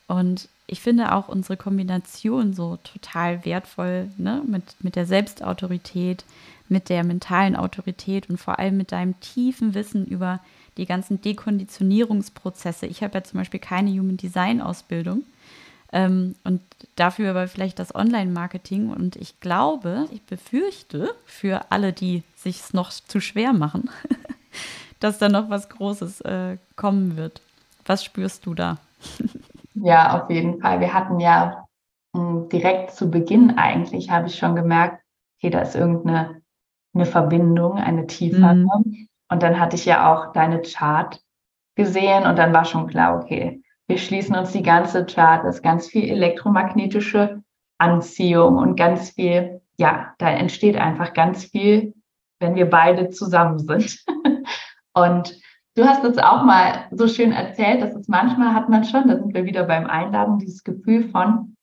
Und 0.07 0.51
ich 0.66 0.81
finde 0.81 1.14
auch 1.14 1.29
unsere 1.29 1.57
Kombination 1.57 2.53
so 2.53 2.77
total 2.77 3.47
wertvoll, 3.47 4.11
ne? 4.18 4.43
mit, 4.47 4.77
mit 4.81 4.97
der 4.97 5.07
Selbstautorität, 5.07 6.25
mit 6.68 6.91
der 6.91 7.05
mentalen 7.05 7.57
Autorität 7.57 8.29
und 8.29 8.39
vor 8.39 8.59
allem 8.59 8.77
mit 8.77 8.93
deinem 8.93 9.18
tiefen 9.20 9.72
Wissen 9.72 10.05
über 10.07 10.41
die 10.77 10.87
ganzen 10.87 11.20
Dekonditionierungsprozesse. 11.20 12.87
Ich 12.87 13.03
habe 13.03 13.14
ja 13.14 13.25
zum 13.25 13.39
Beispiel 13.39 13.61
keine 13.61 13.91
Human 13.91 14.16
Design 14.16 14.61
Ausbildung 14.61 15.22
ähm, 15.93 16.35
und 16.45 16.61
dafür 16.97 17.31
aber 17.31 17.47
vielleicht 17.49 17.79
das 17.79 17.95
Online-Marketing. 17.95 18.91
Und 18.91 19.16
ich 19.16 19.39
glaube, 19.41 20.09
ich 20.11 20.22
befürchte 20.22 21.14
für 21.25 21.70
alle, 21.70 21.93
die 21.93 22.25
sich 22.37 22.61
es 22.61 22.75
noch 22.75 22.91
zu 22.91 23.20
schwer 23.20 23.53
machen, 23.53 23.91
dass 25.01 25.18
da 25.18 25.29
noch 25.29 25.51
was 25.51 25.68
Großes 25.68 26.20
äh, 26.22 26.59
kommen 26.77 27.16
wird. 27.16 27.41
Was 27.87 28.05
spürst 28.05 28.47
du 28.47 28.55
da? 28.55 28.79
Ja, 29.75 30.20
auf 30.20 30.31
jeden 30.31 30.61
Fall. 30.61 30.81
Wir 30.81 30.95
hatten 30.95 31.20
ja 31.20 31.64
mh, 32.12 32.20
hm, 32.20 32.49
direkt 32.49 32.93
zu 32.93 33.11
Beginn 33.11 33.59
eigentlich, 33.59 34.11
habe 34.11 34.29
ich 34.29 34.37
schon 34.37 34.57
gemerkt, 34.57 35.03
okay, 35.39 35.51
da 35.51 35.61
ist 35.61 35.75
irgendeine 35.75 36.43
eine 36.95 37.07
Verbindung, 37.07 37.77
eine 37.77 38.07
tiefere. 38.07 38.55
Mhm. 38.55 39.09
Und 39.31 39.43
dann 39.43 39.59
hatte 39.59 39.77
ich 39.77 39.85
ja 39.85 40.12
auch 40.12 40.33
deine 40.33 40.62
Chart 40.62 41.20
gesehen 41.77 42.27
und 42.27 42.39
dann 42.39 42.53
war 42.53 42.64
schon 42.64 42.87
klar, 42.87 43.16
okay, 43.16 43.62
wir 43.87 43.99
schließen 43.99 44.37
uns 44.37 44.53
die 44.53 44.62
ganze 44.62 45.05
Chart, 45.05 45.45
das 45.45 45.57
ist 45.57 45.62
ganz 45.62 45.89
viel 45.89 46.09
elektromagnetische 46.09 47.43
Anziehung 47.79 48.57
und 48.57 48.77
ganz 48.77 49.11
viel, 49.11 49.61
ja, 49.77 50.14
da 50.18 50.31
entsteht 50.31 50.77
einfach 50.77 51.12
ganz 51.12 51.45
viel, 51.45 51.95
wenn 52.41 52.55
wir 52.55 52.70
beide 52.70 53.11
zusammen 53.11 53.59
sind. 53.59 54.05
und 54.95 55.39
du 55.75 55.85
hast 55.85 56.05
es 56.05 56.18
auch 56.18 56.45
mal 56.45 56.87
so 56.93 57.09
schön 57.09 57.33
erzählt, 57.33 57.83
dass 57.83 57.95
es 57.95 58.09
manchmal 58.09 58.55
hat 58.55 58.68
man 58.68 58.85
schon, 58.85 59.09
da 59.09 59.16
sind 59.16 59.35
wir 59.35 59.45
wieder 59.45 59.64
beim 59.64 59.87
Einladen, 59.87 60.39
dieses 60.39 60.64
Gefühl 60.64 61.09
von, 61.09 61.57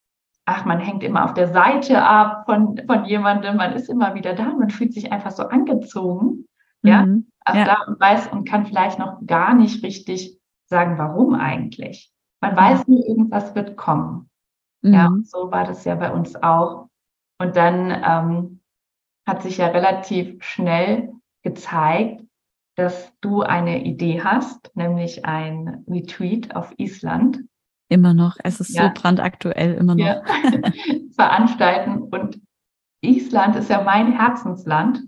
ach, 0.46 0.66
man 0.66 0.80
hängt 0.80 1.04
immer 1.04 1.26
auf 1.26 1.34
der 1.34 1.48
Seite 1.48 2.04
ab 2.04 2.44
von, 2.46 2.80
von 2.86 3.06
jemandem, 3.06 3.56
man 3.58 3.74
ist 3.74 3.90
immer 3.90 4.14
wieder 4.16 4.34
da, 4.34 4.46
man 4.54 4.70
fühlt 4.70 4.94
sich 4.94 5.12
einfach 5.12 5.32
so 5.32 5.44
angezogen, 5.44 6.46
ja, 6.84 7.06
mhm. 7.06 7.31
Also 7.46 7.60
ja. 7.60 7.66
da 7.66 7.84
und 7.88 8.00
weiß 8.00 8.28
und 8.28 8.48
kann 8.48 8.66
vielleicht 8.66 9.00
noch 9.00 9.20
gar 9.26 9.54
nicht 9.54 9.84
richtig 9.84 10.40
sagen, 10.66 10.98
warum 10.98 11.34
eigentlich. 11.34 12.12
Man 12.42 12.56
weiß 12.56 12.88
nur, 12.88 13.06
irgendwas 13.06 13.54
wird 13.56 13.78
kommen. 13.78 14.30
Mhm. 14.82 14.94
Ja, 14.94 15.12
so 15.24 15.52
war 15.52 15.66
das 15.66 15.86
ja 15.86 15.96
bei 15.96 16.12
uns 16.12 16.36
auch. 16.42 16.90
Und 17.40 17.56
dann 17.56 17.92
ähm, 17.92 18.62
hat 19.28 19.44
sich 19.44 19.58
ja 19.58 19.68
relativ 19.68 20.44
schnell 20.44 21.14
gezeigt, 21.44 22.24
dass 22.76 23.14
du 23.22 23.42
eine 23.42 23.84
Idee 23.84 24.24
hast, 24.24 24.72
nämlich 24.76 25.26
ein 25.26 25.84
Retreat 25.88 26.56
auf 26.56 26.74
Island. 26.78 27.40
Immer 27.90 28.14
noch. 28.14 28.38
Es 28.44 28.60
ist 28.60 28.76
ja. 28.76 28.84
so 28.84 29.02
brandaktuell, 29.02 29.76
immer 29.76 29.96
noch. 29.96 30.06
Ja. 30.06 30.24
Veranstalten. 31.16 32.04
Und 32.04 32.40
Island 33.02 33.56
ist 33.56 33.70
ja 33.70 33.84
mein 33.84 34.14
Herzensland. 34.14 35.02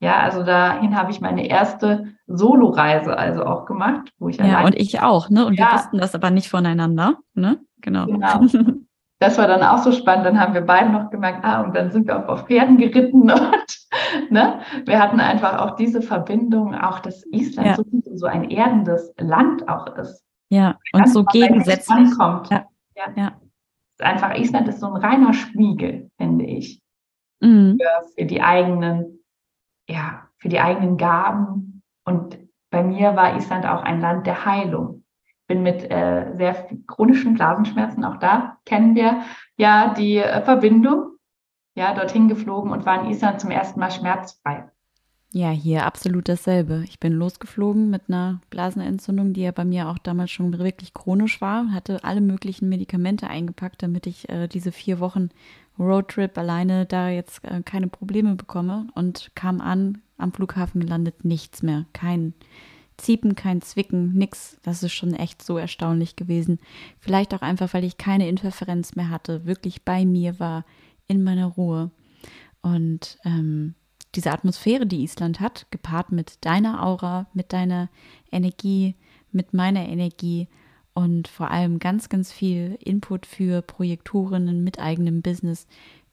Ja, 0.00 0.18
also 0.20 0.42
dahin 0.42 0.96
habe 0.96 1.10
ich 1.10 1.20
meine 1.20 1.48
erste 1.48 2.12
Soloreise 2.26 3.16
also 3.16 3.44
auch 3.44 3.64
gemacht, 3.64 4.12
wo 4.18 4.28
ich 4.28 4.36
Ja, 4.36 4.64
und 4.64 4.74
ich 4.74 5.00
auch, 5.00 5.30
ne? 5.30 5.46
Und 5.46 5.54
ja. 5.54 5.66
wir 5.66 5.74
wussten 5.74 5.98
das 5.98 6.14
aber 6.14 6.30
nicht 6.30 6.50
voneinander, 6.50 7.18
ne? 7.34 7.58
Genau. 7.80 8.06
genau. 8.06 8.40
Das 9.18 9.38
war 9.38 9.46
dann 9.46 9.62
auch 9.62 9.78
so 9.78 9.92
spannend. 9.92 10.26
Dann 10.26 10.38
haben 10.38 10.52
wir 10.52 10.60
beide 10.60 10.90
noch 10.90 11.08
gemerkt, 11.08 11.42
ah, 11.42 11.62
und 11.62 11.74
dann 11.74 11.90
sind 11.90 12.06
wir 12.06 12.18
auch 12.18 12.28
auf 12.28 12.46
Pferden 12.46 12.76
geritten 12.76 13.22
und 13.30 14.30
ne? 14.30 14.60
wir 14.84 14.98
hatten 14.98 15.20
einfach 15.20 15.58
auch 15.58 15.76
diese 15.76 16.02
Verbindung, 16.02 16.74
auch 16.74 16.98
dass 16.98 17.24
Island 17.32 17.66
ja. 17.66 17.74
so, 17.76 17.84
so 18.14 18.26
ein 18.26 18.50
erdendes 18.50 19.14
Land 19.18 19.66
auch 19.68 19.86
ist. 19.96 20.22
Ja, 20.50 20.78
und 20.92 21.08
so 21.08 21.24
gegensätzlich. 21.24 22.10
Ja. 22.18 22.46
ja. 22.94 23.04
ja. 23.16 23.32
Einfach, 23.98 24.36
Island 24.36 24.68
ist 24.68 24.80
so 24.80 24.86
ein 24.86 25.02
reiner 25.02 25.32
Spiegel, 25.32 26.10
finde 26.18 26.44
ich. 26.44 26.82
Mhm. 27.40 27.78
Für, 27.80 28.08
für 28.14 28.26
die 28.26 28.42
eigenen, 28.42 29.18
ja, 29.88 30.28
für 30.38 30.48
die 30.48 30.60
eigenen 30.60 30.96
Gaben. 30.96 31.82
Und 32.04 32.38
bei 32.70 32.82
mir 32.82 33.16
war 33.16 33.36
Island 33.36 33.66
auch 33.66 33.82
ein 33.82 34.00
Land 34.00 34.26
der 34.26 34.44
Heilung. 34.44 35.04
Bin 35.46 35.62
mit 35.62 35.90
äh, 35.90 36.32
sehr 36.34 36.68
chronischen 36.88 37.34
Blasenschmerzen, 37.34 38.04
auch 38.04 38.16
da 38.16 38.58
kennen 38.64 38.96
wir 38.96 39.22
ja 39.56 39.94
die 39.94 40.16
äh, 40.16 40.42
Verbindung, 40.42 41.12
ja, 41.76 41.94
dorthin 41.94 42.26
geflogen 42.26 42.72
und 42.72 42.84
war 42.84 43.00
in 43.00 43.10
Island 43.10 43.40
zum 43.40 43.52
ersten 43.52 43.78
Mal 43.78 43.92
schmerzfrei. 43.92 44.68
Ja, 45.32 45.50
hier 45.50 45.84
absolut 45.84 46.28
dasselbe. 46.28 46.82
Ich 46.84 46.98
bin 46.98 47.12
losgeflogen 47.12 47.90
mit 47.90 48.02
einer 48.08 48.40
Blasenentzündung, 48.48 49.34
die 49.34 49.42
ja 49.42 49.52
bei 49.52 49.64
mir 49.64 49.88
auch 49.88 49.98
damals 49.98 50.30
schon 50.30 50.58
wirklich 50.58 50.94
chronisch 50.94 51.40
war, 51.40 51.72
hatte 51.72 52.02
alle 52.04 52.20
möglichen 52.20 52.68
Medikamente 52.68 53.28
eingepackt, 53.28 53.82
damit 53.82 54.06
ich 54.06 54.28
äh, 54.28 54.48
diese 54.48 54.72
vier 54.72 54.98
Wochen 54.98 55.28
Roadtrip 55.78 56.36
alleine 56.38 56.86
da 56.86 57.08
jetzt 57.08 57.44
äh, 57.44 57.62
keine 57.62 57.88
Probleme 57.88 58.34
bekomme 58.34 58.88
und 58.94 59.30
kam 59.34 59.60
an, 59.60 59.98
am 60.18 60.32
Flughafen 60.32 60.80
gelandet, 60.80 61.24
nichts 61.24 61.62
mehr. 61.62 61.86
Kein 61.92 62.34
Ziepen, 62.96 63.34
kein 63.34 63.60
Zwicken, 63.60 64.14
nix. 64.14 64.58
Das 64.62 64.82
ist 64.82 64.92
schon 64.92 65.14
echt 65.14 65.42
so 65.42 65.58
erstaunlich 65.58 66.16
gewesen. 66.16 66.58
Vielleicht 66.98 67.34
auch 67.34 67.42
einfach, 67.42 67.74
weil 67.74 67.84
ich 67.84 67.98
keine 67.98 68.28
Interferenz 68.28 68.94
mehr 68.96 69.10
hatte, 69.10 69.44
wirklich 69.44 69.82
bei 69.84 70.04
mir 70.06 70.40
war, 70.40 70.64
in 71.06 71.22
meiner 71.22 71.46
Ruhe. 71.46 71.90
Und 72.62 73.18
ähm, 73.24 73.74
diese 74.14 74.32
Atmosphäre, 74.32 74.86
die 74.86 75.02
Island 75.02 75.40
hat, 75.40 75.66
gepaart 75.70 76.10
mit 76.10 76.44
deiner 76.44 76.82
Aura, 76.82 77.26
mit 77.34 77.52
deiner 77.52 77.90
Energie, 78.32 78.96
mit 79.30 79.52
meiner 79.52 79.86
Energie 79.86 80.48
und 80.96 81.28
vor 81.28 81.50
allem 81.50 81.78
ganz, 81.78 82.08
ganz 82.08 82.32
viel 82.32 82.78
Input 82.82 83.26
für 83.26 83.60
Projektorinnen 83.62 84.64
mit 84.64 84.80
eigenem 84.80 85.20
Business, 85.20 85.66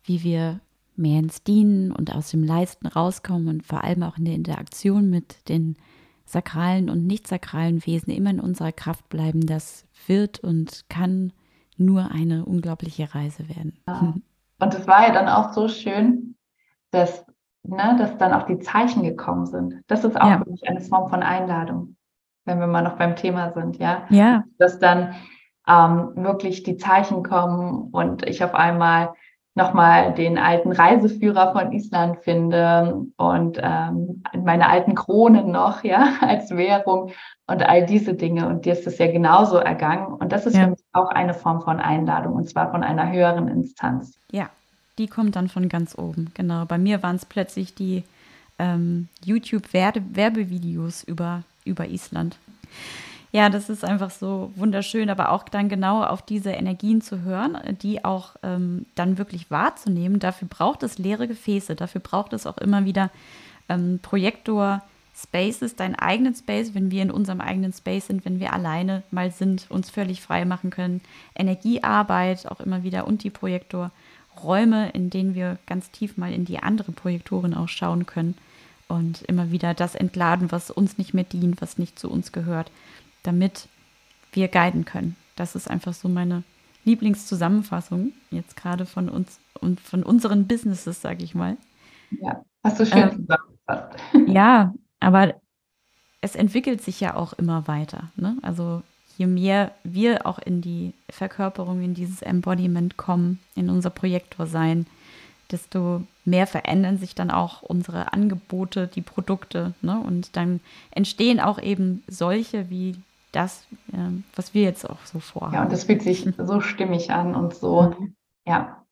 wie 0.04 0.24
wir 0.24 0.60
mehr 0.96 1.20
ins 1.20 1.44
Dienen 1.44 1.92
und 1.92 2.14
aus 2.14 2.32
dem 2.32 2.44
Leisten 2.44 2.88
rauskommen 2.88 3.48
und 3.48 3.66
vor 3.66 3.84
allem 3.84 4.04
auch 4.04 4.18
in 4.18 4.26
der 4.26 4.36
Interaktion 4.36 5.10
mit 5.10 5.48
den 5.48 5.78
sakralen 6.26 6.90
und 6.90 7.08
nicht 7.08 7.28
sakralen 7.28 7.86
Wesen 7.86 8.14
immer 8.14 8.30
in 8.30 8.40
unserer 8.40 8.72
Kraft 8.72 9.08
bleiben, 9.10 9.46
das 9.46 9.86
wird 10.06 10.40
und 10.40 10.86
kann 10.90 11.32
nur 11.78 12.12
eine 12.12 12.46
unglaubliche 12.46 13.16
Reise 13.16 13.48
werden. 13.50 13.80
Ja. 13.88 14.14
Und 14.60 14.74
es 14.74 14.86
war 14.86 15.08
ja 15.08 15.14
dann 15.14 15.30
auch 15.30 15.54
so 15.54 15.68
schön, 15.68 16.36
dass 16.92 17.26
ne, 17.64 17.96
dass 17.98 18.18
dann 18.18 18.34
auch 18.34 18.46
die 18.46 18.60
Zeichen 18.60 19.04
gekommen 19.04 19.46
sind. 19.46 19.82
Das 19.88 20.04
ist 20.04 20.20
auch 20.20 20.30
ja. 20.30 20.40
wirklich 20.40 20.68
eine 20.68 20.82
Form 20.82 21.10
von 21.10 21.24
Einladung, 21.24 21.96
wenn 22.46 22.60
wir 22.60 22.68
mal 22.68 22.82
noch 22.82 22.98
beim 22.98 23.16
Thema 23.16 23.52
sind, 23.52 23.78
ja. 23.78 24.04
Ja. 24.10 24.44
Dass 24.58 24.80
dann 24.80 25.16
ähm, 25.68 26.12
wirklich 26.16 26.64
die 26.64 26.78
Zeichen 26.78 27.24
kommen 27.24 27.90
und 27.92 28.28
ich 28.28 28.44
auf 28.44 28.54
einmal 28.54 29.14
nochmal 29.56 30.14
den 30.14 30.38
alten 30.38 30.72
Reiseführer 30.72 31.52
von 31.52 31.72
Island 31.72 32.18
finde 32.24 33.06
und 33.18 33.60
ähm, 33.62 34.24
meine 34.44 34.68
alten 34.68 34.96
Kronen 34.96 35.52
noch, 35.52 35.84
ja, 35.84 36.14
als 36.22 36.50
Währung 36.52 37.12
und 37.48 37.64
all 37.64 37.86
diese 37.86 38.16
Dinge. 38.16 38.48
Und 38.48 38.66
dir 38.66 38.74
ist 38.74 38.88
das 38.88 38.98
ja 38.98 39.12
genauso 39.12 39.58
ergangen. 39.58 40.08
Und 40.14 40.32
das 40.32 40.46
ist 40.46 40.56
ja. 40.56 40.64
für 40.64 40.70
mich 40.72 40.84
auch 40.94 41.10
eine 41.10 41.34
Form 41.34 41.62
von 41.62 41.80
Einladung 41.80 42.34
und 42.34 42.50
zwar 42.50 42.72
von 42.72 42.84
einer 42.84 43.12
höheren 43.12 43.48
Instanz. 43.48 44.18
Ja, 44.32 44.50
die 44.98 45.08
kommt 45.08 45.36
dann 45.36 45.50
von 45.50 45.70
ganz 45.70 45.98
oben, 45.98 46.32
genau. 46.34 46.66
Bei 46.66 46.78
mir 46.78 47.04
waren 47.04 47.16
es 47.16 47.26
plötzlich 47.26 47.76
die 47.76 48.04
ähm, 48.58 49.08
YouTube-Werbevideos 49.24 51.04
über, 51.04 51.44
über 51.66 51.88
Island. 51.88 52.38
Ja, 53.34 53.50
das 53.50 53.68
ist 53.68 53.84
einfach 53.84 54.12
so 54.12 54.52
wunderschön, 54.56 55.10
aber 55.10 55.32
auch 55.32 55.50
dann 55.50 55.68
genau 55.68 56.04
auf 56.04 56.22
diese 56.22 56.52
Energien 56.52 57.02
zu 57.02 57.24
hören, 57.24 57.58
die 57.82 58.06
auch 58.06 58.36
ähm, 58.44 58.86
dann 58.94 59.18
wirklich 59.18 59.50
wahrzunehmen. 59.50 60.20
Dafür 60.20 60.48
braucht 60.48 60.84
es 60.84 61.00
leere 61.00 61.28
Gefäße, 61.28 61.76
dafür 61.76 62.00
braucht 62.00 62.34
es 62.34 62.46
auch 62.46 62.60
immer 62.60 62.86
wieder 62.86 63.10
ähm, 63.70 64.00
Projektor. 64.02 64.82
Spaces, 65.16 65.76
deinen 65.76 65.94
eigenen 65.94 66.34
Space, 66.34 66.74
wenn 66.74 66.90
wir 66.90 67.04
in 67.04 67.12
unserem 67.12 67.40
eigenen 67.40 67.72
Space 67.72 68.08
sind, 68.08 68.26
wenn 68.26 68.40
wir 68.40 68.52
alleine 68.52 69.04
mal 69.12 69.30
sind, 69.30 69.70
uns 69.70 69.92
völlig 69.92 70.22
frei 70.22 70.44
machen 70.44 70.72
können. 70.72 71.02
Energiearbeit 71.36 72.48
auch 72.50 72.60
immer 72.60 72.82
wieder 72.82 73.06
und 73.06 73.24
die 73.24 73.30
Projektor. 73.30 73.92
Räume, 74.44 74.90
in 74.90 75.12
denen 75.12 75.36
wir 75.36 75.60
ganz 75.68 75.92
tief 75.92 76.18
mal 76.18 76.34
in 76.34 76.46
die 76.46 76.58
andere 76.58 76.92
Projektoren 76.92 77.54
auch 77.54 77.70
schauen 77.70 78.08
können 78.08 78.36
und 78.88 79.22
immer 79.24 79.52
wieder 79.52 79.74
das 79.74 79.96
entladen, 79.96 80.52
was 80.52 80.72
uns 80.72 80.98
nicht 80.98 81.14
mehr 81.14 81.24
dient, 81.24 81.62
was 81.62 81.78
nicht 81.78 81.98
zu 81.98 82.10
uns 82.10 82.32
gehört, 82.32 82.72
damit 83.24 83.68
wir 84.34 84.48
guiden 84.48 84.86
können. 84.86 85.16
Das 85.36 85.56
ist 85.56 85.70
einfach 85.70 85.94
so 85.94 86.10
meine 86.10 86.44
Lieblingszusammenfassung 86.86 88.12
jetzt 88.30 88.56
gerade 88.56 88.86
von 88.86 89.10
uns 89.10 89.40
und 89.60 89.80
von 89.80 90.04
unseren 90.04 90.48
Businesses, 90.48 91.02
sage 91.02 91.24
ich 91.24 91.34
mal. 91.34 91.58
Ja, 92.22 92.44
hast 92.64 92.80
du 92.80 92.86
schön 92.86 93.00
ähm, 93.00 93.28
zusammengefasst. 93.28 94.00
Ja, 94.28 94.74
aber 95.00 95.36
es 96.22 96.36
entwickelt 96.36 96.82
sich 96.82 97.00
ja 97.00 97.16
auch 97.16 97.34
immer 97.34 97.68
weiter. 97.68 98.12
Ne? 98.16 98.38
Also 98.42 98.82
je 99.18 99.28
mehr 99.28 99.72
wir 99.84 100.26
auch 100.26 100.40
in 100.40 100.62
die 100.62 100.94
Verkörperung, 101.10 101.82
in 101.82 101.94
dieses 101.94 102.22
Embodiment 102.22 102.98
kommen, 102.98 103.40
in 103.56 103.70
unser 103.70 103.90
Projektor 103.90 104.48
sein, 104.48 104.86
desto 105.52 106.04
mehr 106.26 106.48
verändern 106.48 106.98
sich 106.98 107.16
dann 107.16 107.32
auch 107.32 107.62
unsere 107.62 108.14
Angebote, 108.14 108.88
die 108.88 109.02
Produkte. 109.02 109.74
Ne? 109.82 110.00
Und 110.00 110.36
dann 110.36 110.62
entstehen 110.92 111.40
auch 111.40 111.60
eben 111.60 112.04
solche 112.08 112.70
wie 112.70 112.96
das, 113.32 113.66
äh, 113.92 113.98
was 114.36 114.54
wir 114.54 114.64
jetzt 114.64 114.90
auch 114.90 115.06
so 115.06 115.20
vorhaben. 115.20 115.56
Ja, 115.56 115.64
und 115.64 115.72
das 115.72 115.84
fühlt 115.84 116.02
sich 116.02 116.28
so 116.38 116.62
stimmig 116.62 117.12
an 117.12 117.36
und 117.36 117.54
so, 117.54 117.94
mhm. 118.00 118.16
ja, 118.46 118.86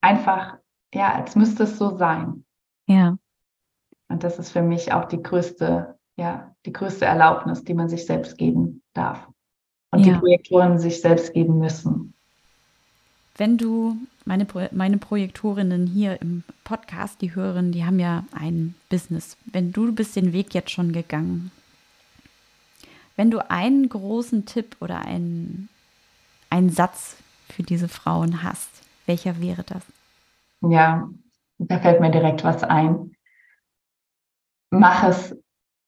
einfach, 0.00 0.58
ja, 0.92 1.14
als 1.14 1.36
müsste 1.36 1.62
es 1.62 1.78
so 1.78 1.96
sein. 1.96 2.44
Ja. 2.86 3.16
Und 4.08 4.24
das 4.24 4.38
ist 4.38 4.50
für 4.50 4.62
mich 4.62 4.92
auch 4.92 5.06
die 5.06 5.22
größte, 5.22 5.96
ja, 6.16 6.54
die 6.66 6.72
größte 6.72 7.06
Erlaubnis, 7.06 7.64
die 7.64 7.74
man 7.74 7.88
sich 7.88 8.04
selbst 8.04 8.36
geben 8.36 8.82
darf 8.92 9.26
und 9.90 10.00
ja. 10.00 10.12
die 10.12 10.18
Projektoren 10.18 10.78
sich 10.78 11.00
selbst 11.00 11.32
geben 11.32 11.58
müssen. 11.58 12.11
Wenn 13.42 13.58
du, 13.58 13.96
meine, 14.24 14.46
meine 14.70 14.98
Projektorinnen 14.98 15.88
hier 15.88 16.22
im 16.22 16.44
Podcast, 16.62 17.20
die 17.20 17.34
Hörerinnen, 17.34 17.72
die 17.72 17.84
haben 17.84 17.98
ja 17.98 18.22
ein 18.30 18.76
Business. 18.88 19.36
Wenn 19.46 19.72
du 19.72 19.92
bist 19.92 20.14
den 20.14 20.32
Weg 20.32 20.54
jetzt 20.54 20.70
schon 20.70 20.92
gegangen, 20.92 21.50
wenn 23.16 23.32
du 23.32 23.50
einen 23.50 23.88
großen 23.88 24.46
Tipp 24.46 24.76
oder 24.78 25.00
einen, 25.00 25.68
einen 26.50 26.70
Satz 26.70 27.16
für 27.48 27.64
diese 27.64 27.88
Frauen 27.88 28.44
hast, 28.44 28.70
welcher 29.06 29.40
wäre 29.40 29.64
das? 29.64 29.82
Ja, 30.60 31.10
da 31.58 31.80
fällt 31.80 32.00
mir 32.00 32.12
direkt 32.12 32.44
was 32.44 32.62
ein. 32.62 33.10
Mach 34.70 35.02
es 35.02 35.36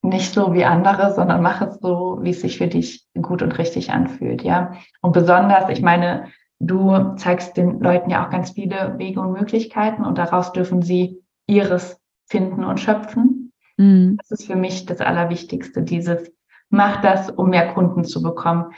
nicht 0.02 0.34
so 0.34 0.54
wie 0.54 0.64
andere, 0.64 1.14
sondern 1.14 1.40
mach 1.40 1.62
es 1.62 1.76
so, 1.76 2.18
wie 2.20 2.30
es 2.30 2.40
sich 2.40 2.58
für 2.58 2.66
dich 2.66 3.06
gut 3.14 3.42
und 3.42 3.56
richtig 3.58 3.92
anfühlt, 3.92 4.42
ja. 4.42 4.74
Und 5.02 5.12
besonders, 5.12 5.68
ich 5.68 5.82
meine, 5.82 6.32
du 6.60 7.14
zeigst 7.16 7.56
den 7.56 7.80
Leuten 7.80 8.10
ja 8.10 8.26
auch 8.26 8.30
ganz 8.30 8.50
viele 8.50 8.94
Wege 8.98 9.20
und 9.20 9.32
Möglichkeiten 9.32 10.04
und 10.04 10.18
daraus 10.18 10.52
dürfen 10.52 10.82
sie 10.82 11.22
ihres 11.46 12.00
finden 12.26 12.64
und 12.64 12.80
schöpfen. 12.80 13.52
Mhm. 13.76 14.16
Das 14.18 14.30
ist 14.30 14.46
für 14.46 14.56
mich 14.56 14.86
das 14.86 15.00
Allerwichtigste, 15.00 15.82
dieses, 15.82 16.32
mach 16.68 17.00
das, 17.02 17.30
um 17.30 17.50
mehr 17.50 17.72
Kunden 17.74 18.04
zu 18.04 18.22
bekommen. 18.22 18.72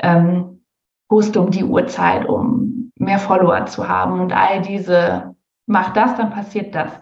Ähm, 0.00 0.64
poste 1.08 1.40
um 1.40 1.50
die 1.50 1.64
Uhrzeit, 1.64 2.28
um 2.28 2.92
mehr 2.94 3.18
Follower 3.18 3.66
zu 3.66 3.88
haben 3.88 4.20
und 4.20 4.32
all 4.32 4.62
diese, 4.62 5.34
mach 5.66 5.92
das, 5.92 6.16
dann 6.16 6.30
passiert 6.30 6.74
das. 6.74 6.92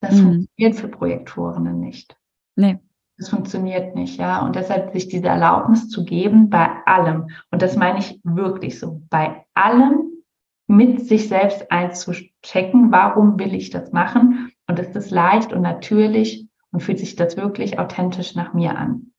Das 0.00 0.14
mhm. 0.14 0.22
funktioniert 0.22 0.76
für 0.76 0.88
Projektorinnen 0.88 1.80
nicht. 1.80 2.16
Nee. 2.56 2.78
Das 3.18 3.30
funktioniert 3.30 3.96
nicht, 3.96 4.18
ja. 4.18 4.44
Und 4.44 4.54
deshalb 4.54 4.92
sich 4.92 5.08
diese 5.08 5.26
Erlaubnis 5.26 5.88
zu 5.88 6.04
geben 6.04 6.50
bei 6.50 6.70
allem. 6.86 7.30
Und 7.50 7.62
das 7.62 7.76
meine 7.76 7.98
ich 7.98 8.20
wirklich 8.22 8.78
so. 8.78 9.02
Bei 9.10 9.44
allem 9.54 10.08
mit 10.68 11.06
sich 11.06 11.28
selbst 11.28 11.70
einzuchecken, 11.72 12.92
warum 12.92 13.38
will 13.38 13.54
ich 13.54 13.70
das 13.70 13.90
machen? 13.90 14.52
Und 14.68 14.78
ist 14.78 14.94
es 14.94 15.10
leicht 15.10 15.52
und 15.52 15.62
natürlich 15.62 16.46
und 16.70 16.80
fühlt 16.80 16.98
sich 16.98 17.16
das 17.16 17.36
wirklich 17.36 17.78
authentisch 17.78 18.36
nach 18.36 18.54
mir 18.54 18.78
an? 18.78 19.12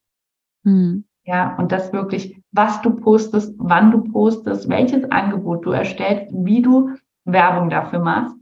Mhm. 0.64 1.06
Ja, 1.26 1.58
und 1.58 1.72
das 1.72 1.91
wirklich, 1.91 2.41
was 2.52 2.82
du 2.82 2.95
postest, 2.95 3.54
wann 3.58 3.91
du 3.91 4.04
postest, 4.12 4.70
welches 4.70 5.12
Angebot 5.12 5.66
du 5.66 5.72
erstellst, 5.72 6.34
wie 6.34 6.62
du 6.62 6.91
Werbung 7.26 7.70
dafür 7.70 8.00
machst, 8.00 8.36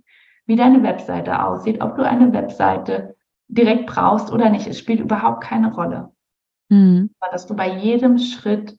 wie 0.45 0.55
deine 0.55 0.83
Webseite 0.83 1.43
aussieht, 1.43 1.81
ob 1.81 1.97
du 1.97 2.07
eine 2.07 2.31
Webseite 2.31 3.16
direkt 3.47 3.87
brauchst 3.87 4.31
oder 4.31 4.49
nicht. 4.49 4.67
Es 4.67 4.79
spielt 4.79 4.99
überhaupt 4.99 5.43
keine 5.43 5.73
Rolle. 5.73 6.11
Mhm. 6.69 7.11
Aber 7.19 7.31
dass 7.31 7.47
du 7.47 7.55
bei 7.55 7.77
jedem 7.77 8.17
Schritt 8.17 8.77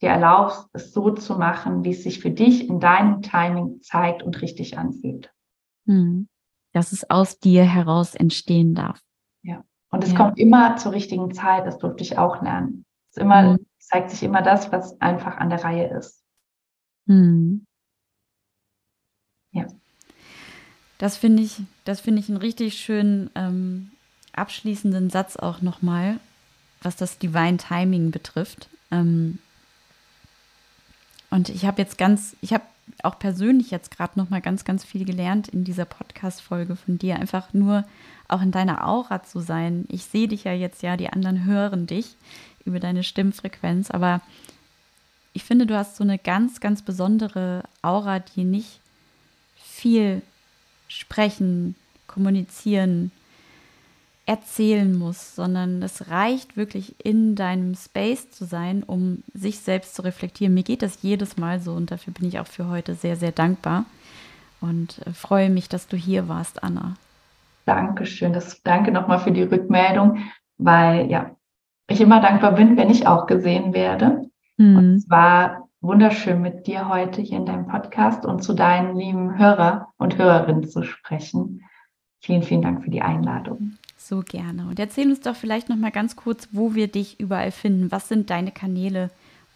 dir 0.00 0.10
erlaubst, 0.10 0.68
es 0.72 0.92
so 0.92 1.10
zu 1.10 1.36
machen, 1.36 1.84
wie 1.84 1.90
es 1.90 2.02
sich 2.02 2.20
für 2.20 2.30
dich 2.30 2.68
in 2.68 2.80
deinem 2.80 3.22
Timing 3.22 3.80
zeigt 3.82 4.22
und 4.22 4.40
richtig 4.40 4.78
anfühlt. 4.78 5.32
Mhm. 5.84 6.28
Dass 6.72 6.92
es 6.92 7.08
aus 7.10 7.38
dir 7.38 7.64
heraus 7.64 8.14
entstehen 8.14 8.74
darf. 8.74 9.00
Ja. 9.42 9.64
Und 9.90 10.04
es 10.04 10.12
ja. 10.12 10.16
kommt 10.16 10.38
immer 10.38 10.76
zur 10.76 10.92
richtigen 10.92 11.32
Zeit, 11.32 11.66
das 11.66 11.78
durfte 11.78 12.02
ich 12.02 12.16
auch 12.16 12.40
lernen. 12.42 12.84
Es 13.10 13.16
immer, 13.16 13.42
mhm. 13.42 13.66
zeigt 13.78 14.10
sich 14.10 14.22
immer 14.22 14.42
das, 14.42 14.70
was 14.70 15.00
einfach 15.00 15.36
an 15.36 15.50
der 15.50 15.64
Reihe 15.64 15.88
ist. 15.88 16.24
Mhm. 17.06 17.66
Ja. 19.52 19.66
Das 21.00 21.16
finde 21.16 21.42
ich, 21.42 21.62
das 21.86 22.06
ich 22.06 22.28
einen 22.28 22.36
richtig 22.36 22.78
schönen 22.78 23.30
ähm, 23.34 23.90
abschließenden 24.34 25.08
Satz 25.08 25.36
auch 25.36 25.62
nochmal, 25.62 26.20
was 26.82 26.94
das 26.94 27.16
Divine 27.16 27.56
Timing 27.56 28.10
betrifft. 28.10 28.68
Ähm, 28.90 29.38
und 31.30 31.48
ich 31.48 31.64
habe 31.64 31.80
jetzt 31.80 31.96
ganz, 31.96 32.36
ich 32.42 32.52
habe 32.52 32.64
auch 33.02 33.18
persönlich 33.18 33.70
jetzt 33.70 33.96
gerade 33.96 34.18
nochmal 34.18 34.42
ganz, 34.42 34.66
ganz 34.66 34.84
viel 34.84 35.06
gelernt 35.06 35.48
in 35.48 35.64
dieser 35.64 35.86
Podcast-Folge 35.86 36.76
von 36.76 36.98
dir. 36.98 37.16
Einfach 37.16 37.54
nur 37.54 37.84
auch 38.28 38.42
in 38.42 38.50
deiner 38.50 38.86
Aura 38.86 39.22
zu 39.22 39.40
sein. 39.40 39.86
Ich 39.88 40.04
sehe 40.04 40.28
dich 40.28 40.44
ja 40.44 40.52
jetzt 40.52 40.82
ja, 40.82 40.98
die 40.98 41.08
anderen 41.08 41.46
hören 41.46 41.86
dich 41.86 42.14
über 42.66 42.78
deine 42.78 43.04
Stimmfrequenz, 43.04 43.90
aber 43.90 44.20
ich 45.32 45.44
finde, 45.44 45.64
du 45.64 45.78
hast 45.78 45.96
so 45.96 46.04
eine 46.04 46.18
ganz, 46.18 46.60
ganz 46.60 46.82
besondere 46.82 47.62
Aura, 47.80 48.18
die 48.18 48.44
nicht 48.44 48.80
viel 49.56 50.20
sprechen, 50.90 51.76
kommunizieren, 52.06 53.12
erzählen 54.26 54.96
muss, 54.96 55.34
sondern 55.34 55.82
es 55.82 56.10
reicht 56.10 56.56
wirklich 56.56 56.94
in 57.04 57.34
deinem 57.34 57.74
Space 57.74 58.30
zu 58.30 58.44
sein, 58.44 58.82
um 58.82 59.22
sich 59.34 59.60
selbst 59.60 59.94
zu 59.94 60.02
reflektieren. 60.02 60.54
Mir 60.54 60.62
geht 60.62 60.82
das 60.82 61.02
jedes 61.02 61.36
Mal 61.36 61.60
so 61.60 61.72
und 61.72 61.90
dafür 61.90 62.12
bin 62.12 62.28
ich 62.28 62.38
auch 62.38 62.46
für 62.46 62.68
heute 62.68 62.94
sehr, 62.94 63.16
sehr 63.16 63.32
dankbar 63.32 63.86
und 64.60 65.04
äh, 65.06 65.12
freue 65.12 65.50
mich, 65.50 65.68
dass 65.68 65.88
du 65.88 65.96
hier 65.96 66.28
warst, 66.28 66.62
Anna. 66.62 66.96
Dankeschön. 67.66 68.32
Das, 68.32 68.62
danke 68.62 68.92
nochmal 68.92 69.20
für 69.20 69.32
die 69.32 69.42
Rückmeldung, 69.42 70.18
weil 70.58 71.10
ja, 71.10 71.34
ich 71.88 72.00
immer 72.00 72.20
dankbar 72.20 72.52
bin, 72.52 72.76
wenn 72.76 72.90
ich 72.90 73.06
auch 73.06 73.26
gesehen 73.26 73.72
werde. 73.72 74.30
Mhm. 74.58 74.76
Und 74.76 74.94
es 74.96 75.10
war 75.10 75.69
wunderschön 75.80 76.42
mit 76.42 76.66
dir 76.66 76.88
heute 76.88 77.22
hier 77.22 77.38
in 77.38 77.46
deinem 77.46 77.66
Podcast 77.66 78.26
und 78.26 78.42
zu 78.42 78.52
deinen 78.52 78.96
lieben 78.96 79.38
Hörer 79.38 79.88
und 79.96 80.18
Hörerinnen 80.18 80.68
zu 80.68 80.82
sprechen. 80.82 81.62
Vielen, 82.20 82.42
vielen 82.42 82.62
Dank 82.62 82.84
für 82.84 82.90
die 82.90 83.00
Einladung. 83.00 83.76
So 83.96 84.20
gerne. 84.20 84.66
Und 84.68 84.78
erzähl 84.78 85.08
uns 85.08 85.20
doch 85.20 85.36
vielleicht 85.36 85.68
noch 85.68 85.76
mal 85.76 85.90
ganz 85.90 86.16
kurz, 86.16 86.48
wo 86.52 86.74
wir 86.74 86.88
dich 86.88 87.18
überall 87.18 87.50
finden. 87.50 87.90
Was 87.90 88.08
sind 88.08 88.28
deine 88.28 88.50
Kanäle, 88.50 89.10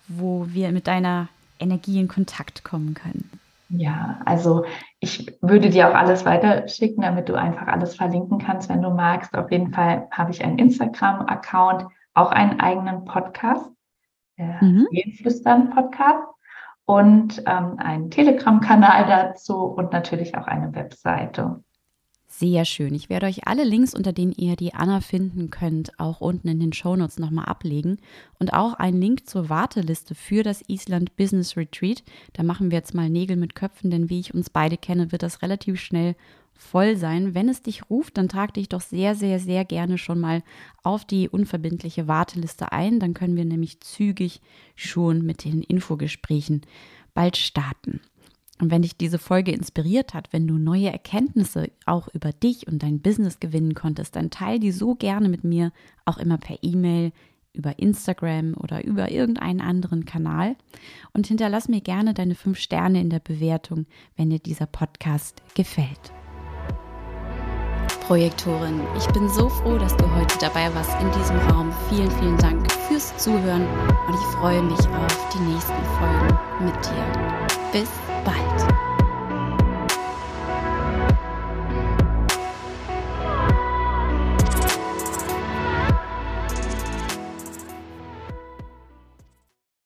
wo 0.08 0.46
wir 0.48 0.72
mit 0.72 0.86
deiner 0.86 1.28
Energie 1.58 2.00
in 2.00 2.08
Kontakt 2.08 2.64
kommen 2.64 2.94
können? 2.94 3.30
Ja, 3.68 4.20
also 4.24 4.64
ich 5.00 5.36
würde 5.40 5.68
dir 5.70 5.88
auch 5.88 5.94
alles 5.94 6.24
weiterschicken, 6.24 7.02
damit 7.02 7.28
du 7.28 7.34
einfach 7.34 7.66
alles 7.66 7.96
verlinken 7.96 8.38
kannst, 8.38 8.68
wenn 8.68 8.82
du 8.82 8.90
magst. 8.90 9.36
Auf 9.36 9.50
jeden 9.50 9.72
Fall 9.72 10.06
habe 10.10 10.30
ich 10.30 10.42
einen 10.44 10.58
Instagram-Account, 10.58 11.86
auch 12.14 12.30
einen 12.30 12.60
eigenen 12.60 13.04
Podcast 13.04 13.73
der 14.38 14.62
mhm. 14.62 14.86
Podcast 15.74 16.28
und 16.86 17.42
ähm, 17.46 17.78
einen 17.78 18.10
Telegram-Kanal 18.10 19.06
dazu 19.06 19.56
und 19.56 19.92
natürlich 19.92 20.36
auch 20.36 20.46
eine 20.46 20.74
Webseite. 20.74 21.62
Sehr 22.36 22.64
schön. 22.64 22.96
Ich 22.96 23.08
werde 23.08 23.26
euch 23.26 23.46
alle 23.46 23.62
Links, 23.62 23.94
unter 23.94 24.12
denen 24.12 24.32
ihr 24.32 24.56
die 24.56 24.74
Anna 24.74 25.00
finden 25.00 25.50
könnt, 25.50 26.00
auch 26.00 26.20
unten 26.20 26.48
in 26.48 26.58
den 26.58 26.72
Shownotes 26.72 27.20
nochmal 27.20 27.44
ablegen. 27.44 27.98
Und 28.40 28.52
auch 28.52 28.74
einen 28.74 29.00
Link 29.00 29.28
zur 29.28 29.48
Warteliste 29.50 30.16
für 30.16 30.42
das 30.42 30.64
Island 30.66 31.14
Business 31.14 31.56
Retreat. 31.56 32.02
Da 32.32 32.42
machen 32.42 32.72
wir 32.72 32.78
jetzt 32.78 32.92
mal 32.92 33.08
Nägel 33.08 33.36
mit 33.36 33.54
Köpfen, 33.54 33.88
denn 33.88 34.10
wie 34.10 34.18
ich 34.18 34.34
uns 34.34 34.50
beide 34.50 34.76
kenne, 34.76 35.12
wird 35.12 35.22
das 35.22 35.42
relativ 35.42 35.78
schnell 35.78 36.16
voll 36.54 36.96
sein. 36.96 37.34
Wenn 37.34 37.48
es 37.48 37.62
dich 37.62 37.90
ruft, 37.90 38.16
dann 38.16 38.28
trag 38.28 38.54
dich 38.54 38.68
doch 38.68 38.80
sehr, 38.80 39.14
sehr, 39.14 39.38
sehr 39.38 39.64
gerne 39.64 39.98
schon 39.98 40.20
mal 40.20 40.42
auf 40.82 41.04
die 41.04 41.28
unverbindliche 41.28 42.08
Warteliste 42.08 42.72
ein. 42.72 43.00
Dann 43.00 43.14
können 43.14 43.36
wir 43.36 43.44
nämlich 43.44 43.80
zügig 43.80 44.40
schon 44.74 45.24
mit 45.24 45.44
den 45.44 45.62
Infogesprächen 45.62 46.62
bald 47.12 47.36
starten. 47.36 48.00
Und 48.60 48.70
wenn 48.70 48.82
dich 48.82 48.96
diese 48.96 49.18
Folge 49.18 49.50
inspiriert 49.52 50.14
hat, 50.14 50.32
wenn 50.32 50.46
du 50.46 50.58
neue 50.58 50.90
Erkenntnisse 50.92 51.70
auch 51.86 52.08
über 52.14 52.32
dich 52.32 52.68
und 52.68 52.82
dein 52.82 53.00
Business 53.00 53.40
gewinnen 53.40 53.74
konntest, 53.74 54.14
dann 54.14 54.30
teile 54.30 54.60
die 54.60 54.72
so 54.72 54.94
gerne 54.94 55.28
mit 55.28 55.42
mir, 55.42 55.72
auch 56.04 56.18
immer 56.18 56.38
per 56.38 56.58
E-Mail, 56.62 57.12
über 57.52 57.78
Instagram 57.78 58.54
oder 58.54 58.84
über 58.84 59.10
irgendeinen 59.10 59.60
anderen 59.60 60.04
Kanal. 60.04 60.56
Und 61.12 61.26
hinterlass 61.26 61.68
mir 61.68 61.80
gerne 61.80 62.14
deine 62.14 62.34
fünf 62.34 62.58
Sterne 62.58 63.00
in 63.00 63.10
der 63.10 63.20
Bewertung, 63.20 63.86
wenn 64.16 64.30
dir 64.30 64.40
dieser 64.40 64.66
Podcast 64.66 65.42
gefällt. 65.54 66.12
Projektorin. 68.06 68.80
Ich 68.96 69.06
bin 69.08 69.28
so 69.28 69.48
froh, 69.48 69.78
dass 69.78 69.96
du 69.96 70.04
heute 70.14 70.36
dabei 70.38 70.72
warst 70.74 70.90
in 71.00 71.10
diesem 71.12 71.38
Raum. 71.48 71.72
Vielen, 71.88 72.10
vielen 72.10 72.38
Dank 72.38 72.70
fürs 72.88 73.16
Zuhören 73.16 73.66
und 74.06 74.14
ich 74.14 74.36
freue 74.38 74.62
mich 74.62 74.78
auf 74.78 75.28
die 75.32 75.38
nächsten 75.38 75.84
Folgen 75.98 76.38
mit 76.64 76.74
dir. 76.84 77.70
Bis 77.72 77.88
bald. 78.24 78.93